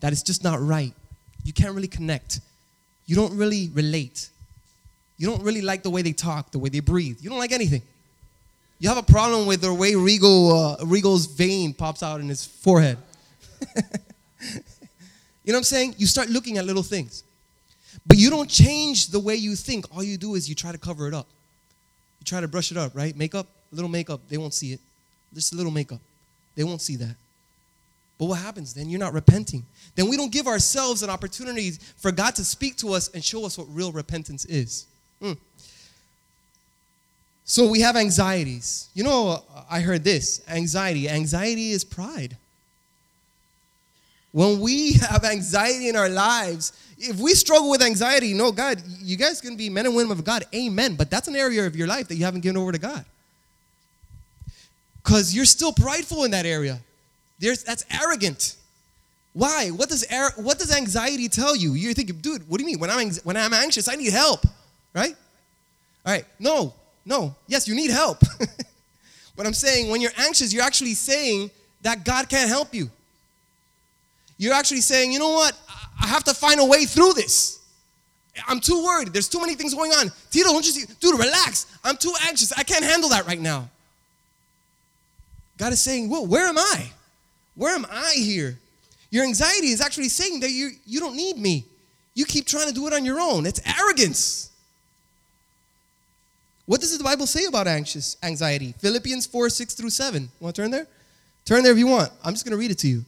that 0.00 0.12
is 0.12 0.22
just 0.22 0.44
not 0.44 0.60
right, 0.60 0.92
you 1.44 1.52
can't 1.52 1.74
really 1.74 1.88
connect. 1.88 2.40
You 3.06 3.16
don't 3.16 3.36
really 3.36 3.70
relate. 3.72 4.28
You 5.18 5.26
don't 5.26 5.42
really 5.42 5.62
like 5.62 5.82
the 5.82 5.90
way 5.90 6.02
they 6.02 6.12
talk, 6.12 6.50
the 6.50 6.58
way 6.58 6.68
they 6.68 6.80
breathe. 6.80 7.18
You 7.20 7.30
don't 7.30 7.38
like 7.38 7.52
anything. 7.52 7.82
You 8.78 8.88
have 8.88 8.98
a 8.98 9.02
problem 9.02 9.46
with 9.46 9.62
the 9.62 9.72
way 9.72 9.94
Regal, 9.94 10.52
uh, 10.52 10.84
Regal's 10.84 11.26
vein 11.26 11.72
pops 11.72 12.02
out 12.02 12.20
in 12.20 12.28
his 12.28 12.44
forehead. 12.44 12.98
you 13.76 13.82
know 15.46 15.52
what 15.52 15.56
I'm 15.56 15.62
saying? 15.64 15.94
You 15.96 16.06
start 16.06 16.28
looking 16.28 16.58
at 16.58 16.66
little 16.66 16.82
things. 16.82 17.24
But 18.06 18.18
you 18.18 18.28
don't 18.28 18.50
change 18.50 19.08
the 19.08 19.18
way 19.18 19.34
you 19.34 19.54
think. 19.54 19.86
All 19.94 20.02
you 20.02 20.18
do 20.18 20.34
is 20.34 20.48
you 20.48 20.54
try 20.54 20.72
to 20.72 20.78
cover 20.78 21.08
it 21.08 21.14
up. 21.14 21.26
You 22.20 22.24
try 22.24 22.40
to 22.40 22.48
brush 22.48 22.70
it 22.70 22.76
up, 22.76 22.94
right? 22.94 23.16
Makeup, 23.16 23.46
a 23.72 23.74
little 23.74 23.90
makeup, 23.90 24.20
they 24.28 24.36
won't 24.36 24.54
see 24.54 24.72
it. 24.72 24.80
Just 25.34 25.52
a 25.54 25.56
little 25.56 25.72
makeup. 25.72 26.00
They 26.54 26.64
won't 26.64 26.82
see 26.82 26.96
that. 26.96 27.16
But 28.18 28.26
what 28.26 28.38
happens 28.38 28.72
then? 28.72 28.88
You're 28.88 29.00
not 29.00 29.12
repenting. 29.12 29.64
Then 29.94 30.08
we 30.08 30.16
don't 30.16 30.32
give 30.32 30.46
ourselves 30.46 31.02
an 31.02 31.10
opportunity 31.10 31.72
for 31.96 32.12
God 32.12 32.34
to 32.36 32.44
speak 32.44 32.76
to 32.78 32.92
us 32.92 33.08
and 33.08 33.22
show 33.22 33.44
us 33.44 33.58
what 33.58 33.66
real 33.70 33.92
repentance 33.92 34.44
is. 34.46 34.86
Hmm. 35.20 35.32
So 37.48 37.68
we 37.70 37.80
have 37.80 37.96
anxieties. 37.96 38.88
You 38.92 39.04
know, 39.04 39.42
I 39.70 39.80
heard 39.80 40.02
this 40.02 40.42
anxiety. 40.48 41.08
Anxiety 41.08 41.70
is 41.70 41.84
pride. 41.84 42.36
When 44.32 44.60
we 44.60 44.94
have 44.94 45.24
anxiety 45.24 45.88
in 45.88 45.96
our 45.96 46.08
lives, 46.08 46.72
if 46.98 47.18
we 47.18 47.32
struggle 47.34 47.70
with 47.70 47.82
anxiety, 47.82 48.34
no, 48.34 48.50
God, 48.50 48.82
you 49.00 49.16
guys 49.16 49.40
can 49.40 49.56
be 49.56 49.70
men 49.70 49.86
and 49.86 49.94
women 49.94 50.10
of 50.10 50.24
God. 50.24 50.44
Amen. 50.52 50.96
But 50.96 51.08
that's 51.08 51.28
an 51.28 51.36
area 51.36 51.66
of 51.66 51.76
your 51.76 51.86
life 51.86 52.08
that 52.08 52.16
you 52.16 52.24
haven't 52.24 52.40
given 52.40 52.56
over 52.56 52.72
to 52.72 52.78
God. 52.78 53.04
Because 55.02 55.32
you're 55.32 55.44
still 55.44 55.72
prideful 55.72 56.24
in 56.24 56.32
that 56.32 56.46
area. 56.46 56.80
There's, 57.38 57.62
that's 57.62 57.84
arrogant. 58.02 58.56
Why? 59.34 59.68
What 59.68 59.88
does, 59.88 60.04
what 60.36 60.58
does 60.58 60.76
anxiety 60.76 61.28
tell 61.28 61.54
you? 61.54 61.74
You're 61.74 61.94
thinking, 61.94 62.16
dude, 62.16 62.48
what 62.48 62.58
do 62.58 62.64
you 62.64 62.66
mean? 62.66 62.80
When 62.80 62.90
I'm, 62.90 63.10
when 63.22 63.36
I'm 63.36 63.54
anxious, 63.54 63.86
I 63.88 63.94
need 63.94 64.12
help, 64.12 64.44
right? 64.94 65.14
All 66.04 66.12
right, 66.12 66.24
no, 66.40 66.74
no. 67.06 67.34
Yes, 67.46 67.66
you 67.66 67.74
need 67.74 67.90
help. 67.90 68.18
but 69.36 69.46
I'm 69.46 69.54
saying, 69.54 69.90
when 69.90 70.00
you're 70.00 70.12
anxious, 70.18 70.52
you're 70.52 70.64
actually 70.64 70.94
saying 70.94 71.50
that 71.82 72.04
God 72.04 72.28
can't 72.28 72.48
help 72.48 72.74
you. 72.74 72.90
You're 74.36 74.54
actually 74.54 74.82
saying, 74.82 75.12
you 75.12 75.18
know 75.18 75.30
what? 75.30 75.56
I- 75.68 76.06
have 76.06 76.24
to 76.24 76.34
find 76.34 76.60
a 76.60 76.64
way 76.64 76.84
through 76.84 77.14
this. 77.14 77.58
I'm 78.46 78.60
too 78.60 78.84
worried. 78.84 79.12
There's 79.12 79.28
too 79.28 79.40
many 79.40 79.54
things 79.54 79.74
going 79.74 79.92
on. 79.92 80.10
Tito, 80.30 80.50
don't 80.50 80.64
you 80.64 80.72
see? 80.72 80.94
Dude, 81.00 81.18
relax. 81.18 81.66
I'm 81.82 81.96
too 81.96 82.12
anxious. 82.26 82.52
I 82.52 82.62
can't 82.62 82.84
handle 82.84 83.08
that 83.10 83.26
right 83.26 83.40
now. 83.40 83.68
God 85.58 85.72
is 85.72 85.80
saying, 85.80 86.08
well, 86.10 86.26
where 86.26 86.46
am 86.46 86.58
I? 86.58 86.90
Where 87.54 87.74
am 87.74 87.86
I 87.90 88.12
here? 88.14 88.58
Your 89.10 89.24
anxiety 89.24 89.68
is 89.68 89.80
actually 89.80 90.10
saying 90.10 90.40
that 90.40 90.50
you, 90.50 90.70
you 90.84 91.00
don't 91.00 91.16
need 91.16 91.38
me. 91.38 91.64
You 92.14 92.24
keep 92.24 92.46
trying 92.46 92.68
to 92.68 92.74
do 92.74 92.86
it 92.86 92.92
on 92.92 93.04
your 93.04 93.20
own. 93.20 93.46
It's 93.46 93.60
arrogance. 93.78 94.50
What 96.66 96.80
does 96.80 96.96
the 96.96 97.02
Bible 97.02 97.26
say 97.26 97.44
about 97.44 97.66
anxious 97.66 98.16
anxiety? 98.22 98.74
Philippians 98.78 99.26
4, 99.26 99.48
6 99.48 99.74
through 99.74 99.90
7. 99.90 100.28
Want 100.40 100.54
to 100.54 100.62
turn 100.62 100.70
there? 100.70 100.86
Turn 101.44 101.62
there 101.62 101.72
if 101.72 101.78
you 101.78 101.86
want. 101.86 102.10
I'm 102.24 102.34
just 102.34 102.44
going 102.44 102.52
to 102.52 102.58
read 102.58 102.72
it 102.72 102.78
to 102.78 102.88
you. 102.88 103.04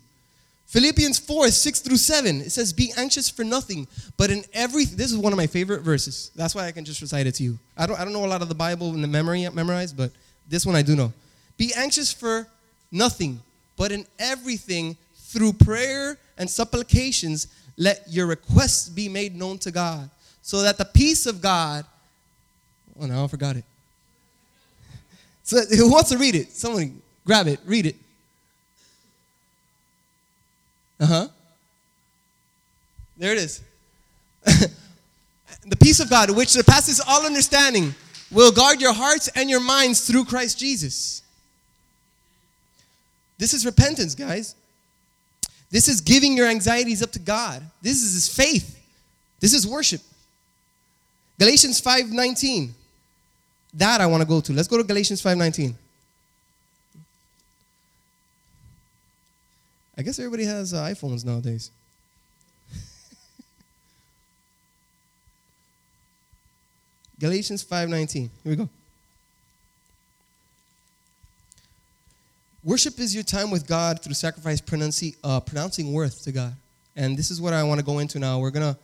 Philippians 0.68 1.18
4, 1.18 1.48
6 1.48 1.80
through 1.80 1.96
7. 1.96 2.42
It 2.42 2.52
says, 2.52 2.72
Be 2.72 2.92
anxious 2.96 3.28
for 3.28 3.42
nothing, 3.42 3.88
but 4.16 4.30
in 4.30 4.44
every 4.52 4.84
this 4.84 5.10
is 5.10 5.16
one 5.16 5.32
of 5.32 5.38
my 5.38 5.46
favorite 5.46 5.80
verses. 5.80 6.30
That's 6.36 6.54
why 6.54 6.66
I 6.66 6.72
can 6.72 6.84
just 6.84 7.00
recite 7.00 7.26
it 7.26 7.34
to 7.36 7.42
you. 7.42 7.58
I 7.76 7.86
don't, 7.86 7.98
I 7.98 8.04
don't 8.04 8.12
know 8.12 8.24
a 8.24 8.28
lot 8.28 8.42
of 8.42 8.48
the 8.48 8.54
Bible 8.54 8.94
in 8.94 9.00
the 9.00 9.08
memory 9.08 9.48
memorized, 9.48 9.96
but 9.96 10.12
this 10.46 10.66
one 10.66 10.76
I 10.76 10.82
do 10.82 10.94
know. 10.94 11.12
Be 11.56 11.72
anxious 11.74 12.12
for 12.12 12.46
nothing, 12.92 13.40
but 13.76 13.92
in 13.92 14.04
everything 14.18 14.96
through 15.16 15.54
prayer 15.54 16.18
and 16.36 16.48
supplications, 16.48 17.48
let 17.78 18.04
your 18.06 18.26
requests 18.26 18.90
be 18.90 19.08
made 19.08 19.34
known 19.34 19.58
to 19.58 19.70
God, 19.70 20.10
so 20.42 20.62
that 20.62 20.78
the 20.78 20.84
peace 20.84 21.26
of 21.26 21.40
God. 21.40 21.84
Oh 23.00 23.06
no, 23.06 23.24
I 23.24 23.28
forgot 23.28 23.56
it. 23.56 23.64
So 25.44 25.60
who 25.76 25.90
wants 25.90 26.10
to 26.10 26.18
read 26.18 26.34
it? 26.34 26.52
Someone 26.52 27.00
grab 27.24 27.46
it, 27.46 27.60
read 27.64 27.86
it. 27.86 27.96
Uh 31.00 31.06
huh. 31.06 31.28
There 33.16 33.32
it 33.32 33.38
is. 33.38 33.62
the 34.44 35.76
peace 35.80 36.00
of 36.00 36.10
God, 36.10 36.30
which 36.30 36.48
surpasses 36.48 37.00
all 37.00 37.26
understanding, 37.26 37.94
will 38.30 38.52
guard 38.52 38.80
your 38.80 38.92
hearts 38.92 39.28
and 39.34 39.48
your 39.50 39.60
minds 39.60 40.06
through 40.06 40.24
Christ 40.24 40.58
Jesus. 40.58 41.22
This 43.38 43.54
is 43.54 43.64
repentance, 43.64 44.14
guys. 44.14 44.54
This 45.70 45.88
is 45.88 46.00
giving 46.00 46.36
your 46.36 46.48
anxieties 46.48 47.02
up 47.02 47.12
to 47.12 47.18
God. 47.18 47.62
This 47.82 48.02
is 48.02 48.28
faith. 48.28 48.78
This 49.40 49.52
is 49.52 49.66
worship. 49.66 50.00
Galatians 51.38 51.80
5:19. 51.80 52.74
That 53.74 54.00
I 54.00 54.06
want 54.06 54.22
to 54.22 54.28
go 54.28 54.40
to. 54.40 54.52
Let's 54.52 54.68
go 54.68 54.78
to 54.78 54.84
Galatians 54.84 55.22
5:19. 55.22 55.74
I 59.96 60.02
guess 60.02 60.18
everybody 60.18 60.44
has 60.44 60.72
uh, 60.72 60.84
iPhones 60.84 61.24
nowadays. 61.24 61.70
Galatians 67.20 67.64
5:19. 67.64 68.14
Here 68.14 68.30
we 68.44 68.56
go. 68.56 68.68
Worship 72.64 72.98
is 73.00 73.14
your 73.14 73.24
time 73.24 73.50
with 73.50 73.66
God 73.66 74.02
through 74.02 74.14
sacrifice, 74.14 74.60
pronunci- 74.60 75.16
uh, 75.24 75.40
pronouncing 75.40 75.92
worth 75.92 76.24
to 76.24 76.32
God. 76.32 76.54
And 76.96 77.16
this 77.16 77.30
is 77.30 77.40
what 77.40 77.52
I 77.52 77.62
want 77.62 77.80
to 77.80 77.86
go 77.86 77.98
into 77.98 78.18
now. 78.18 78.38
We're 78.40 78.50
gonna 78.50 78.76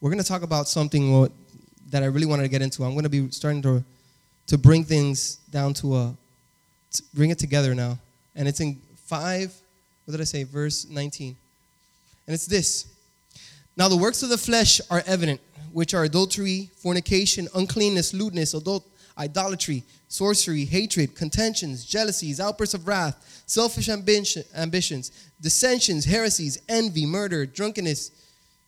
we're 0.00 0.10
gonna 0.10 0.22
talk 0.22 0.42
about 0.42 0.68
something 0.68 1.30
that 1.90 2.02
I 2.02 2.06
really 2.06 2.26
wanted 2.26 2.42
to 2.44 2.48
get 2.48 2.62
into. 2.62 2.84
I'm 2.84 2.94
gonna 2.94 3.08
be 3.08 3.30
starting 3.30 3.62
to 3.62 3.84
to 4.46 4.58
bring 4.58 4.84
things 4.84 5.36
down 5.50 5.74
to 5.74 5.96
a 5.96 6.14
to 6.92 7.02
bring 7.14 7.30
it 7.30 7.38
together 7.38 7.74
now. 7.74 7.98
And 8.34 8.46
it's 8.46 8.60
in 8.60 8.80
five. 9.06 9.52
What 10.04 10.12
did 10.12 10.20
I 10.20 10.24
say? 10.24 10.42
Verse 10.44 10.86
19. 10.88 11.36
And 12.26 12.34
it's 12.34 12.46
this. 12.46 12.86
Now 13.76 13.88
the 13.88 13.96
works 13.96 14.22
of 14.22 14.28
the 14.28 14.38
flesh 14.38 14.80
are 14.90 15.02
evident, 15.06 15.40
which 15.72 15.94
are 15.94 16.04
adultery, 16.04 16.70
fornication, 16.76 17.48
uncleanness, 17.54 18.12
lewdness, 18.12 18.54
adult, 18.54 18.86
idolatry, 19.16 19.82
sorcery, 20.08 20.64
hatred, 20.64 21.14
contentions, 21.14 21.84
jealousies, 21.84 22.40
outbursts 22.40 22.74
of 22.74 22.86
wrath, 22.86 23.42
selfish 23.46 23.88
ambition, 23.88 24.44
ambitions, 24.54 25.10
dissensions, 25.40 26.04
heresies, 26.04 26.60
envy, 26.68 27.06
murder, 27.06 27.46
drunkenness. 27.46 28.10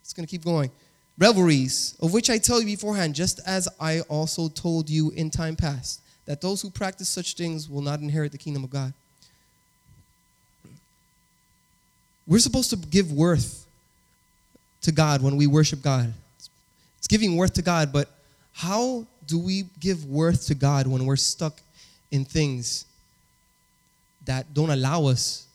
It's 0.01 0.13
going 0.13 0.27
to 0.27 0.31
keep 0.31 0.45
going. 0.45 0.71
Revelries, 1.19 1.97
of 2.01 2.13
which 2.13 2.29
I 2.29 2.39
tell 2.39 2.61
you 2.61 2.67
beforehand, 2.67 3.15
just 3.15 3.41
as 3.47 3.69
I 3.79 4.01
also 4.03 4.49
told 4.49 4.91
you 4.91 5.11
in 5.11 5.31
time 5.31 5.57
past, 5.57 6.01
that 6.27 6.41
those 6.41 6.61
who 6.61 6.71
practice 6.71 7.09
such 7.09 7.35
things 7.35 7.69
will 7.69 7.83
not 7.83 8.01
inherit 8.01 8.33
the 8.33 8.39
kingdom 8.39 8.65
of 8.65 8.71
God. 8.71 8.93
we're 12.27 12.39
supposed 12.39 12.71
to 12.71 12.77
give 12.77 13.13
worth 13.13 13.67
to 14.83 14.93
God 14.93 15.23
when 15.23 15.37
we 15.37 15.47
worship 15.47 15.83
God. 15.83 16.13
It's 16.99 17.07
giving 17.07 17.37
worth 17.37 17.55
to 17.55 17.63
God, 17.63 17.93
but 17.93 18.09
how 18.53 19.07
do 19.27 19.39
we 19.39 19.65
give 19.81 20.07
worth 20.07 20.47
to 20.47 20.55
God 20.55 20.87
when 20.87 21.05
we're 21.05 21.17
stuck 21.17 21.61
in 22.11 22.25
things 22.25 22.87
that 24.25 24.53
don't 24.55 24.71
allow 24.71 25.07
us 25.07 25.47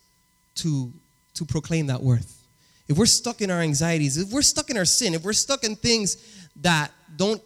to, 0.55 0.91
to 1.35 1.45
proclaim 1.45 1.87
that 1.87 2.01
worth? 2.01 2.35
If 2.89 2.97
we're 2.97 3.05
stuck 3.05 3.41
in 3.41 3.51
our 3.51 3.61
anxieties, 3.61 4.17
if 4.17 4.31
we're 4.31 4.41
stuck 4.41 4.71
in 4.71 4.77
our 4.77 4.85
sin, 4.85 5.13
if 5.13 5.23
we're 5.23 5.31
stuck 5.33 5.63
in 5.63 5.75
things 5.75 6.17
that 6.61 6.91
don't 7.15 7.41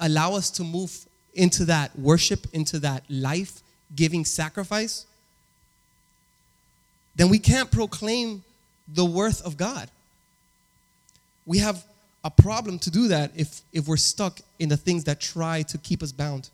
allow 0.00 0.34
us 0.34 0.50
to 0.50 0.64
move 0.64 0.92
into 1.34 1.64
that 1.66 1.96
worship, 1.96 2.46
into 2.52 2.80
that 2.80 3.04
life 3.08 3.62
giving 3.94 4.24
sacrifice, 4.24 5.06
then 7.14 7.28
we 7.28 7.38
can't 7.38 7.70
proclaim 7.70 8.42
the 8.88 9.04
worth 9.04 9.40
of 9.46 9.56
God. 9.56 9.88
We 11.46 11.58
have 11.58 11.84
a 12.24 12.30
problem 12.30 12.80
to 12.80 12.90
do 12.90 13.06
that 13.08 13.30
if, 13.36 13.60
if 13.72 13.86
we're 13.86 13.96
stuck 13.96 14.40
in 14.58 14.68
the 14.68 14.76
things 14.76 15.04
that 15.04 15.20
try 15.20 15.62
to 15.62 15.78
keep 15.78 16.02
us 16.02 16.10
bound. 16.10 16.50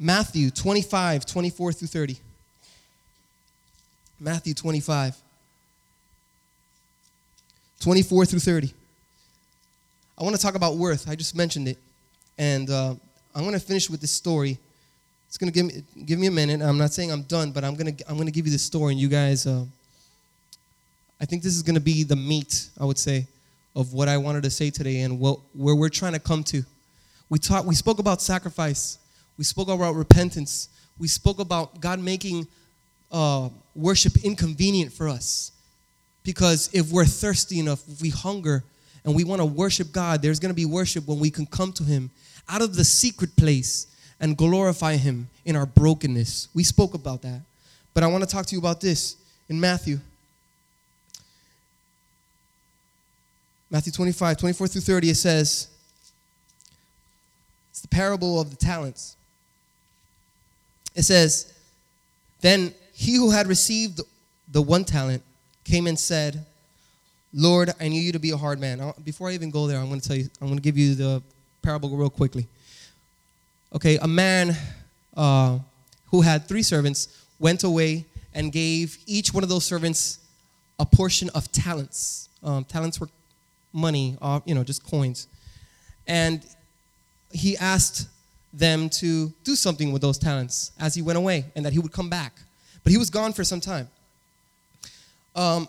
Matthew 0.00 0.50
25, 0.50 1.26
24 1.26 1.72
through 1.72 1.88
30. 1.88 2.18
Matthew 4.20 4.52
25, 4.52 5.16
24 7.80 8.26
through 8.26 8.38
30. 8.40 8.74
I 10.18 10.24
want 10.24 10.34
to 10.34 10.42
talk 10.42 10.56
about 10.56 10.76
worth. 10.76 11.08
I 11.08 11.14
just 11.14 11.36
mentioned 11.36 11.68
it. 11.68 11.78
And 12.36 12.68
uh, 12.68 12.94
I'm 13.34 13.42
going 13.42 13.52
to 13.52 13.60
finish 13.60 13.88
with 13.88 14.00
this 14.00 14.10
story. 14.10 14.58
It's 15.28 15.38
going 15.38 15.52
to 15.52 15.54
give 15.54 15.66
me, 15.66 16.04
give 16.04 16.18
me 16.18 16.26
a 16.26 16.30
minute. 16.32 16.60
I'm 16.60 16.78
not 16.78 16.92
saying 16.92 17.12
I'm 17.12 17.22
done, 17.22 17.52
but 17.52 17.62
I'm 17.62 17.76
going 17.76 17.94
to, 17.94 18.08
I'm 18.08 18.16
going 18.16 18.26
to 18.26 18.32
give 18.32 18.46
you 18.46 18.52
this 18.52 18.62
story. 18.62 18.92
And 18.92 19.00
you 19.00 19.08
guys, 19.08 19.46
uh, 19.46 19.64
I 21.20 21.24
think 21.24 21.42
this 21.42 21.54
is 21.54 21.62
going 21.62 21.76
to 21.76 21.80
be 21.80 22.02
the 22.02 22.16
meat, 22.16 22.70
I 22.80 22.84
would 22.84 22.98
say, 22.98 23.26
of 23.76 23.92
what 23.92 24.08
I 24.08 24.16
wanted 24.16 24.42
to 24.42 24.50
say 24.50 24.70
today 24.70 25.02
and 25.02 25.20
what, 25.20 25.38
where 25.54 25.76
we're 25.76 25.88
trying 25.88 26.14
to 26.14 26.18
come 26.18 26.42
to. 26.44 26.64
We, 27.28 27.38
talk, 27.38 27.64
we 27.64 27.76
spoke 27.76 28.00
about 28.00 28.20
sacrifice. 28.20 28.98
We 29.36 29.44
spoke 29.44 29.68
about 29.68 29.94
repentance. 29.94 30.68
We 30.98 31.06
spoke 31.06 31.38
about 31.38 31.80
God 31.80 32.00
making 32.00 32.48
uh, 33.10 33.48
worship 33.74 34.24
inconvenient 34.24 34.92
for 34.92 35.08
us. 35.08 35.52
Because 36.22 36.70
if 36.72 36.90
we're 36.90 37.04
thirsty 37.04 37.58
enough, 37.58 37.82
if 37.88 38.02
we 38.02 38.10
hunger 38.10 38.62
and 39.04 39.14
we 39.14 39.24
want 39.24 39.40
to 39.40 39.46
worship 39.46 39.92
God, 39.92 40.20
there's 40.20 40.38
going 40.38 40.50
to 40.50 40.56
be 40.56 40.66
worship 40.66 41.06
when 41.06 41.18
we 41.18 41.30
can 41.30 41.46
come 41.46 41.72
to 41.72 41.84
Him 41.84 42.10
out 42.48 42.62
of 42.62 42.74
the 42.74 42.84
secret 42.84 43.34
place 43.36 43.86
and 44.20 44.36
glorify 44.36 44.96
Him 44.96 45.28
in 45.44 45.56
our 45.56 45.66
brokenness. 45.66 46.48
We 46.54 46.64
spoke 46.64 46.94
about 46.94 47.22
that. 47.22 47.40
But 47.94 48.02
I 48.02 48.08
want 48.08 48.24
to 48.24 48.28
talk 48.28 48.46
to 48.46 48.54
you 48.54 48.58
about 48.58 48.80
this 48.80 49.16
in 49.48 49.58
Matthew. 49.58 49.98
Matthew 53.70 53.92
25, 53.92 54.36
24 54.38 54.66
through 54.66 54.80
30, 54.80 55.10
it 55.10 55.14
says, 55.14 55.68
it's 57.78 57.82
the 57.82 57.88
parable 57.88 58.40
of 58.40 58.50
the 58.50 58.56
talents. 58.56 59.16
It 60.96 61.02
says, 61.02 61.52
Then 62.40 62.74
he 62.98 63.14
who 63.14 63.30
had 63.30 63.46
received 63.46 64.00
the 64.50 64.60
one 64.60 64.84
talent 64.84 65.22
came 65.62 65.86
and 65.86 65.96
said, 65.96 66.44
Lord, 67.32 67.70
I 67.78 67.86
knew 67.86 68.00
you 68.00 68.10
to 68.10 68.18
be 68.18 68.30
a 68.30 68.36
hard 68.36 68.58
man. 68.58 68.92
Before 69.04 69.28
I 69.28 69.34
even 69.34 69.52
go 69.52 69.68
there, 69.68 69.78
I'm 69.78 69.86
going 69.86 70.00
to 70.00 70.08
tell 70.08 70.16
you, 70.16 70.28
I'm 70.40 70.48
going 70.48 70.58
to 70.58 70.62
give 70.62 70.76
you 70.76 70.96
the 70.96 71.22
parable 71.62 71.90
real 71.90 72.10
quickly. 72.10 72.48
Okay, 73.72 73.98
a 73.98 74.08
man 74.08 74.56
uh, 75.16 75.60
who 76.10 76.22
had 76.22 76.48
three 76.48 76.64
servants 76.64 77.24
went 77.38 77.62
away 77.62 78.04
and 78.34 78.50
gave 78.50 78.98
each 79.06 79.32
one 79.32 79.44
of 79.44 79.48
those 79.48 79.64
servants 79.64 80.18
a 80.80 80.84
portion 80.84 81.30
of 81.36 81.52
talents. 81.52 82.28
Um, 82.42 82.64
talents 82.64 82.98
were 82.98 83.08
money, 83.72 84.18
uh, 84.20 84.40
you 84.44 84.56
know, 84.56 84.64
just 84.64 84.84
coins. 84.84 85.28
And 86.08 86.44
he 87.30 87.56
asked 87.58 88.08
them 88.52 88.90
to 88.90 89.32
do 89.44 89.54
something 89.54 89.92
with 89.92 90.02
those 90.02 90.18
talents 90.18 90.72
as 90.80 90.96
he 90.96 91.02
went 91.02 91.16
away 91.16 91.44
and 91.54 91.64
that 91.64 91.72
he 91.72 91.78
would 91.78 91.92
come 91.92 92.10
back. 92.10 92.32
But 92.84 92.92
he 92.92 92.98
was 92.98 93.10
gone 93.10 93.32
for 93.32 93.44
some 93.44 93.60
time. 93.60 93.88
Um, 95.34 95.68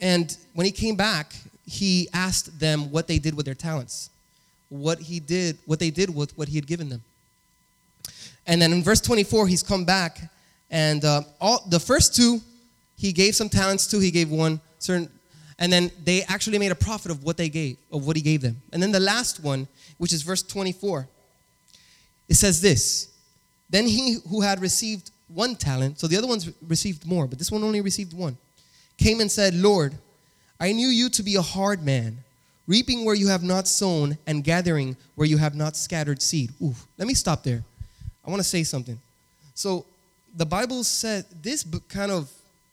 and 0.00 0.36
when 0.54 0.64
he 0.64 0.72
came 0.72 0.96
back, 0.96 1.34
he 1.66 2.08
asked 2.12 2.58
them 2.58 2.90
what 2.90 3.06
they 3.06 3.18
did 3.18 3.34
with 3.34 3.44
their 3.44 3.54
talents, 3.54 4.10
what 4.70 4.98
he 4.98 5.20
did, 5.20 5.58
what 5.66 5.78
they 5.78 5.90
did 5.90 6.14
with 6.14 6.36
what 6.38 6.48
he 6.48 6.56
had 6.56 6.66
given 6.66 6.88
them. 6.88 7.02
And 8.46 8.62
then 8.62 8.72
in 8.72 8.82
verse 8.82 9.00
24, 9.00 9.46
he's 9.46 9.62
come 9.62 9.84
back, 9.84 10.32
and 10.70 11.04
uh, 11.04 11.22
all 11.40 11.62
the 11.68 11.78
first 11.78 12.16
two, 12.16 12.40
he 12.96 13.12
gave 13.12 13.36
some 13.36 13.48
talents 13.50 13.86
to. 13.88 13.98
He 13.98 14.10
gave 14.10 14.30
one 14.30 14.60
certain, 14.78 15.10
and 15.58 15.70
then 15.70 15.90
they 16.04 16.22
actually 16.22 16.58
made 16.58 16.72
a 16.72 16.76
profit 16.76 17.10
of 17.10 17.22
what 17.24 17.36
they 17.36 17.50
gave, 17.50 17.76
of 17.92 18.06
what 18.06 18.16
he 18.16 18.22
gave 18.22 18.40
them. 18.40 18.56
And 18.72 18.82
then 18.82 18.90
the 18.90 19.00
last 19.00 19.42
one, 19.42 19.68
which 19.98 20.14
is 20.14 20.22
verse 20.22 20.42
24, 20.42 21.06
it 22.28 22.34
says 22.34 22.62
this: 22.62 23.08
Then 23.68 23.86
he 23.86 24.16
who 24.30 24.40
had 24.40 24.60
received 24.60 25.10
one 25.28 25.54
talent, 25.54 25.98
so 25.98 26.06
the 26.06 26.16
other 26.16 26.26
ones 26.26 26.50
received 26.66 27.06
more, 27.06 27.26
but 27.26 27.38
this 27.38 27.52
one 27.52 27.62
only 27.62 27.80
received 27.80 28.12
one, 28.12 28.36
came 28.96 29.20
and 29.20 29.30
said, 29.30 29.54
Lord, 29.54 29.94
I 30.60 30.72
knew 30.72 30.88
you 30.88 31.08
to 31.10 31.22
be 31.22 31.36
a 31.36 31.42
hard 31.42 31.84
man, 31.84 32.18
reaping 32.66 33.04
where 33.04 33.14
you 33.14 33.28
have 33.28 33.42
not 33.42 33.68
sown 33.68 34.18
and 34.26 34.42
gathering 34.42 34.96
where 35.14 35.26
you 35.26 35.36
have 35.38 35.54
not 35.54 35.76
scattered 35.76 36.20
seed. 36.20 36.50
Ooh, 36.62 36.74
let 36.96 37.06
me 37.06 37.14
stop 37.14 37.42
there. 37.42 37.62
I 38.26 38.30
want 38.30 38.40
to 38.40 38.48
say 38.48 38.62
something. 38.62 38.98
So 39.54 39.86
the 40.36 40.46
Bible 40.46 40.84
said 40.84 41.24
this 41.42 41.64
kind 41.88 42.12
of, 42.12 42.30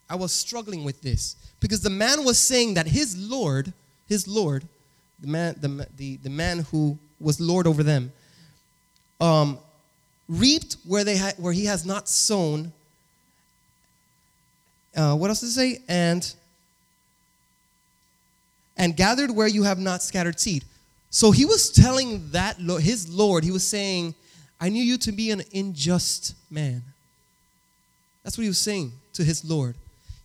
I 0.09 0.15
was 0.15 0.31
struggling 0.31 0.83
with 0.83 1.01
this 1.01 1.35
because 1.59 1.81
the 1.81 1.89
man 1.89 2.23
was 2.23 2.37
saying 2.37 2.73
that 2.75 2.87
his 2.87 3.17
Lord, 3.17 3.73
his 4.07 4.27
Lord, 4.27 4.63
the 5.19 5.27
man, 5.27 5.55
the, 5.59 5.87
the, 5.97 6.17
the 6.17 6.29
man 6.29 6.59
who 6.71 6.97
was 7.19 7.39
Lord 7.39 7.65
over 7.65 7.83
them, 7.83 8.11
um, 9.21 9.57
reaped 10.28 10.78
where 10.86 11.03
they 11.03 11.17
ha- 11.17 11.34
where 11.38 11.53
he 11.53 11.65
has 11.65 11.86
not 11.86 12.07
sown. 12.07 12.71
Uh, 14.95 15.15
what 15.15 15.30
else 15.30 15.41
does 15.41 15.57
it 15.57 15.76
say? 15.76 15.84
And 15.88 16.34
and 18.78 18.95
gathered 18.95 19.32
where 19.32 19.47
you 19.47 19.63
have 19.63 19.80
not 19.80 20.01
scattered 20.01 20.39
seed. 20.39 20.63
So 21.09 21.32
he 21.32 21.45
was 21.45 21.69
telling 21.69 22.30
that 22.32 22.57
his 22.57 23.07
Lord, 23.07 23.43
he 23.43 23.51
was 23.51 23.65
saying, 23.65 24.15
I 24.59 24.69
knew 24.69 24.84
you 24.84 24.97
to 24.99 25.11
be 25.11 25.32
an 25.32 25.43
unjust 25.53 26.36
man. 26.49 26.82
That's 28.23 28.38
what 28.38 28.41
he 28.41 28.49
was 28.49 28.57
saying 28.57 28.91
to 29.13 29.23
his 29.23 29.45
Lord. 29.45 29.76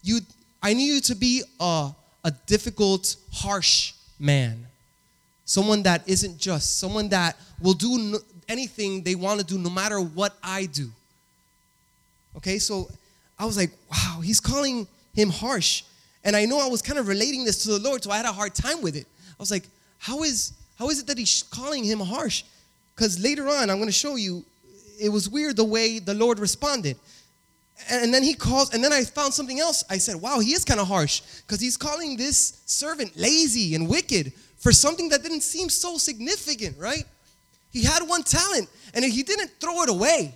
You, 0.02 0.20
I 0.62 0.74
knew 0.74 0.94
you 0.94 1.00
to 1.02 1.14
be 1.14 1.42
a, 1.60 1.90
a 2.24 2.32
difficult, 2.46 3.16
harsh 3.32 3.92
man. 4.18 4.66
Someone 5.44 5.82
that 5.84 6.08
isn't 6.08 6.38
just, 6.38 6.78
someone 6.78 7.08
that 7.10 7.36
will 7.60 7.74
do 7.74 8.18
anything 8.50 9.02
they 9.02 9.14
want 9.14 9.40
to 9.40 9.46
do 9.46 9.58
no 9.58 9.70
matter 9.70 10.00
what 10.00 10.36
I 10.42 10.66
do. 10.66 10.90
Okay, 12.36 12.58
so 12.58 12.88
I 13.38 13.46
was 13.46 13.56
like, 13.56 13.70
wow, 13.90 14.20
he's 14.20 14.40
calling 14.40 14.86
him 15.14 15.30
harsh. 15.30 15.84
And 16.24 16.36
I 16.36 16.44
know 16.44 16.60
I 16.60 16.68
was 16.68 16.82
kind 16.82 16.98
of 16.98 17.08
relating 17.08 17.44
this 17.44 17.62
to 17.64 17.70
the 17.70 17.78
Lord, 17.78 18.02
so 18.04 18.10
I 18.10 18.18
had 18.18 18.26
a 18.26 18.32
hard 18.32 18.54
time 18.54 18.82
with 18.82 18.96
it. 18.96 19.06
I 19.06 19.36
was 19.38 19.50
like, 19.50 19.64
how 19.98 20.22
is 20.22 20.52
how 20.80 20.88
is 20.88 20.98
it 20.98 21.06
that 21.08 21.18
he's 21.18 21.42
calling 21.42 21.84
him 21.84 22.00
harsh? 22.00 22.42
Because 22.96 23.22
later 23.22 23.46
on, 23.48 23.68
I'm 23.68 23.76
going 23.76 23.86
to 23.86 23.92
show 23.92 24.16
you, 24.16 24.42
it 24.98 25.10
was 25.10 25.28
weird 25.28 25.56
the 25.56 25.64
way 25.64 25.98
the 25.98 26.14
Lord 26.14 26.38
responded. 26.38 26.96
And 27.90 28.12
then 28.14 28.22
he 28.22 28.32
calls, 28.32 28.72
and 28.72 28.82
then 28.82 28.90
I 28.90 29.04
found 29.04 29.34
something 29.34 29.60
else. 29.60 29.84
I 29.90 29.98
said, 29.98 30.16
wow, 30.16 30.38
he 30.38 30.52
is 30.52 30.64
kind 30.64 30.80
of 30.80 30.88
harsh 30.88 31.20
because 31.46 31.60
he's 31.60 31.76
calling 31.76 32.16
this 32.16 32.62
servant 32.64 33.14
lazy 33.14 33.74
and 33.74 33.90
wicked 33.90 34.32
for 34.56 34.72
something 34.72 35.10
that 35.10 35.22
didn't 35.22 35.42
seem 35.42 35.68
so 35.68 35.98
significant, 35.98 36.78
right? 36.78 37.04
He 37.72 37.84
had 37.84 38.02
one 38.02 38.22
talent 38.22 38.68
and 38.94 39.04
he 39.04 39.22
didn't 39.22 39.50
throw 39.60 39.82
it 39.82 39.88
away. 39.88 40.34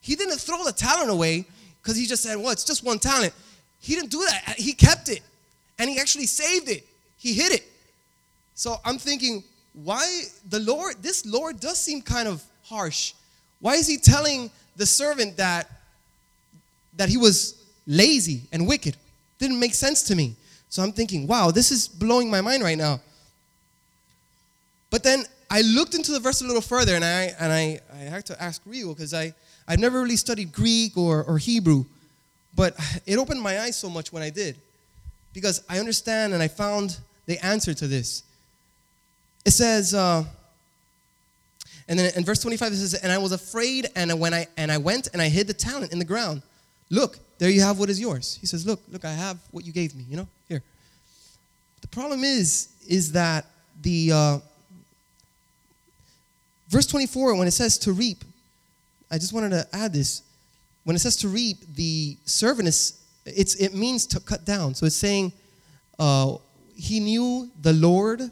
He 0.00 0.16
didn't 0.16 0.38
throw 0.38 0.64
the 0.64 0.72
talent 0.72 1.10
away 1.10 1.46
because 1.82 1.96
he 1.96 2.06
just 2.06 2.22
said, 2.22 2.36
well, 2.36 2.50
it's 2.50 2.64
just 2.64 2.84
one 2.84 2.98
talent. 2.98 3.32
He 3.80 3.94
didn't 3.94 4.10
do 4.10 4.24
that. 4.28 4.54
He 4.56 4.72
kept 4.72 5.08
it 5.08 5.20
and 5.78 5.88
he 5.88 5.98
actually 5.98 6.26
saved 6.26 6.68
it. 6.68 6.86
He 7.18 7.32
hid 7.32 7.52
it. 7.52 7.64
So 8.54 8.76
I'm 8.84 8.98
thinking, 8.98 9.42
why 9.72 10.22
the 10.48 10.60
Lord, 10.60 10.96
this 11.02 11.26
Lord 11.26 11.60
does 11.60 11.78
seem 11.78 12.00
kind 12.02 12.28
of 12.28 12.42
harsh. 12.64 13.14
Why 13.60 13.74
is 13.74 13.86
he 13.86 13.96
telling 13.96 14.50
the 14.76 14.86
servant 14.86 15.36
that 15.36 15.70
that 16.96 17.08
he 17.08 17.16
was 17.16 17.64
lazy 17.86 18.42
and 18.52 18.68
wicked? 18.68 18.96
Didn't 19.38 19.58
make 19.58 19.74
sense 19.74 20.02
to 20.04 20.14
me. 20.14 20.36
So 20.68 20.82
I'm 20.82 20.92
thinking, 20.92 21.26
wow, 21.26 21.50
this 21.50 21.70
is 21.70 21.88
blowing 21.88 22.30
my 22.30 22.40
mind 22.40 22.62
right 22.62 22.78
now. 22.78 23.00
But 24.90 25.02
then 25.02 25.24
I 25.50 25.62
looked 25.62 25.94
into 25.94 26.12
the 26.12 26.20
verse 26.20 26.40
a 26.40 26.46
little 26.46 26.62
further 26.62 26.94
and 26.94 27.04
I 27.04 27.34
and 27.38 27.52
I, 27.52 27.80
I 27.92 27.96
had 27.96 28.26
to 28.26 28.42
ask 28.42 28.62
Rio 28.66 28.94
because 28.94 29.14
I, 29.14 29.34
I've 29.66 29.78
never 29.78 30.02
really 30.02 30.16
studied 30.16 30.52
Greek 30.52 30.96
or, 30.96 31.22
or 31.24 31.38
Hebrew, 31.38 31.84
but 32.56 32.74
it 33.06 33.18
opened 33.18 33.40
my 33.40 33.60
eyes 33.60 33.76
so 33.76 33.88
much 33.88 34.12
when 34.12 34.22
I 34.22 34.30
did. 34.30 34.56
Because 35.32 35.64
I 35.68 35.78
understand 35.78 36.32
and 36.32 36.42
I 36.42 36.48
found 36.48 36.98
the 37.26 37.44
answer 37.44 37.74
to 37.74 37.86
this. 37.88 38.22
It 39.44 39.50
says, 39.50 39.92
uh, 39.92 40.24
and 41.88 41.98
then 41.98 42.12
in 42.16 42.24
verse 42.24 42.40
25 42.40 42.72
it 42.72 42.76
says, 42.76 42.94
and 42.94 43.12
I 43.12 43.18
was 43.18 43.32
afraid, 43.32 43.88
and 43.94 44.18
when 44.18 44.32
I 44.32 44.46
and 44.56 44.72
I 44.72 44.78
went 44.78 45.08
and 45.12 45.20
I 45.20 45.28
hid 45.28 45.46
the 45.46 45.54
talent 45.54 45.92
in 45.92 45.98
the 45.98 46.04
ground. 46.04 46.42
Look, 46.90 47.18
there 47.38 47.50
you 47.50 47.60
have 47.62 47.78
what 47.78 47.90
is 47.90 48.00
yours. 48.00 48.38
He 48.40 48.46
says, 48.46 48.66
Look, 48.66 48.80
look, 48.90 49.04
I 49.04 49.12
have 49.12 49.38
what 49.50 49.64
you 49.66 49.72
gave 49.72 49.94
me, 49.94 50.04
you 50.08 50.16
know, 50.16 50.28
here. 50.48 50.62
The 51.80 51.88
problem 51.88 52.24
is, 52.24 52.68
is 52.88 53.12
that 53.12 53.46
the 53.82 54.12
uh, 54.12 54.38
verse 56.68 56.86
24, 56.86 57.36
when 57.36 57.46
it 57.46 57.52
says 57.52 57.78
to 57.78 57.92
reap, 57.92 58.24
I 59.10 59.18
just 59.18 59.32
wanted 59.32 59.50
to 59.50 59.66
add 59.72 59.92
this. 59.92 60.22
When 60.84 60.96
it 60.96 60.98
says 60.98 61.16
to 61.18 61.28
reap, 61.28 61.58
the 61.74 62.16
servant 62.24 62.68
is, 62.68 63.00
it's, 63.24 63.54
it 63.56 63.74
means 63.74 64.06
to 64.08 64.20
cut 64.20 64.44
down. 64.44 64.74
So 64.74 64.86
it's 64.86 64.96
saying, 64.96 65.32
uh, 65.98 66.36
he 66.76 67.00
knew 67.00 67.50
the 67.60 67.72
Lord, 67.72 68.30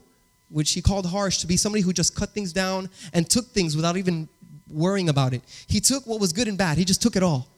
which 0.51 0.73
he 0.73 0.83
called 0.83 1.07
harsh, 1.07 1.39
to 1.39 1.47
be 1.47 1.57
somebody 1.57 1.83
who 1.83 1.93
just 1.93 2.15
cut 2.15 2.31
things 2.31 2.53
down 2.53 2.91
and 3.13 3.29
took 3.29 3.47
things 3.47 3.77
without 3.77 3.97
even 3.97 4.29
worrying 4.69 5.09
about 5.09 5.33
it. 5.33 5.43
He 5.67 5.81
took 5.81 6.07
what 6.07 6.21
was 6.21 6.33
good 6.33 6.49
and 6.49 6.59
bad. 6.59 6.79
He 6.79 6.85
just 6.85 7.03
took 7.03 7.17
it 7.17 7.23
all. 7.23 7.49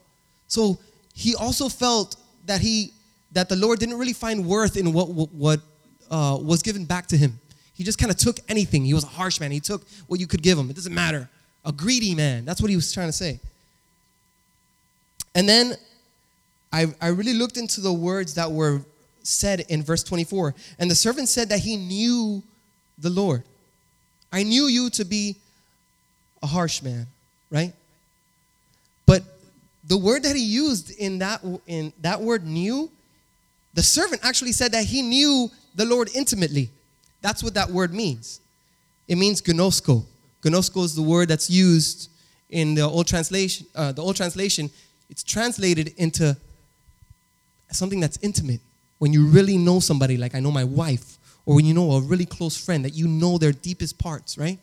So 0.48 0.78
he 1.14 1.34
also 1.34 1.68
felt 1.68 2.16
that 2.46 2.60
he 2.60 2.92
that 3.32 3.48
the 3.48 3.56
Lord 3.56 3.80
didn't 3.80 3.98
really 3.98 4.12
find 4.12 4.46
worth 4.46 4.76
in 4.76 4.92
what 4.92 5.08
what, 5.08 5.60
uh, 6.10 6.38
was 6.40 6.62
given 6.62 6.84
back 6.84 7.06
to 7.08 7.16
him. 7.16 7.40
He 7.74 7.84
just 7.84 7.98
kind 7.98 8.10
of 8.10 8.16
took 8.16 8.38
anything. 8.48 8.84
He 8.84 8.94
was 8.94 9.04
a 9.04 9.08
harsh 9.08 9.40
man. 9.40 9.50
He 9.50 9.60
took 9.60 9.82
what 10.06 10.20
you 10.20 10.26
could 10.26 10.42
give 10.42 10.58
him. 10.58 10.70
It 10.70 10.76
doesn't 10.76 10.94
matter. 10.94 11.28
A 11.64 11.72
greedy 11.72 12.14
man. 12.14 12.44
That's 12.44 12.60
what 12.60 12.70
he 12.70 12.76
was 12.76 12.92
trying 12.92 13.08
to 13.08 13.12
say. 13.12 13.40
And 15.34 15.48
then 15.48 15.74
I, 16.72 16.86
I 17.00 17.08
really 17.08 17.34
looked 17.34 17.56
into 17.56 17.80
the 17.80 17.92
words 17.92 18.34
that 18.34 18.50
were 18.50 18.80
said 19.22 19.64
in 19.68 19.82
verse 19.82 20.04
24. 20.04 20.54
And 20.78 20.90
the 20.90 20.94
servant 20.94 21.28
said 21.28 21.48
that 21.48 21.60
he 21.60 21.76
knew 21.76 22.42
the 22.98 23.10
Lord. 23.10 23.42
I 24.32 24.42
knew 24.42 24.66
you 24.66 24.90
to 24.90 25.04
be 25.04 25.36
a 26.42 26.46
harsh 26.46 26.82
man, 26.82 27.06
right? 27.50 27.72
But 29.06 29.22
the 29.86 29.96
word 29.96 30.22
that 30.24 30.36
he 30.36 30.44
used 30.44 30.90
in 30.98 31.18
that 31.18 31.42
in 31.66 31.92
that 32.00 32.20
word 32.20 32.44
knew, 32.44 32.90
the 33.74 33.82
servant 33.82 34.24
actually 34.24 34.52
said 34.52 34.72
that 34.72 34.84
he 34.84 35.02
knew 35.02 35.50
the 35.74 35.84
Lord 35.84 36.10
intimately. 36.14 36.70
That's 37.24 37.42
what 37.42 37.54
that 37.54 37.70
word 37.70 37.94
means. 37.94 38.42
It 39.08 39.16
means 39.16 39.40
gnosko. 39.40 40.04
Gnosko 40.42 40.84
is 40.84 40.94
the 40.94 41.00
word 41.00 41.26
that's 41.26 41.48
used 41.48 42.10
in 42.50 42.74
the 42.74 42.82
old 42.82 43.06
translation. 43.06 43.66
Uh, 43.74 43.92
the 43.92 44.02
old 44.02 44.14
translation, 44.14 44.68
it's 45.08 45.22
translated 45.22 45.94
into 45.96 46.36
something 47.70 47.98
that's 47.98 48.18
intimate. 48.20 48.60
When 48.98 49.14
you 49.14 49.24
really 49.24 49.56
know 49.56 49.80
somebody, 49.80 50.18
like 50.18 50.34
I 50.34 50.40
know 50.40 50.50
my 50.50 50.64
wife, 50.64 51.16
or 51.46 51.54
when 51.54 51.64
you 51.64 51.72
know 51.72 51.92
a 51.92 52.02
really 52.02 52.26
close 52.26 52.62
friend, 52.62 52.84
that 52.84 52.92
you 52.92 53.08
know 53.08 53.38
their 53.38 53.52
deepest 53.52 53.98
parts, 53.98 54.36
right? 54.36 54.58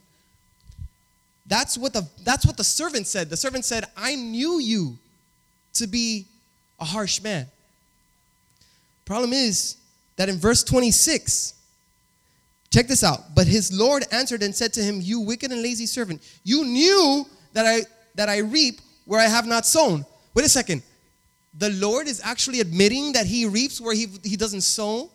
That's 1.47 1.79
what 1.79 1.93
the 1.93 2.07
that's 2.23 2.45
what 2.45 2.57
the 2.57 2.63
servant 2.63 3.07
said. 3.07 3.31
The 3.31 3.37
servant 3.37 3.65
said, 3.65 3.85
"I 3.97 4.13
knew 4.13 4.59
you 4.59 4.99
to 5.73 5.87
be 5.87 6.27
a 6.79 6.85
harsh 6.85 7.23
man." 7.23 7.47
Problem 9.03 9.33
is 9.33 9.77
that 10.17 10.29
in 10.29 10.37
verse 10.37 10.63
26, 10.63 11.55
check 12.71 12.87
this 12.87 13.03
out. 13.03 13.35
But 13.35 13.47
his 13.47 13.71
Lord 13.71 14.05
answered 14.11 14.43
and 14.43 14.55
said 14.55 14.73
to 14.73 14.83
him, 14.83 14.99
"You 15.01 15.19
wicked 15.19 15.51
and 15.51 15.61
lazy 15.61 15.85
servant, 15.85 16.21
you 16.43 16.65
knew 16.65 17.25
that 17.53 17.65
I 17.65 17.83
that 18.15 18.29
I 18.29 18.39
reap 18.39 18.81
where 19.05 19.19
I 19.19 19.27
have 19.27 19.45
not 19.45 19.65
sown." 19.65 20.05
Wait 20.33 20.45
a 20.45 20.49
second. 20.49 20.81
The 21.57 21.69
Lord 21.71 22.07
is 22.07 22.21
actually 22.23 22.61
admitting 22.61 23.13
that 23.13 23.25
he 23.25 23.45
reaps 23.45 23.81
where 23.81 23.93
he, 23.93 24.07
he 24.23 24.37
doesn't 24.37 24.61
sow. 24.61 25.09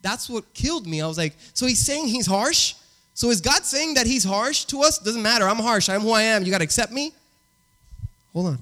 That's 0.00 0.28
what 0.28 0.52
killed 0.54 0.86
me. 0.86 1.02
I 1.02 1.06
was 1.06 1.18
like, 1.18 1.34
so 1.52 1.66
he's 1.66 1.80
saying 1.80 2.08
he's 2.08 2.26
harsh? 2.26 2.74
So 3.12 3.30
is 3.30 3.40
God 3.40 3.64
saying 3.64 3.94
that 3.94 4.06
he's 4.06 4.24
harsh 4.24 4.64
to 4.66 4.82
us? 4.82 4.98
Doesn't 4.98 5.22
matter. 5.22 5.48
I'm 5.48 5.56
harsh. 5.56 5.88
I'm 5.88 6.00
who 6.00 6.12
I 6.12 6.22
am. 6.22 6.44
You 6.44 6.50
got 6.50 6.58
to 6.58 6.64
accept 6.64 6.92
me? 6.92 7.12
Hold 8.32 8.46
on. 8.46 8.58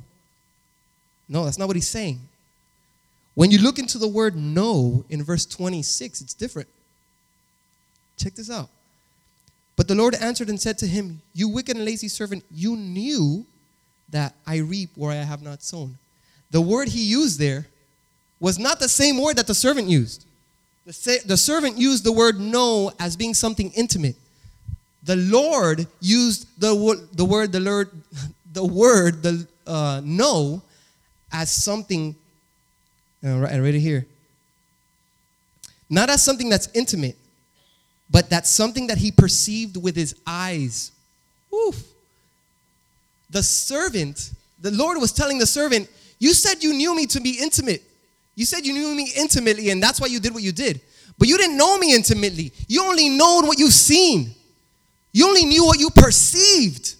No, 1.29 1.45
that's 1.45 1.59
not 1.59 1.67
what 1.67 1.77
he's 1.77 1.89
saying. 1.89 2.21
When 3.35 3.51
you 3.51 3.59
look 3.59 3.79
into 3.79 3.99
the 3.99 4.09
word 4.09 4.37
no 4.37 5.05
in 5.09 5.23
verse 5.23 5.45
26, 5.45 6.21
it's 6.21 6.35
different. 6.35 6.69
Check 8.17 8.35
this 8.35 8.51
out. 8.51 8.69
But 9.77 9.89
the 9.89 9.95
Lord 9.95 10.15
answered 10.15 10.49
and 10.49 10.61
said 10.61 10.79
to 10.79 10.87
him, 10.87 11.21
You 11.33 11.49
wicked 11.49 11.77
and 11.77 11.85
lazy 11.85 12.09
servant, 12.09 12.45
you 12.51 12.77
knew 12.77 13.45
that 14.11 14.35
I 14.47 14.59
reap 14.59 14.91
where 14.95 15.11
I 15.11 15.17
have 15.17 15.43
not 15.43 15.63
sown. 15.63 15.97
The 16.51 16.61
word 16.61 16.89
he 16.89 17.03
used 17.03 17.41
there 17.41 17.67
was 18.39 18.59
not 18.59 18.79
the 18.79 18.89
same 18.89 19.21
word 19.21 19.37
that 19.37 19.47
the 19.47 19.55
servant 19.55 19.89
used. 19.89 20.27
The, 20.87 20.93
sa- 20.93 21.27
the 21.27 21.37
servant 21.37 21.79
used 21.79 22.05
the 22.05 22.13
word 22.13 22.39
know 22.39 22.93
as 23.01 23.17
being 23.17 23.35
something 23.35 23.73
intimate. 23.73 24.17
The 25.03 25.17
Lord 25.17 25.87
used 26.01 26.47
the, 26.61 26.75
wo- 26.75 26.95
the 27.13 27.25
word, 27.25 27.53
the 27.53 27.61
Lord, 27.61 27.91
the 28.53 28.65
word, 28.65 29.23
the 29.23 29.47
uh, 29.67 30.01
no, 30.05 30.63
as 31.33 31.51
something, 31.51 32.15
uh, 33.25 33.39
right, 33.39 33.59
right 33.59 33.75
here. 33.75 34.07
Not 35.91 36.11
as 36.11 36.23
something 36.23 36.49
that's 36.49 36.69
intimate, 36.75 37.17
but 38.11 38.31
that's 38.31 38.51
something 38.51 38.87
that 38.89 38.99
he 38.99 39.11
perceived 39.11 39.77
with 39.77 39.97
his 39.97 40.15
eyes. 40.27 40.93
Oof. 41.53 41.83
The 43.31 43.43
servant, 43.43 44.31
the 44.61 44.71
Lord 44.71 44.99
was 44.99 45.13
telling 45.13 45.39
the 45.39 45.47
servant, 45.47 45.89
You 46.19 46.35
said 46.35 46.63
you 46.63 46.73
knew 46.73 46.95
me 46.95 47.07
to 47.07 47.21
be 47.21 47.39
intimate. 47.41 47.83
You 48.37 48.45
said 48.45 48.67
you 48.67 48.73
knew 48.73 48.95
me 48.95 49.13
intimately, 49.17 49.71
and 49.71 49.83
that's 49.83 50.01
why 50.01 50.09
you 50.09 50.21
did 50.21 50.35
what 50.35 50.43
you 50.43 50.53
did. 50.53 50.81
But 51.19 51.29
you 51.29 51.39
didn't 51.39 51.57
know 51.57 51.79
me 51.79 51.95
intimately. 51.95 52.53
You 52.69 52.85
only 52.85 53.09
know 53.09 53.41
what 53.45 53.59
you've 53.59 53.73
seen. 53.73 54.35
You 55.13 55.29
only 55.29 55.45
knew 55.45 55.65
what 55.65 55.79
you 55.79 55.91
perceived. 55.91 56.97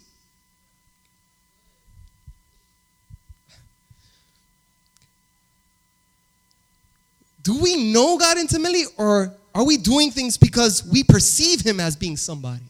Do 7.43 7.59
we 7.59 7.91
know 7.91 8.17
God 8.17 8.37
intimately, 8.37 8.85
or 8.97 9.31
are 9.55 9.63
we 9.63 9.77
doing 9.77 10.11
things 10.11 10.37
because 10.37 10.85
we 10.85 11.03
perceive 11.03 11.61
Him 11.61 11.79
as 11.79 11.95
being 11.95 12.17
somebody? 12.17 12.61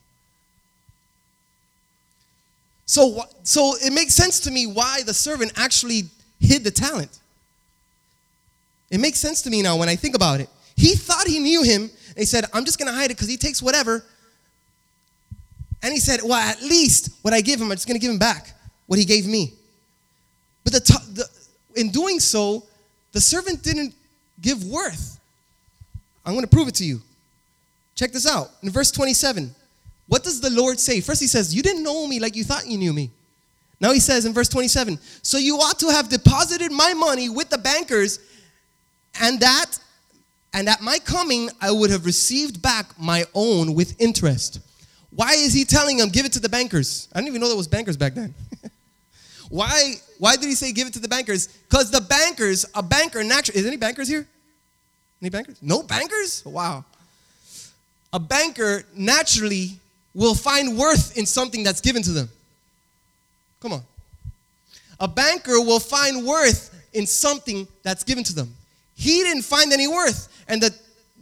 So, 2.86 3.24
so 3.42 3.74
it 3.84 3.92
makes 3.92 4.14
sense 4.14 4.40
to 4.42 4.52
me 4.52 4.68
why 4.68 5.02
the 5.04 5.14
servant 5.14 5.54
actually 5.56 6.04
hid 6.40 6.64
the 6.64 6.70
talent. 6.70 7.20
It 8.92 9.00
makes 9.00 9.20
sense 9.20 9.42
to 9.42 9.50
me 9.50 9.64
now 9.64 9.76
when 9.78 9.90
I 9.90 9.96
think 9.96 10.16
about 10.16 10.40
it. 10.40 10.50
He 10.76 10.94
thought 10.94 11.28
he 11.28 11.40
knew 11.40 11.64
him, 11.64 11.82
and 11.82 12.18
he 12.18 12.26
said, 12.26 12.46
I'm 12.54 12.64
just 12.64 12.78
gonna 12.78 12.94
hide 12.94 13.06
it 13.06 13.16
because 13.16 13.28
he 13.28 13.38
takes 13.38 13.64
whatever. 13.64 14.06
And 15.82 15.92
he 15.92 16.00
said, 16.00 16.20
Well, 16.24 16.34
at 16.34 16.62
least 16.62 17.10
what 17.24 17.34
I 17.34 17.42
give 17.42 17.60
him, 17.60 17.72
I'm 17.72 17.78
just 17.78 17.88
gonna 17.88 18.00
give 18.00 18.12
him 18.12 18.20
back 18.20 18.54
what 18.86 19.00
he 19.00 19.06
gave 19.06 19.26
me. 19.26 19.54
But 20.64 20.74
the, 20.74 20.80
the, 21.14 21.80
in 21.80 21.90
doing 21.90 22.20
so, 22.20 22.64
the 23.12 23.22
servant 23.22 23.64
didn't 23.64 23.96
give 24.40 24.64
worth. 24.66 25.15
I'm 26.26 26.34
gonna 26.34 26.48
prove 26.48 26.68
it 26.68 26.76
to 26.76 26.86
you. 26.86 27.02
Check 27.96 28.12
this 28.12 28.28
out. 28.28 28.52
In 28.62 28.70
verse 28.70 28.92
27, 28.92 29.54
what 30.08 30.24
does 30.24 30.42
the 30.42 30.50
Lord 30.50 30.80
say? 30.80 31.02
First, 31.02 31.22
he 31.22 31.28
says, 31.28 31.56
You 31.56 31.64
didn't 31.64 31.84
know 31.84 32.08
me 32.08 32.20
like 32.20 32.36
you 32.36 32.44
thought 32.44 32.68
you 32.68 32.78
knew 32.78 32.94
me. 32.94 33.12
Now 33.80 33.92
he 33.92 34.00
says 34.00 34.26
in 34.26 34.34
verse 34.34 34.50
27, 34.50 35.00
So 35.22 35.38
you 35.38 35.58
ought 35.58 35.80
to 35.80 35.90
have 35.90 36.10
deposited 36.10 36.72
my 36.72 36.94
money 36.94 37.30
with 37.30 37.50
the 37.50 37.58
bankers, 37.58 38.20
and 39.22 39.40
that, 39.40 39.78
and 40.54 40.70
at 40.70 40.82
my 40.82 41.00
coming, 41.00 41.50
I 41.62 41.72
would 41.72 41.90
have 41.90 42.06
received 42.06 42.62
back 42.62 42.98
my 43.00 43.26
own 43.34 43.74
with 43.74 44.00
interest. 44.00 44.60
Why 45.16 45.34
is 45.34 45.54
he 45.54 45.64
telling 45.64 45.98
them, 45.98 46.10
Give 46.10 46.26
it 46.26 46.34
to 46.34 46.40
the 46.40 46.50
bankers? 46.50 47.08
I 47.14 47.20
didn't 47.20 47.30
even 47.30 47.42
know 47.42 47.48
there 47.48 47.58
was 47.58 47.68
bankers 47.68 47.98
back 47.98 48.14
then. 48.14 48.34
why, 49.50 49.96
why 50.20 50.36
did 50.36 50.46
he 50.46 50.56
say 50.56 50.72
give 50.72 50.88
it 50.88 50.94
to 50.94 51.00
the 51.00 51.08
bankers? 51.08 51.48
Because 51.48 51.92
the 51.92 52.02
bankers, 52.02 52.66
a 52.76 52.84
banker 52.84 53.24
naturally, 53.24 53.60
is 53.60 53.66
any 53.66 53.78
bankers 53.78 54.08
here? 54.08 54.28
Any 55.22 55.30
bankers? 55.30 55.58
No 55.62 55.84
bankers? 55.84 56.44
Wow. 56.46 56.86
A 58.14 58.20
banker 58.20 58.84
naturally 58.96 59.80
will 60.14 60.36
find 60.36 60.78
worth 60.78 61.18
in 61.18 61.26
something 61.26 61.64
that's 61.64 61.82
given 61.82 62.02
to 62.04 62.12
them. 62.12 62.30
Come 63.62 63.74
on. 63.74 63.82
A 65.00 65.08
banker 65.08 65.60
will 65.60 65.80
find 65.80 66.26
worth 66.26 66.72
in 66.94 67.06
something 67.06 67.68
that's 67.84 68.04
given 68.04 68.24
to 68.24 68.34
them. 68.34 68.54
He 68.96 69.24
didn't 69.24 69.44
find 69.44 69.74
any 69.74 69.88
worth. 69.88 70.30
And 70.48 70.62
the, 70.62 70.74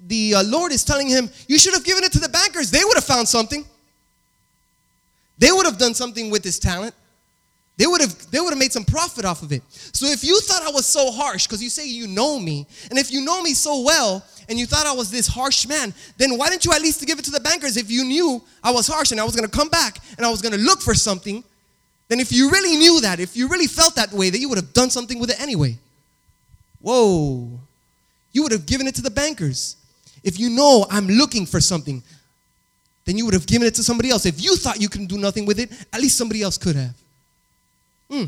the 0.07 0.35
uh, 0.35 0.43
Lord 0.43 0.71
is 0.71 0.83
telling 0.83 1.07
him, 1.07 1.29
You 1.47 1.57
should 1.57 1.73
have 1.73 1.83
given 1.83 2.03
it 2.03 2.11
to 2.13 2.19
the 2.19 2.29
bankers. 2.29 2.69
They 2.69 2.83
would 2.83 2.95
have 2.95 3.05
found 3.05 3.27
something. 3.27 3.65
They 5.39 5.51
would 5.51 5.65
have 5.65 5.77
done 5.79 5.93
something 5.93 6.29
with 6.29 6.43
this 6.43 6.59
talent. 6.59 6.93
They 7.75 7.87
would 7.87 8.01
have 8.01 8.29
they 8.29 8.39
would 8.39 8.51
have 8.51 8.59
made 8.59 8.71
some 8.71 8.85
profit 8.85 9.25
off 9.25 9.41
of 9.41 9.51
it. 9.51 9.63
So 9.69 10.05
if 10.05 10.23
you 10.23 10.39
thought 10.41 10.61
I 10.61 10.69
was 10.69 10.85
so 10.85 11.11
harsh 11.11 11.47
because 11.47 11.61
you 11.63 11.69
say 11.69 11.87
you 11.87 12.07
know 12.07 12.39
me, 12.39 12.67
and 12.89 12.99
if 12.99 13.11
you 13.11 13.25
know 13.25 13.41
me 13.41 13.53
so 13.53 13.81
well 13.81 14.23
and 14.47 14.59
you 14.59 14.65
thought 14.67 14.85
I 14.85 14.93
was 14.93 15.09
this 15.09 15.27
harsh 15.27 15.67
man, 15.67 15.93
then 16.17 16.37
why 16.37 16.49
didn't 16.49 16.65
you 16.65 16.71
at 16.71 16.81
least 16.81 17.05
give 17.05 17.17
it 17.17 17.25
to 17.25 17.31
the 17.31 17.39
bankers 17.39 17.77
if 17.77 17.89
you 17.89 18.03
knew 18.03 18.41
I 18.63 18.71
was 18.71 18.87
harsh 18.87 19.11
and 19.11 19.19
I 19.19 19.23
was 19.23 19.35
going 19.35 19.49
to 19.49 19.57
come 19.57 19.69
back 19.69 19.97
and 20.17 20.25
I 20.25 20.29
was 20.29 20.41
going 20.41 20.53
to 20.53 20.59
look 20.59 20.81
for 20.81 20.93
something? 20.93 21.43
Then 22.09 22.19
if 22.19 22.31
you 22.31 22.51
really 22.51 22.77
knew 22.77 23.01
that, 23.01 23.19
if 23.19 23.35
you 23.35 23.47
really 23.47 23.65
felt 23.65 23.95
that 23.95 24.11
way, 24.11 24.29
that 24.29 24.37
you 24.37 24.49
would 24.49 24.57
have 24.57 24.73
done 24.73 24.91
something 24.91 25.17
with 25.17 25.31
it 25.31 25.41
anyway. 25.41 25.77
Whoa. 26.79 27.59
You 28.33 28.43
would 28.43 28.51
have 28.51 28.67
given 28.67 28.85
it 28.85 28.95
to 28.95 29.01
the 29.01 29.09
bankers. 29.09 29.77
If 30.23 30.39
you 30.39 30.49
know 30.49 30.85
I'm 30.91 31.07
looking 31.07 31.47
for 31.47 31.59
something, 31.59 32.03
then 33.05 33.17
you 33.17 33.25
would 33.25 33.33
have 33.33 33.47
given 33.47 33.67
it 33.67 33.75
to 33.75 33.83
somebody 33.83 34.09
else. 34.09 34.25
If 34.25 34.43
you 34.43 34.55
thought 34.57 34.79
you 34.79 34.89
can 34.89 35.07
do 35.07 35.17
nothing 35.17 35.45
with 35.45 35.59
it, 35.59 35.71
at 35.91 36.01
least 36.01 36.17
somebody 36.17 36.41
else 36.41 36.57
could 36.57 36.75
have. 36.75 36.93
Hmm. 38.09 38.25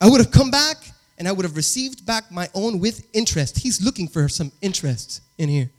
I 0.00 0.08
would 0.08 0.20
have 0.20 0.30
come 0.30 0.50
back 0.50 0.76
and 1.18 1.26
I 1.26 1.32
would 1.32 1.44
have 1.44 1.56
received 1.56 2.06
back 2.06 2.30
my 2.30 2.48
own 2.54 2.78
with 2.78 3.06
interest. 3.12 3.58
He's 3.58 3.82
looking 3.82 4.06
for 4.06 4.28
some 4.28 4.52
interest 4.62 5.22
in 5.36 5.48
here. 5.48 5.70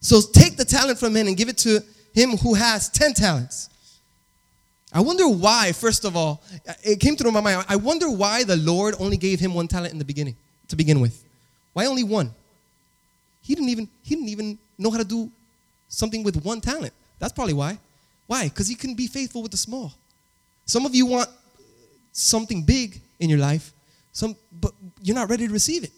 So 0.00 0.20
take 0.20 0.56
the 0.56 0.64
talent 0.64 0.98
from 0.98 1.16
him 1.16 1.26
and 1.26 1.36
give 1.36 1.48
it 1.48 1.58
to 1.58 1.82
him 2.14 2.36
who 2.36 2.54
has 2.54 2.88
10 2.88 3.14
talents. 3.14 3.70
I 4.92 5.00
wonder 5.00 5.28
why, 5.28 5.72
first 5.72 6.04
of 6.04 6.16
all, 6.16 6.42
it 6.82 6.98
came 6.98 7.14
through 7.14 7.30
my 7.30 7.40
mind. 7.40 7.64
I 7.68 7.76
wonder 7.76 8.10
why 8.10 8.42
the 8.44 8.56
Lord 8.56 8.94
only 8.98 9.16
gave 9.16 9.38
him 9.38 9.54
one 9.54 9.68
talent 9.68 9.92
in 9.92 9.98
the 9.98 10.04
beginning, 10.04 10.36
to 10.68 10.76
begin 10.76 11.00
with. 11.00 11.24
Why 11.74 11.86
only 11.86 12.04
one? 12.04 12.32
He 13.42 13.54
didn't 13.54 13.68
even, 13.68 13.88
he 14.02 14.14
didn't 14.14 14.30
even 14.30 14.58
know 14.78 14.90
how 14.90 14.98
to 14.98 15.04
do 15.04 15.30
something 15.88 16.22
with 16.22 16.42
one 16.44 16.60
talent. 16.60 16.92
That's 17.18 17.32
probably 17.32 17.54
why. 17.54 17.78
Why? 18.28 18.44
Because 18.44 18.68
he 18.68 18.76
couldn't 18.76 18.96
be 18.96 19.08
faithful 19.08 19.42
with 19.42 19.50
the 19.50 19.56
small. 19.56 19.94
Some 20.66 20.86
of 20.86 20.94
you 20.94 21.06
want 21.06 21.28
something 22.12 22.62
big 22.62 23.00
in 23.18 23.30
your 23.30 23.38
life, 23.38 23.72
some, 24.12 24.36
but 24.60 24.72
you're 25.02 25.16
not 25.16 25.30
ready 25.30 25.46
to 25.46 25.52
receive 25.52 25.82
it. 25.82 25.90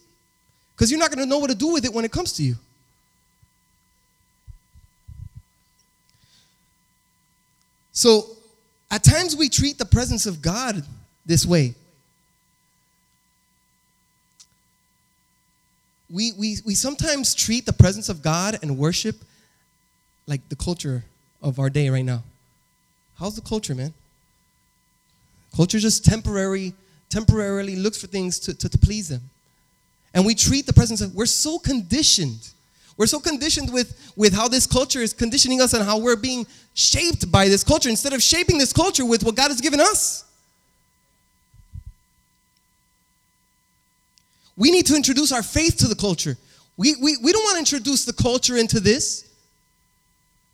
Because 0.75 0.91
you're 0.91 1.01
not 1.01 1.11
going 1.11 1.19
to 1.19 1.27
know 1.27 1.39
what 1.39 1.51
to 1.51 1.57
do 1.57 1.73
with 1.73 1.85
it 1.85 1.93
when 1.93 2.05
it 2.05 2.13
comes 2.13 2.33
to 2.35 2.43
you. 2.43 2.55
So, 7.93 8.31
at 8.91 9.03
times 9.03 9.37
we 9.37 9.49
treat 9.49 9.77
the 9.77 9.85
presence 9.85 10.25
of 10.25 10.41
God 10.41 10.83
this 11.27 11.45
way. 11.45 11.75
We, 16.09 16.33
we, 16.39 16.57
we 16.65 16.75
sometimes 16.75 17.35
treat 17.35 17.67
the 17.67 17.73
presence 17.73 18.09
of 18.09 18.23
God 18.23 18.59
and 18.63 18.79
worship 18.79 19.17
like 20.27 20.49
the 20.49 20.57
culture 20.57 21.05
of 21.43 21.59
our 21.59 21.71
day 21.71 21.89
right 21.89 22.05
now. 22.05 22.23
How's 23.19 23.37
the 23.37 23.43
culture, 23.43 23.75
man? 23.75 23.93
Culture 25.55 25.79
just 25.79 26.05
temporary, 26.05 26.75
temporarily 27.09 27.77
looks 27.77 28.01
for 28.01 28.07
things 28.07 28.39
to, 28.41 28.55
to, 28.55 28.69
to 28.69 28.79
please 28.79 29.09
them. 29.09 29.23
And 30.15 30.25
we 30.25 30.35
treat 30.35 30.67
the 30.67 30.73
presence 30.73 31.01
of, 31.01 31.15
we're 31.15 31.27
so 31.27 31.59
conditioned. 31.59 32.49
We're 32.97 33.07
so 33.07 33.21
conditioned 33.21 33.73
with, 33.73 34.13
with 34.17 34.35
how 34.35 34.49
this 34.49 34.67
culture 34.67 35.01
is 35.01 35.13
conditioning 35.13 35.61
us 35.61 35.73
and 35.73 35.85
how 35.85 35.99
we're 35.99 36.17
being 36.17 36.47
shaped 36.75 37.31
by 37.31 37.49
this 37.49 37.65
culture 37.65 37.89
instead 37.89 38.13
of 38.13 38.23
shaping 38.23 38.59
this 38.59 38.73
culture 38.73 39.05
with 39.05 39.25
what 39.25 39.37
God 39.37 39.49
has 39.49 39.61
given 39.61 39.81
us. 39.81 40.25
We 44.57 44.71
need 44.71 44.87
to 44.87 44.97
introduce 44.97 45.33
our 45.33 45.43
faith 45.43 45.79
to 45.79 45.89
the 45.89 45.95
culture. 45.95 46.37
We, 46.77 46.95
we, 46.97 47.17
we 47.23 47.33
don't 47.33 47.43
want 47.45 47.55
to 47.55 47.59
introduce 47.61 48.05
the 48.05 48.13
culture 48.13 48.57
into 48.57 48.81
this 48.81 49.30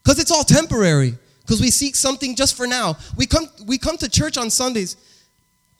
because 0.06 0.20
it's 0.20 0.30
all 0.30 0.44
temporary 0.44 1.14
because 1.40 1.60
we 1.60 1.68
seek 1.68 1.96
something 1.96 2.36
just 2.36 2.56
for 2.56 2.64
now. 2.64 2.96
We 3.16 3.26
come, 3.26 3.48
we 3.66 3.76
come 3.76 3.96
to 3.96 4.08
church 4.08 4.38
on 4.38 4.50
Sundays. 4.50 4.96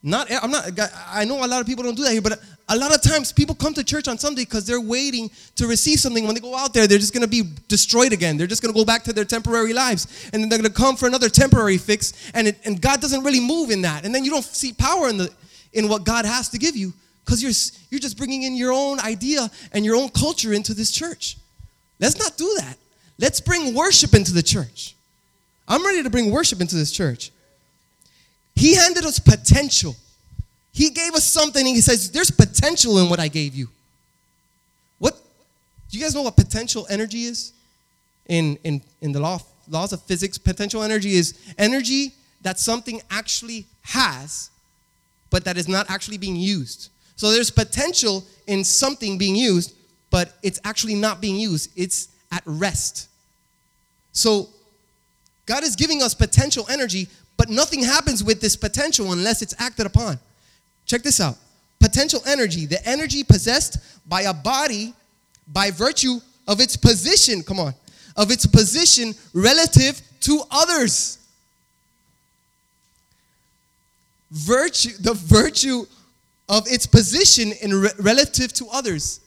Not, 0.02 0.26
I'm 0.42 0.50
not, 0.50 0.68
I 1.08 1.24
know 1.24 1.44
a 1.44 1.46
lot 1.46 1.60
of 1.60 1.66
people 1.68 1.84
don't 1.84 1.94
do 1.94 2.02
that 2.02 2.10
here, 2.10 2.20
but 2.20 2.40
a 2.68 2.76
lot 2.76 2.92
of 2.92 3.00
times 3.02 3.32
people 3.32 3.54
come 3.54 3.72
to 3.74 3.84
church 3.84 4.08
on 4.08 4.18
Sunday 4.18 4.42
because 4.42 4.66
they're 4.66 4.80
waiting 4.80 5.30
to 5.54 5.68
receive 5.68 6.00
something. 6.00 6.26
When 6.26 6.34
they 6.34 6.40
go 6.40 6.56
out 6.56 6.74
there, 6.74 6.88
they're 6.88 6.98
just 6.98 7.12
going 7.12 7.22
to 7.22 7.28
be 7.28 7.44
destroyed 7.68 8.12
again. 8.12 8.36
They're 8.36 8.48
just 8.48 8.62
going 8.62 8.74
to 8.74 8.76
go 8.78 8.84
back 8.84 9.04
to 9.04 9.12
their 9.12 9.24
temporary 9.24 9.72
lives. 9.72 10.28
And 10.32 10.42
then 10.42 10.48
they're 10.48 10.58
going 10.58 10.72
to 10.72 10.76
come 10.76 10.96
for 10.96 11.06
another 11.06 11.28
temporary 11.28 11.78
fix. 11.78 12.12
And, 12.34 12.48
it, 12.48 12.58
and 12.64 12.82
God 12.82 13.00
doesn't 13.00 13.22
really 13.22 13.40
move 13.40 13.70
in 13.70 13.82
that. 13.82 14.04
And 14.04 14.12
then 14.12 14.24
you 14.24 14.32
don't 14.32 14.44
see 14.44 14.72
power 14.72 15.08
in, 15.08 15.18
the, 15.18 15.32
in 15.72 15.88
what 15.88 16.02
God 16.02 16.24
has 16.24 16.48
to 16.48 16.58
give 16.58 16.74
you 16.74 16.92
because 17.24 17.40
you're, 17.40 17.52
you're 17.90 18.00
just 18.00 18.18
bringing 18.18 18.42
in 18.42 18.56
your 18.56 18.72
own 18.72 18.98
idea 18.98 19.48
and 19.70 19.84
your 19.84 19.94
own 19.94 20.08
culture 20.08 20.52
into 20.52 20.74
this 20.74 20.90
church. 20.90 21.36
Let's 22.00 22.18
not 22.18 22.36
do 22.36 22.52
that. 22.58 22.76
Let's 23.18 23.40
bring 23.40 23.74
worship 23.74 24.14
into 24.14 24.32
the 24.32 24.42
church. 24.42 24.94
I'm 25.68 25.84
ready 25.84 26.02
to 26.02 26.10
bring 26.10 26.30
worship 26.30 26.60
into 26.60 26.76
this 26.76 26.92
church. 26.92 27.30
He 28.54 28.74
handed 28.74 29.04
us 29.04 29.18
potential. 29.18 29.96
He 30.72 30.90
gave 30.90 31.14
us 31.14 31.24
something 31.24 31.66
and 31.66 31.74
he 31.74 31.80
says, 31.80 32.10
There's 32.10 32.30
potential 32.30 32.98
in 32.98 33.08
what 33.08 33.18
I 33.18 33.28
gave 33.28 33.54
you. 33.54 33.68
What 34.98 35.14
do 35.90 35.98
you 35.98 36.02
guys 36.02 36.14
know 36.14 36.22
what 36.22 36.36
potential 36.36 36.86
energy 36.90 37.24
is? 37.24 37.52
In 38.28 38.58
in, 38.64 38.82
in 39.00 39.12
the 39.12 39.20
law, 39.20 39.38
laws 39.68 39.92
of 39.92 40.02
physics, 40.02 40.36
potential 40.38 40.82
energy 40.82 41.14
is 41.14 41.38
energy 41.58 42.12
that 42.42 42.58
something 42.58 43.00
actually 43.10 43.66
has, 43.82 44.50
but 45.30 45.44
that 45.44 45.56
is 45.56 45.68
not 45.68 45.90
actually 45.90 46.18
being 46.18 46.36
used. 46.36 46.90
So 47.16 47.30
there's 47.30 47.50
potential 47.50 48.24
in 48.46 48.62
something 48.62 49.16
being 49.16 49.34
used, 49.34 49.74
but 50.10 50.34
it's 50.42 50.60
actually 50.64 50.94
not 50.94 51.20
being 51.20 51.36
used. 51.36 51.70
It's 51.76 52.08
at 52.36 52.42
rest. 52.44 53.08
So 54.12 54.48
God 55.46 55.64
is 55.64 55.74
giving 55.74 56.02
us 56.02 56.14
potential 56.14 56.66
energy, 56.70 57.08
but 57.36 57.48
nothing 57.48 57.82
happens 57.82 58.22
with 58.22 58.40
this 58.40 58.56
potential 58.56 59.12
unless 59.12 59.42
it's 59.42 59.54
acted 59.58 59.86
upon. 59.86 60.18
Check 60.84 61.02
this 61.02 61.20
out 61.20 61.36
potential 61.78 62.20
energy, 62.26 62.66
the 62.66 62.84
energy 62.88 63.22
possessed 63.22 63.78
by 64.08 64.22
a 64.22 64.34
body 64.34 64.94
by 65.52 65.70
virtue 65.70 66.18
of 66.48 66.60
its 66.60 66.76
position, 66.76 67.42
come 67.42 67.60
on, 67.60 67.74
of 68.16 68.30
its 68.30 68.46
position 68.46 69.14
relative 69.34 70.00
to 70.20 70.40
others. 70.50 71.18
Virtue, 74.30 74.90
the 75.00 75.14
virtue 75.14 75.84
of 76.48 76.66
its 76.66 76.86
position 76.86 77.52
in 77.62 77.74
re- 77.74 77.90
relative 78.00 78.52
to 78.54 78.66
others. 78.72 79.20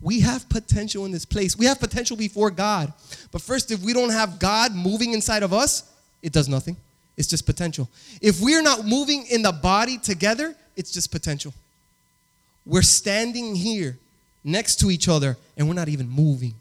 We 0.00 0.20
have 0.20 0.48
potential 0.48 1.04
in 1.06 1.12
this 1.12 1.24
place. 1.24 1.56
We 1.56 1.66
have 1.66 1.80
potential 1.80 2.16
before 2.16 2.50
God. 2.50 2.92
But 3.32 3.42
first, 3.42 3.70
if 3.70 3.80
we 3.82 3.92
don't 3.92 4.10
have 4.10 4.38
God 4.38 4.74
moving 4.74 5.12
inside 5.12 5.42
of 5.42 5.52
us, 5.52 5.90
it 6.22 6.32
does 6.32 6.48
nothing. 6.48 6.76
It's 7.16 7.28
just 7.28 7.46
potential. 7.46 7.88
If 8.22 8.40
we're 8.40 8.62
not 8.62 8.84
moving 8.84 9.26
in 9.26 9.42
the 9.42 9.50
body 9.50 9.98
together, 9.98 10.54
it's 10.76 10.92
just 10.92 11.10
potential. 11.10 11.52
We're 12.64 12.82
standing 12.82 13.56
here 13.56 13.96
next 14.44 14.76
to 14.80 14.90
each 14.90 15.08
other 15.08 15.36
and 15.56 15.66
we're 15.66 15.74
not 15.74 15.88
even 15.88 16.08
moving. 16.08 16.54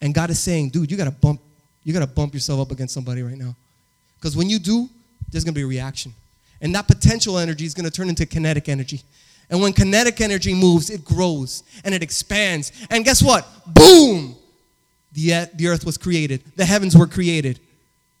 And 0.00 0.14
God 0.14 0.30
is 0.30 0.38
saying, 0.38 0.68
dude, 0.68 0.90
you 0.90 0.96
gotta 0.96 1.10
bump, 1.10 1.40
you 1.82 1.92
gotta 1.92 2.06
bump 2.06 2.34
yourself 2.34 2.60
up 2.60 2.70
against 2.70 2.94
somebody 2.94 3.22
right 3.22 3.36
now. 3.36 3.56
Because 4.16 4.36
when 4.36 4.48
you 4.48 4.58
do, 4.58 4.88
there's 5.32 5.42
gonna 5.42 5.54
be 5.54 5.62
a 5.62 5.66
reaction. 5.66 6.12
And 6.60 6.74
that 6.74 6.86
potential 6.86 7.38
energy 7.38 7.64
is 7.64 7.74
gonna 7.74 7.90
turn 7.90 8.08
into 8.08 8.26
kinetic 8.26 8.68
energy. 8.68 9.02
And 9.50 9.60
when 9.60 9.72
kinetic 9.72 10.20
energy 10.20 10.54
moves, 10.54 10.90
it 10.90 11.04
grows 11.04 11.62
and 11.84 11.94
it 11.94 12.02
expands. 12.02 12.72
And 12.90 13.04
guess 13.04 13.22
what? 13.22 13.46
Boom! 13.66 14.36
The, 15.12 15.48
the 15.54 15.68
earth 15.68 15.84
was 15.86 15.96
created, 15.96 16.42
the 16.56 16.64
heavens 16.64 16.96
were 16.96 17.06
created, 17.06 17.60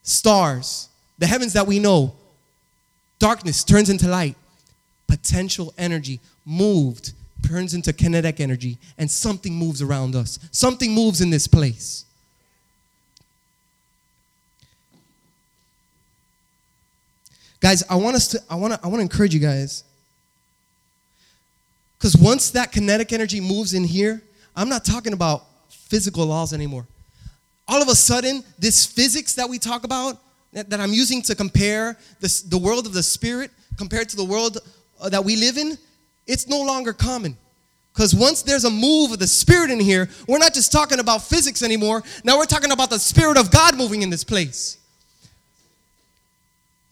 stars, 0.02 0.88
the 1.18 1.26
heavens 1.26 1.52
that 1.54 1.66
we 1.66 1.80
know. 1.80 2.14
Darkness 3.18 3.64
turns 3.64 3.90
into 3.90 4.06
light. 4.06 4.36
Potential 5.08 5.74
energy 5.76 6.20
moved 6.44 7.12
turns 7.46 7.74
into 7.74 7.92
kinetic 7.92 8.40
energy, 8.40 8.78
and 8.96 9.10
something 9.10 9.54
moves 9.54 9.82
around 9.82 10.16
us. 10.16 10.38
Something 10.50 10.92
moves 10.92 11.20
in 11.20 11.30
this 11.30 11.46
place. 11.46 12.04
Guys, 17.60 17.82
I 17.88 17.96
want 17.96 18.16
us 18.16 18.28
to, 18.28 18.42
I 18.48 18.56
want 18.56 18.74
to, 18.74 18.80
I 18.82 18.88
want 18.88 18.98
to 18.98 19.02
encourage 19.02 19.34
you 19.34 19.40
guys. 19.40 19.84
Because 22.04 22.18
once 22.18 22.50
that 22.50 22.70
kinetic 22.70 23.14
energy 23.14 23.40
moves 23.40 23.72
in 23.72 23.82
here, 23.82 24.22
I'm 24.54 24.68
not 24.68 24.84
talking 24.84 25.14
about 25.14 25.44
physical 25.70 26.26
laws 26.26 26.52
anymore. 26.52 26.86
All 27.66 27.80
of 27.80 27.88
a 27.88 27.94
sudden, 27.94 28.44
this 28.58 28.84
physics 28.84 29.34
that 29.36 29.48
we 29.48 29.58
talk 29.58 29.84
about, 29.84 30.20
that, 30.52 30.68
that 30.68 30.80
I'm 30.80 30.92
using 30.92 31.22
to 31.22 31.34
compare 31.34 31.96
this, 32.20 32.42
the 32.42 32.58
world 32.58 32.84
of 32.84 32.92
the 32.92 33.02
spirit 33.02 33.50
compared 33.78 34.10
to 34.10 34.16
the 34.16 34.24
world 34.24 34.58
uh, 35.00 35.08
that 35.08 35.24
we 35.24 35.36
live 35.36 35.56
in, 35.56 35.78
it's 36.26 36.46
no 36.46 36.60
longer 36.60 36.92
common. 36.92 37.38
Because 37.94 38.14
once 38.14 38.42
there's 38.42 38.64
a 38.64 38.70
move 38.70 39.12
of 39.12 39.18
the 39.18 39.26
Spirit 39.26 39.70
in 39.70 39.80
here, 39.80 40.10
we're 40.28 40.36
not 40.36 40.52
just 40.52 40.72
talking 40.72 40.98
about 40.98 41.22
physics 41.22 41.62
anymore. 41.62 42.02
Now 42.22 42.36
we're 42.36 42.44
talking 42.44 42.72
about 42.72 42.90
the 42.90 42.98
Spirit 42.98 43.38
of 43.38 43.50
God 43.50 43.78
moving 43.78 44.02
in 44.02 44.10
this 44.10 44.24
place. 44.24 44.76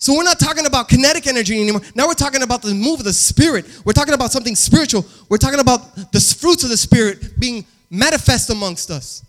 So 0.02 0.16
we're 0.16 0.24
not 0.24 0.40
talking 0.40 0.66
about 0.66 0.88
kinetic 0.88 1.28
energy 1.28 1.62
anymore. 1.62 1.80
Now 1.94 2.08
we're 2.08 2.14
talking 2.14 2.42
about 2.42 2.60
the 2.60 2.74
move 2.74 2.98
of 2.98 3.04
the 3.04 3.12
Spirit. 3.12 3.66
We're 3.84 3.92
talking 3.92 4.14
about 4.14 4.32
something 4.32 4.56
spiritual. 4.56 5.06
We're 5.28 5.36
talking 5.36 5.60
about 5.60 5.94
the 6.10 6.18
fruits 6.18 6.64
of 6.64 6.70
the 6.70 6.76
Spirit 6.76 7.38
being 7.38 7.64
manifest 7.88 8.50
amongst 8.50 8.90
us. 8.90 9.24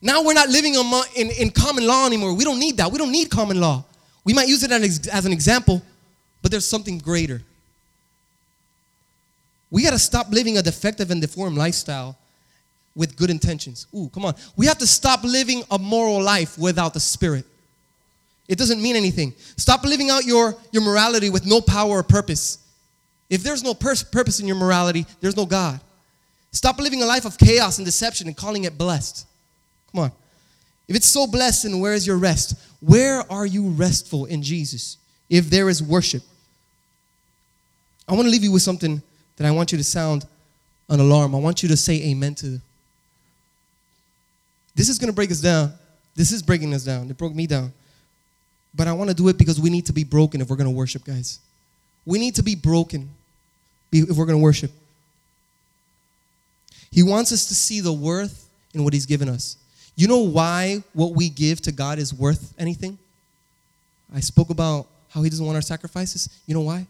Now 0.00 0.24
we're 0.24 0.32
not 0.32 0.48
living 0.48 0.74
in, 1.14 1.30
in 1.30 1.50
common 1.50 1.86
law 1.86 2.06
anymore. 2.06 2.32
We 2.32 2.42
don't 2.42 2.58
need 2.58 2.78
that. 2.78 2.90
We 2.90 2.96
don't 2.96 3.12
need 3.12 3.28
common 3.28 3.60
law. 3.60 3.84
We 4.24 4.32
might 4.32 4.48
use 4.48 4.62
it 4.62 4.72
as 4.72 5.26
an 5.26 5.32
example, 5.32 5.82
but 6.40 6.50
there's 6.50 6.66
something 6.66 6.96
greater. 6.96 7.42
We 9.70 9.82
got 9.82 9.90
to 9.90 9.98
stop 9.98 10.30
living 10.30 10.56
a 10.56 10.62
defective 10.62 11.10
and 11.10 11.20
deformed 11.20 11.58
lifestyle 11.58 12.16
with 12.96 13.14
good 13.18 13.28
intentions. 13.28 13.88
Ooh, 13.94 14.08
come 14.08 14.24
on. 14.24 14.34
We 14.56 14.64
have 14.64 14.78
to 14.78 14.86
stop 14.86 15.22
living 15.22 15.64
a 15.70 15.78
moral 15.78 16.22
life 16.22 16.56
without 16.56 16.94
the 16.94 17.00
Spirit. 17.00 17.44
It 18.48 18.58
doesn't 18.58 18.82
mean 18.82 18.96
anything. 18.96 19.34
Stop 19.56 19.84
living 19.84 20.10
out 20.10 20.24
your, 20.24 20.56
your 20.72 20.82
morality 20.82 21.30
with 21.30 21.46
no 21.46 21.60
power 21.60 21.98
or 21.98 22.02
purpose. 22.02 22.58
If 23.30 23.42
there's 23.42 23.62
no 23.62 23.72
pur- 23.72 23.94
purpose 24.10 24.40
in 24.40 24.46
your 24.46 24.56
morality, 24.56 25.06
there's 25.20 25.36
no 25.36 25.46
God. 25.46 25.80
Stop 26.50 26.78
living 26.78 27.02
a 27.02 27.06
life 27.06 27.24
of 27.24 27.38
chaos 27.38 27.78
and 27.78 27.86
deception 27.86 28.26
and 28.26 28.36
calling 28.36 28.64
it 28.64 28.76
blessed. 28.76 29.26
Come 29.90 30.04
on. 30.04 30.12
If 30.88 30.96
it's 30.96 31.06
so 31.06 31.26
blessed, 31.26 31.62
then 31.62 31.80
where 31.80 31.94
is 31.94 32.06
your 32.06 32.18
rest? 32.18 32.54
Where 32.80 33.22
are 33.32 33.46
you 33.46 33.70
restful 33.70 34.26
in 34.26 34.42
Jesus? 34.42 34.98
If 35.30 35.48
there 35.48 35.70
is 35.70 35.82
worship, 35.82 36.22
I 38.06 38.12
want 38.12 38.26
to 38.26 38.30
leave 38.30 38.44
you 38.44 38.52
with 38.52 38.62
something 38.62 39.00
that 39.36 39.46
I 39.46 39.50
want 39.50 39.72
you 39.72 39.78
to 39.78 39.84
sound 39.84 40.26
an 40.90 41.00
alarm. 41.00 41.34
I 41.34 41.38
want 41.38 41.62
you 41.62 41.68
to 41.70 41.76
say 41.76 42.02
amen 42.10 42.34
to. 42.36 42.60
This 44.74 44.88
is 44.88 44.98
going 44.98 45.08
to 45.08 45.14
break 45.14 45.30
us 45.30 45.40
down. 45.40 45.72
This 46.14 46.32
is 46.32 46.42
breaking 46.42 46.74
us 46.74 46.84
down. 46.84 47.08
It 47.08 47.16
broke 47.16 47.34
me 47.34 47.46
down. 47.46 47.72
But 48.74 48.88
I 48.88 48.92
want 48.92 49.10
to 49.10 49.16
do 49.16 49.28
it 49.28 49.38
because 49.38 49.60
we 49.60 49.70
need 49.70 49.86
to 49.86 49.92
be 49.92 50.04
broken 50.04 50.40
if 50.40 50.48
we're 50.48 50.56
going 50.56 50.70
to 50.70 50.74
worship, 50.74 51.04
guys. 51.04 51.40
We 52.06 52.18
need 52.18 52.34
to 52.36 52.42
be 52.42 52.54
broken 52.54 53.10
if 53.92 54.16
we're 54.16 54.26
going 54.26 54.38
to 54.38 54.42
worship. 54.42 54.70
He 56.90 57.02
wants 57.02 57.32
us 57.32 57.46
to 57.46 57.54
see 57.54 57.80
the 57.80 57.92
worth 57.92 58.48
in 58.74 58.84
what 58.84 58.92
He's 58.92 59.06
given 59.06 59.28
us. 59.28 59.56
You 59.96 60.08
know 60.08 60.18
why 60.18 60.82
what 60.92 61.14
we 61.14 61.28
give 61.28 61.60
to 61.62 61.72
God 61.72 61.98
is 61.98 62.14
worth 62.14 62.54
anything? 62.58 62.98
I 64.14 64.20
spoke 64.20 64.50
about 64.50 64.86
how 65.10 65.22
He 65.22 65.30
doesn't 65.30 65.44
want 65.44 65.56
our 65.56 65.62
sacrifices. 65.62 66.28
You 66.46 66.54
know 66.54 66.62
why? 66.62 66.86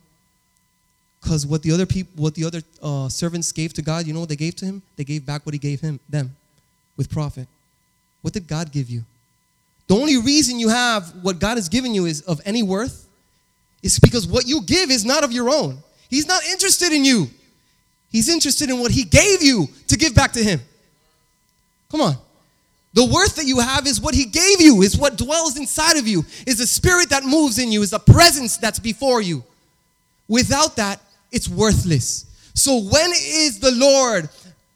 Because 1.20 1.46
what 1.46 1.62
the 1.62 1.70
other 1.70 1.86
people, 1.86 2.22
what 2.22 2.34
the 2.34 2.44
other 2.44 2.62
uh, 2.82 3.08
servants 3.08 3.52
gave 3.52 3.72
to 3.74 3.82
God, 3.82 4.06
you 4.06 4.12
know 4.12 4.20
what 4.20 4.28
they 4.28 4.36
gave 4.36 4.56
to 4.56 4.64
Him? 4.64 4.82
They 4.96 5.04
gave 5.04 5.24
back 5.24 5.46
what 5.46 5.52
He 5.52 5.58
gave 5.58 5.80
him 5.80 6.00
them, 6.08 6.34
with 6.96 7.10
profit. 7.10 7.46
What 8.22 8.34
did 8.34 8.48
God 8.48 8.72
give 8.72 8.90
you? 8.90 9.04
The 9.88 9.94
only 9.94 10.16
reason 10.18 10.58
you 10.58 10.68
have 10.68 11.10
what 11.22 11.38
God 11.38 11.56
has 11.56 11.68
given 11.68 11.94
you 11.94 12.06
is 12.06 12.22
of 12.22 12.40
any 12.44 12.62
worth 12.62 13.06
is 13.82 13.98
because 13.98 14.26
what 14.26 14.46
you 14.46 14.62
give 14.62 14.90
is 14.90 15.04
not 15.04 15.24
of 15.24 15.32
your 15.32 15.50
own. 15.50 15.78
He's 16.08 16.26
not 16.26 16.44
interested 16.44 16.92
in 16.92 17.04
you. 17.04 17.28
He's 18.10 18.28
interested 18.28 18.70
in 18.70 18.78
what 18.78 18.90
he 18.90 19.04
gave 19.04 19.42
you 19.42 19.68
to 19.88 19.96
give 19.96 20.14
back 20.14 20.32
to 20.32 20.44
him. 20.44 20.60
Come 21.90 22.02
on. 22.02 22.16
The 22.94 23.04
worth 23.04 23.36
that 23.36 23.46
you 23.46 23.58
have 23.58 23.86
is 23.86 24.00
what 24.00 24.14
he 24.14 24.26
gave 24.26 24.60
you, 24.60 24.82
is 24.82 24.98
what 24.98 25.16
dwells 25.16 25.56
inside 25.56 25.96
of 25.96 26.06
you, 26.06 26.24
is 26.46 26.58
the 26.58 26.66
spirit 26.66 27.08
that 27.08 27.24
moves 27.24 27.58
in 27.58 27.72
you, 27.72 27.82
is 27.82 27.90
the 27.90 27.98
presence 27.98 28.58
that's 28.58 28.78
before 28.78 29.22
you. 29.22 29.42
Without 30.28 30.76
that, 30.76 31.00
it's 31.30 31.48
worthless. 31.48 32.26
So 32.54 32.80
when 32.80 33.10
is 33.12 33.58
the 33.60 33.72
Lord 33.72 34.28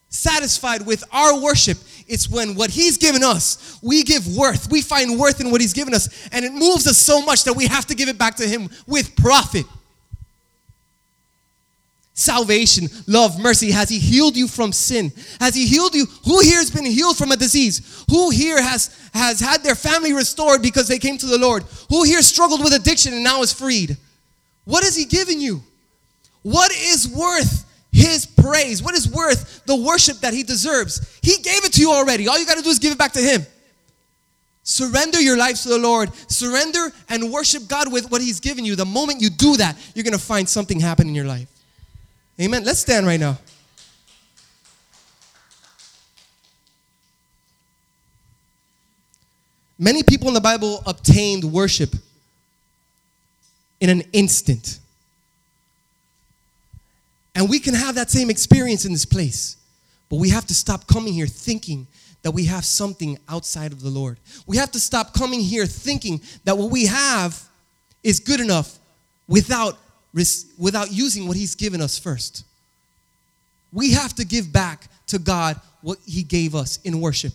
satisfied 0.09 0.86
with 0.86 1.04
our 1.12 1.42
worship? 1.42 1.76
It's 2.09 2.30
when 2.30 2.54
what 2.54 2.70
He's 2.70 2.96
given 2.96 3.22
us, 3.24 3.78
we 3.82 4.02
give 4.02 4.36
worth. 4.36 4.70
We 4.70 4.80
find 4.80 5.18
worth 5.18 5.40
in 5.40 5.50
what 5.50 5.61
He's 5.61 5.72
given 5.72 5.94
us. 5.94 6.28
And 6.30 6.44
it 6.44 6.52
moves 6.52 6.86
us 6.86 6.96
so 6.96 7.20
much 7.20 7.44
that 7.44 7.54
we 7.54 7.66
have 7.66 7.86
to 7.86 7.94
give 7.94 8.09
it 8.09 8.18
back 8.18 8.36
to 8.36 8.46
Him 8.46 8.68
with 8.86 9.16
profit. 9.16 9.66
Salvation, 12.14 12.88
love, 13.07 13.38
mercy. 13.38 13.70
Has 13.70 13.88
He 13.88 13.98
healed 13.98 14.36
you 14.36 14.48
from 14.48 14.72
sin? 14.72 15.12
Has 15.40 15.54
He 15.54 15.66
healed 15.66 15.94
you? 15.94 16.07
Who 16.24 16.40
here 16.40 16.59
has 16.59 16.70
been 16.70 16.86
healed 16.86 17.18
from 17.18 17.32
a 17.32 17.36
disease? 17.36 18.04
Who 18.09 18.30
here 18.30 18.62
has, 18.62 18.96
has 19.12 19.40
had 19.40 19.62
their 19.62 19.74
family 19.74 20.12
restored 20.12 20.62
because 20.62 20.88
they 20.88 20.98
came 20.98 21.18
to 21.18 21.26
the 21.26 21.38
Lord? 21.38 21.64
Who 21.90 22.04
here 22.04 22.22
struggled 22.22 22.62
with 22.64 22.72
addiction 22.72 23.12
and 23.12 23.24
now 23.24 23.42
is 23.42 23.52
freed? 23.52 23.96
What 24.64 24.84
has 24.84 24.96
He 24.96 25.04
given 25.04 25.40
you? 25.40 25.62
What 26.42 26.70
is 26.72 27.09
worth 27.09 27.64
his 27.93 28.26
praise? 28.26 28.82
What 28.82 28.95
is 28.95 29.09
worth 29.09 29.64
the 29.66 29.76
worship 29.76 30.18
that 30.18 30.34
he 30.34 30.43
deserves? 30.43 31.18
He 31.22 31.37
gave 31.43 31.64
it 31.64 31.72
to 31.74 31.80
you 31.80 31.93
already. 31.93 32.28
All 32.28 32.39
you 32.39 32.47
got 32.47 32.57
to 32.57 32.62
do 32.62 32.70
is 32.70 32.78
give 32.78 32.93
it 32.93 32.99
back 32.99 33.12
to 33.12 33.20
him. 33.20 33.47
Surrender 34.62 35.20
your 35.20 35.37
life 35.37 35.62
to 35.62 35.68
the 35.68 35.78
Lord. 35.78 36.12
Surrender 36.28 36.93
and 37.09 37.30
worship 37.32 37.68
God 37.68 37.93
with 37.93 38.11
what 38.11 38.20
he's 38.20 38.41
given 38.41 38.64
you. 38.64 38.74
The 38.74 38.84
moment 38.84 39.20
you 39.20 39.30
do 39.30 39.57
that, 39.59 39.76
you're 39.95 40.03
going 40.03 40.12
to 40.12 40.18
find 40.18 40.49
something 40.49 40.80
happen 40.80 41.09
in 41.09 41.14
your 41.14 41.24
life. 41.24 41.49
Amen. 42.41 42.64
Let's 42.64 42.80
stand 42.80 43.07
right 43.07 43.20
now. 43.20 43.39
Many 49.78 50.03
people 50.03 50.28
in 50.28 50.34
the 50.34 50.41
Bible 50.41 50.82
obtained 50.87 51.45
worship 51.45 51.95
in 53.80 53.91
an 53.91 54.03
instant. 54.12 54.80
And 57.37 57.51
we 57.51 57.61
can 57.61 57.74
have 57.74 57.95
that 57.97 58.11
same 58.11 58.30
experience 58.30 58.87
in 58.87 58.93
this 58.93 59.05
place. 59.05 59.59
But 60.09 60.16
we 60.16 60.30
have 60.30 60.47
to 60.47 60.55
stop 60.55 60.87
coming 60.87 61.12
here 61.12 61.26
thinking 61.26 61.87
that 62.22 62.30
we 62.30 62.47
have 62.47 62.64
something 62.64 63.18
outside 63.28 63.72
of 63.72 63.82
the 63.82 63.91
Lord. 63.91 64.18
We 64.47 64.57
have 64.57 64.72
to 64.72 64.80
stop 64.80 65.12
coming 65.12 65.41
here 65.41 65.66
thinking 65.66 66.22
that 66.45 66.57
what 66.57 66.70
we 66.70 66.87
have 66.87 67.41
is 68.03 68.20
good 68.20 68.41
enough 68.41 68.78
without, 69.28 69.78
without 70.59 70.91
using 70.91 71.28
what 71.28 71.37
He's 71.37 71.55
given 71.55 71.82
us 71.82 71.99
first. 71.99 72.45
We 73.70 73.93
have 73.93 74.14
to 74.14 74.24
give 74.24 74.51
back 74.51 74.89
to 75.09 75.18
God 75.18 75.61
what 75.82 75.99
He 76.07 76.22
gave 76.22 76.55
us 76.55 76.78
in 76.84 77.01
worship. 77.03 77.34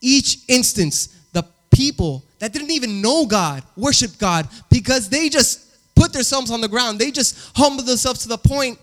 Each 0.00 0.38
instance, 0.46 1.08
the 1.32 1.44
people 1.74 2.22
that 2.38 2.52
didn't 2.52 2.70
even 2.70 3.02
know 3.02 3.26
God 3.26 3.64
worshiped 3.76 4.20
God 4.20 4.46
because 4.70 5.08
they 5.08 5.28
just 5.28 5.63
put 5.94 6.12
themselves 6.12 6.50
on 6.50 6.60
the 6.60 6.68
ground. 6.68 6.98
They 6.98 7.10
just 7.10 7.56
humbled 7.56 7.86
themselves 7.86 8.20
to 8.20 8.28
the 8.28 8.38
point 8.38 8.78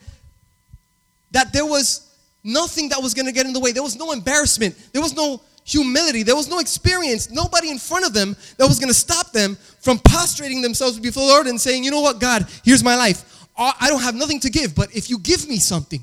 that 1.31 1.53
there 1.53 1.65
was 1.65 2.07
nothing 2.43 2.89
that 2.89 3.01
was 3.01 3.13
going 3.13 3.25
to 3.25 3.31
get 3.31 3.45
in 3.45 3.53
the 3.53 3.59
way. 3.59 3.71
There 3.71 3.83
was 3.83 3.97
no 3.97 4.11
embarrassment. 4.11 4.75
There 4.91 5.01
was 5.01 5.15
no 5.15 5.41
humility. 5.63 6.23
There 6.23 6.35
was 6.35 6.49
no 6.49 6.59
experience. 6.59 7.29
Nobody 7.29 7.69
in 7.69 7.77
front 7.77 8.05
of 8.05 8.13
them 8.13 8.35
that 8.57 8.67
was 8.67 8.79
going 8.79 8.89
to 8.89 8.93
stop 8.93 9.31
them 9.31 9.55
from 9.79 9.99
prostrating 9.99 10.61
themselves 10.61 10.99
before 10.99 11.23
the 11.23 11.29
Lord 11.29 11.47
and 11.47 11.59
saying, 11.59 11.83
You 11.83 11.91
know 11.91 12.01
what, 12.01 12.19
God, 12.19 12.47
here's 12.63 12.83
my 12.83 12.95
life. 12.95 13.27
I 13.57 13.89
don't 13.89 14.01
have 14.01 14.15
nothing 14.15 14.39
to 14.39 14.49
give, 14.49 14.73
but 14.73 14.95
if 14.95 15.09
you 15.09 15.19
give 15.19 15.47
me 15.47 15.57
something, 15.57 16.01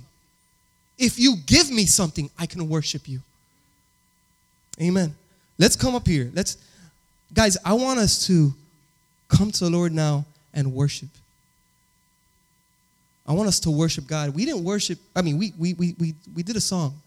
if 0.96 1.18
you 1.18 1.36
give 1.46 1.70
me 1.70 1.86
something, 1.86 2.30
I 2.38 2.46
can 2.46 2.68
worship 2.68 3.08
you. 3.08 3.20
Amen. 4.80 5.14
Let's 5.58 5.74
come 5.74 5.96
up 5.96 6.06
here. 6.06 6.30
Let's, 6.34 6.56
guys, 7.34 7.56
I 7.64 7.72
want 7.72 7.98
us 7.98 8.26
to 8.28 8.52
come 9.28 9.50
to 9.50 9.64
the 9.64 9.70
Lord 9.70 9.92
now 9.92 10.24
and 10.54 10.72
worship. 10.72 11.08
I 13.26 13.32
want 13.32 13.48
us 13.48 13.60
to 13.60 13.70
worship 13.70 14.06
God. 14.06 14.34
We 14.34 14.46
didn't 14.46 14.64
worship, 14.64 14.98
I 15.14 15.22
mean, 15.22 15.38
we, 15.38 15.52
we, 15.58 15.74
we, 15.74 15.94
we, 15.98 16.14
we 16.34 16.42
did 16.42 16.56
a 16.56 16.60
song. 16.60 17.00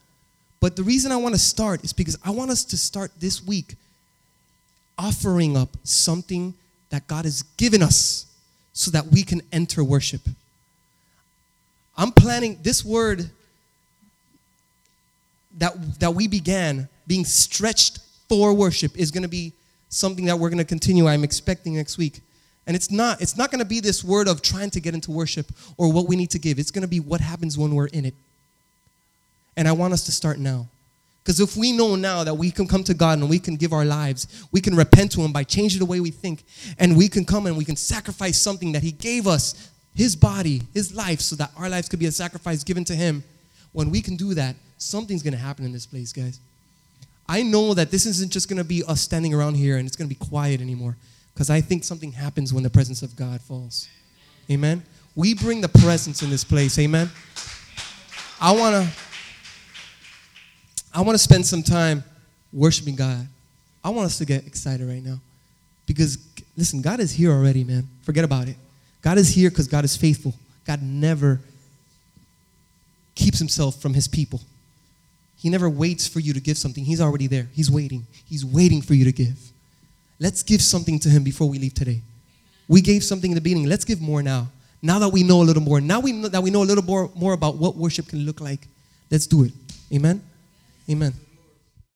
But 0.59 0.75
the 0.75 0.83
reason 0.83 1.11
I 1.11 1.15
want 1.15 1.33
to 1.33 1.41
start 1.41 1.83
is 1.83 1.91
because 1.91 2.17
I 2.23 2.29
want 2.29 2.51
us 2.51 2.63
to 2.65 2.77
start 2.77 3.11
this 3.19 3.43
week 3.43 3.75
offering 4.97 5.57
up 5.57 5.69
something 5.83 6.53
that 6.91 7.07
God 7.07 7.25
has 7.25 7.41
given 7.57 7.81
us 7.81 8.27
so 8.73 8.91
that 8.91 9.07
we 9.07 9.23
can 9.23 9.41
enter 9.51 9.83
worship. 9.83 10.21
I'm 11.97 12.11
planning 12.11 12.59
this 12.61 12.85
word 12.85 13.29
that, 15.57 15.99
that 15.99 16.13
we 16.13 16.27
began 16.27 16.87
being 17.07 17.25
stretched 17.25 17.99
for 18.29 18.53
worship 18.53 18.97
is 18.97 19.11
going 19.11 19.23
to 19.23 19.29
be 19.29 19.53
something 19.89 20.25
that 20.25 20.37
we're 20.37 20.49
going 20.49 20.59
to 20.59 20.65
continue. 20.65 21.07
I'm 21.07 21.23
expecting 21.23 21.75
next 21.75 21.97
week. 21.97 22.21
And 22.71 22.75
it's 22.77 22.89
not, 22.89 23.21
it's 23.21 23.35
not 23.35 23.51
going 23.51 23.59
to 23.59 23.65
be 23.65 23.81
this 23.81 24.01
word 24.01 24.29
of 24.29 24.41
trying 24.41 24.69
to 24.69 24.79
get 24.79 24.93
into 24.93 25.11
worship 25.11 25.47
or 25.75 25.91
what 25.91 26.07
we 26.07 26.15
need 26.15 26.29
to 26.29 26.39
give. 26.39 26.57
It's 26.57 26.71
going 26.71 26.83
to 26.83 26.87
be 26.87 27.01
what 27.01 27.19
happens 27.19 27.57
when 27.57 27.75
we're 27.75 27.87
in 27.87 28.05
it. 28.05 28.13
And 29.57 29.67
I 29.67 29.73
want 29.73 29.91
us 29.91 30.05
to 30.05 30.13
start 30.13 30.39
now. 30.39 30.67
Because 31.21 31.41
if 31.41 31.57
we 31.57 31.73
know 31.73 31.97
now 31.97 32.23
that 32.23 32.35
we 32.35 32.49
can 32.49 32.69
come 32.69 32.85
to 32.85 32.93
God 32.93 33.19
and 33.19 33.29
we 33.29 33.39
can 33.39 33.57
give 33.57 33.73
our 33.73 33.83
lives, 33.83 34.47
we 34.53 34.61
can 34.61 34.73
repent 34.73 35.11
to 35.11 35.19
Him 35.19 35.33
by 35.33 35.43
changing 35.43 35.79
the 35.79 35.85
way 35.85 35.99
we 35.99 36.11
think, 36.11 36.45
and 36.79 36.95
we 36.95 37.09
can 37.09 37.25
come 37.25 37.45
and 37.45 37.57
we 37.57 37.65
can 37.65 37.75
sacrifice 37.75 38.37
something 38.37 38.71
that 38.71 38.83
He 38.83 38.93
gave 38.93 39.27
us, 39.27 39.69
His 39.93 40.15
body, 40.15 40.61
His 40.73 40.95
life, 40.95 41.19
so 41.19 41.35
that 41.35 41.51
our 41.57 41.67
lives 41.67 41.89
could 41.89 41.99
be 41.99 42.05
a 42.05 42.11
sacrifice 42.13 42.63
given 42.63 42.85
to 42.85 42.95
Him. 42.95 43.21
When 43.73 43.91
we 43.91 44.01
can 44.01 44.15
do 44.15 44.33
that, 44.35 44.55
something's 44.77 45.23
going 45.23 45.33
to 45.33 45.39
happen 45.39 45.65
in 45.65 45.73
this 45.73 45.85
place, 45.85 46.13
guys. 46.13 46.39
I 47.27 47.43
know 47.43 47.73
that 47.73 47.91
this 47.91 48.05
isn't 48.05 48.31
just 48.31 48.47
going 48.47 48.59
to 48.59 48.63
be 48.63 48.81
us 48.87 49.01
standing 49.01 49.33
around 49.33 49.55
here 49.55 49.75
and 49.75 49.85
it's 49.85 49.97
going 49.97 50.09
to 50.09 50.15
be 50.15 50.25
quiet 50.25 50.61
anymore. 50.61 50.95
Because 51.41 51.49
I 51.49 51.59
think 51.59 51.83
something 51.83 52.11
happens 52.11 52.53
when 52.53 52.61
the 52.61 52.69
presence 52.69 53.01
of 53.01 53.15
God 53.15 53.41
falls. 53.41 53.89
Amen. 54.51 54.83
We 55.15 55.33
bring 55.33 55.59
the 55.59 55.69
presence 55.69 56.21
in 56.21 56.29
this 56.29 56.43
place. 56.43 56.77
Amen. 56.77 57.09
I 58.39 58.51
want 58.51 58.75
to 58.75 58.87
I 60.93 61.01
want 61.01 61.15
to 61.15 61.17
spend 61.17 61.43
some 61.47 61.63
time 61.63 62.03
worshiping 62.53 62.95
God. 62.95 63.27
I 63.83 63.89
want 63.89 64.05
us 64.05 64.19
to 64.19 64.25
get 64.25 64.45
excited 64.45 64.87
right 64.87 65.03
now. 65.03 65.19
Because 65.87 66.19
listen, 66.55 66.79
God 66.79 66.99
is 66.99 67.11
here 67.11 67.31
already, 67.31 67.63
man. 67.63 67.87
Forget 68.03 68.23
about 68.23 68.47
it. 68.47 68.57
God 69.01 69.17
is 69.17 69.29
here 69.29 69.49
because 69.49 69.67
God 69.67 69.83
is 69.83 69.97
faithful. 69.97 70.35
God 70.67 70.83
never 70.83 71.41
keeps 73.15 73.39
himself 73.39 73.81
from 73.81 73.95
his 73.95 74.07
people. 74.07 74.41
He 75.37 75.49
never 75.49 75.71
waits 75.71 76.07
for 76.07 76.19
you 76.19 76.33
to 76.33 76.39
give 76.39 76.59
something. 76.59 76.85
He's 76.85 77.01
already 77.01 77.25
there. 77.25 77.47
He's 77.51 77.71
waiting. 77.71 78.05
He's 78.29 78.45
waiting 78.45 78.83
for 78.83 78.93
you 78.93 79.05
to 79.05 79.11
give. 79.11 79.50
Let's 80.21 80.43
give 80.43 80.61
something 80.61 80.99
to 80.99 81.09
him 81.09 81.23
before 81.23 81.49
we 81.49 81.57
leave 81.57 81.73
today. 81.73 81.99
We 82.67 82.79
gave 82.81 83.03
something 83.03 83.31
in 83.31 83.35
the 83.35 83.41
beginning. 83.41 83.65
Let's 83.65 83.83
give 83.83 83.99
more 83.99 84.21
now. 84.21 84.49
Now 84.79 84.99
that 84.99 85.09
we 85.09 85.23
know 85.23 85.41
a 85.41 85.45
little 85.49 85.63
more, 85.63 85.81
now 85.81 85.99
we 85.99 86.11
know, 86.11 86.27
that 86.27 86.43
we 86.43 86.51
know 86.51 86.61
a 86.61 86.69
little 86.71 86.83
more, 86.83 87.09
more 87.15 87.33
about 87.33 87.55
what 87.57 87.75
worship 87.75 88.07
can 88.07 88.19
look 88.19 88.39
like, 88.39 88.67
let's 89.09 89.25
do 89.25 89.45
it. 89.45 89.51
Amen? 89.91 90.21
Amen. 90.87 91.13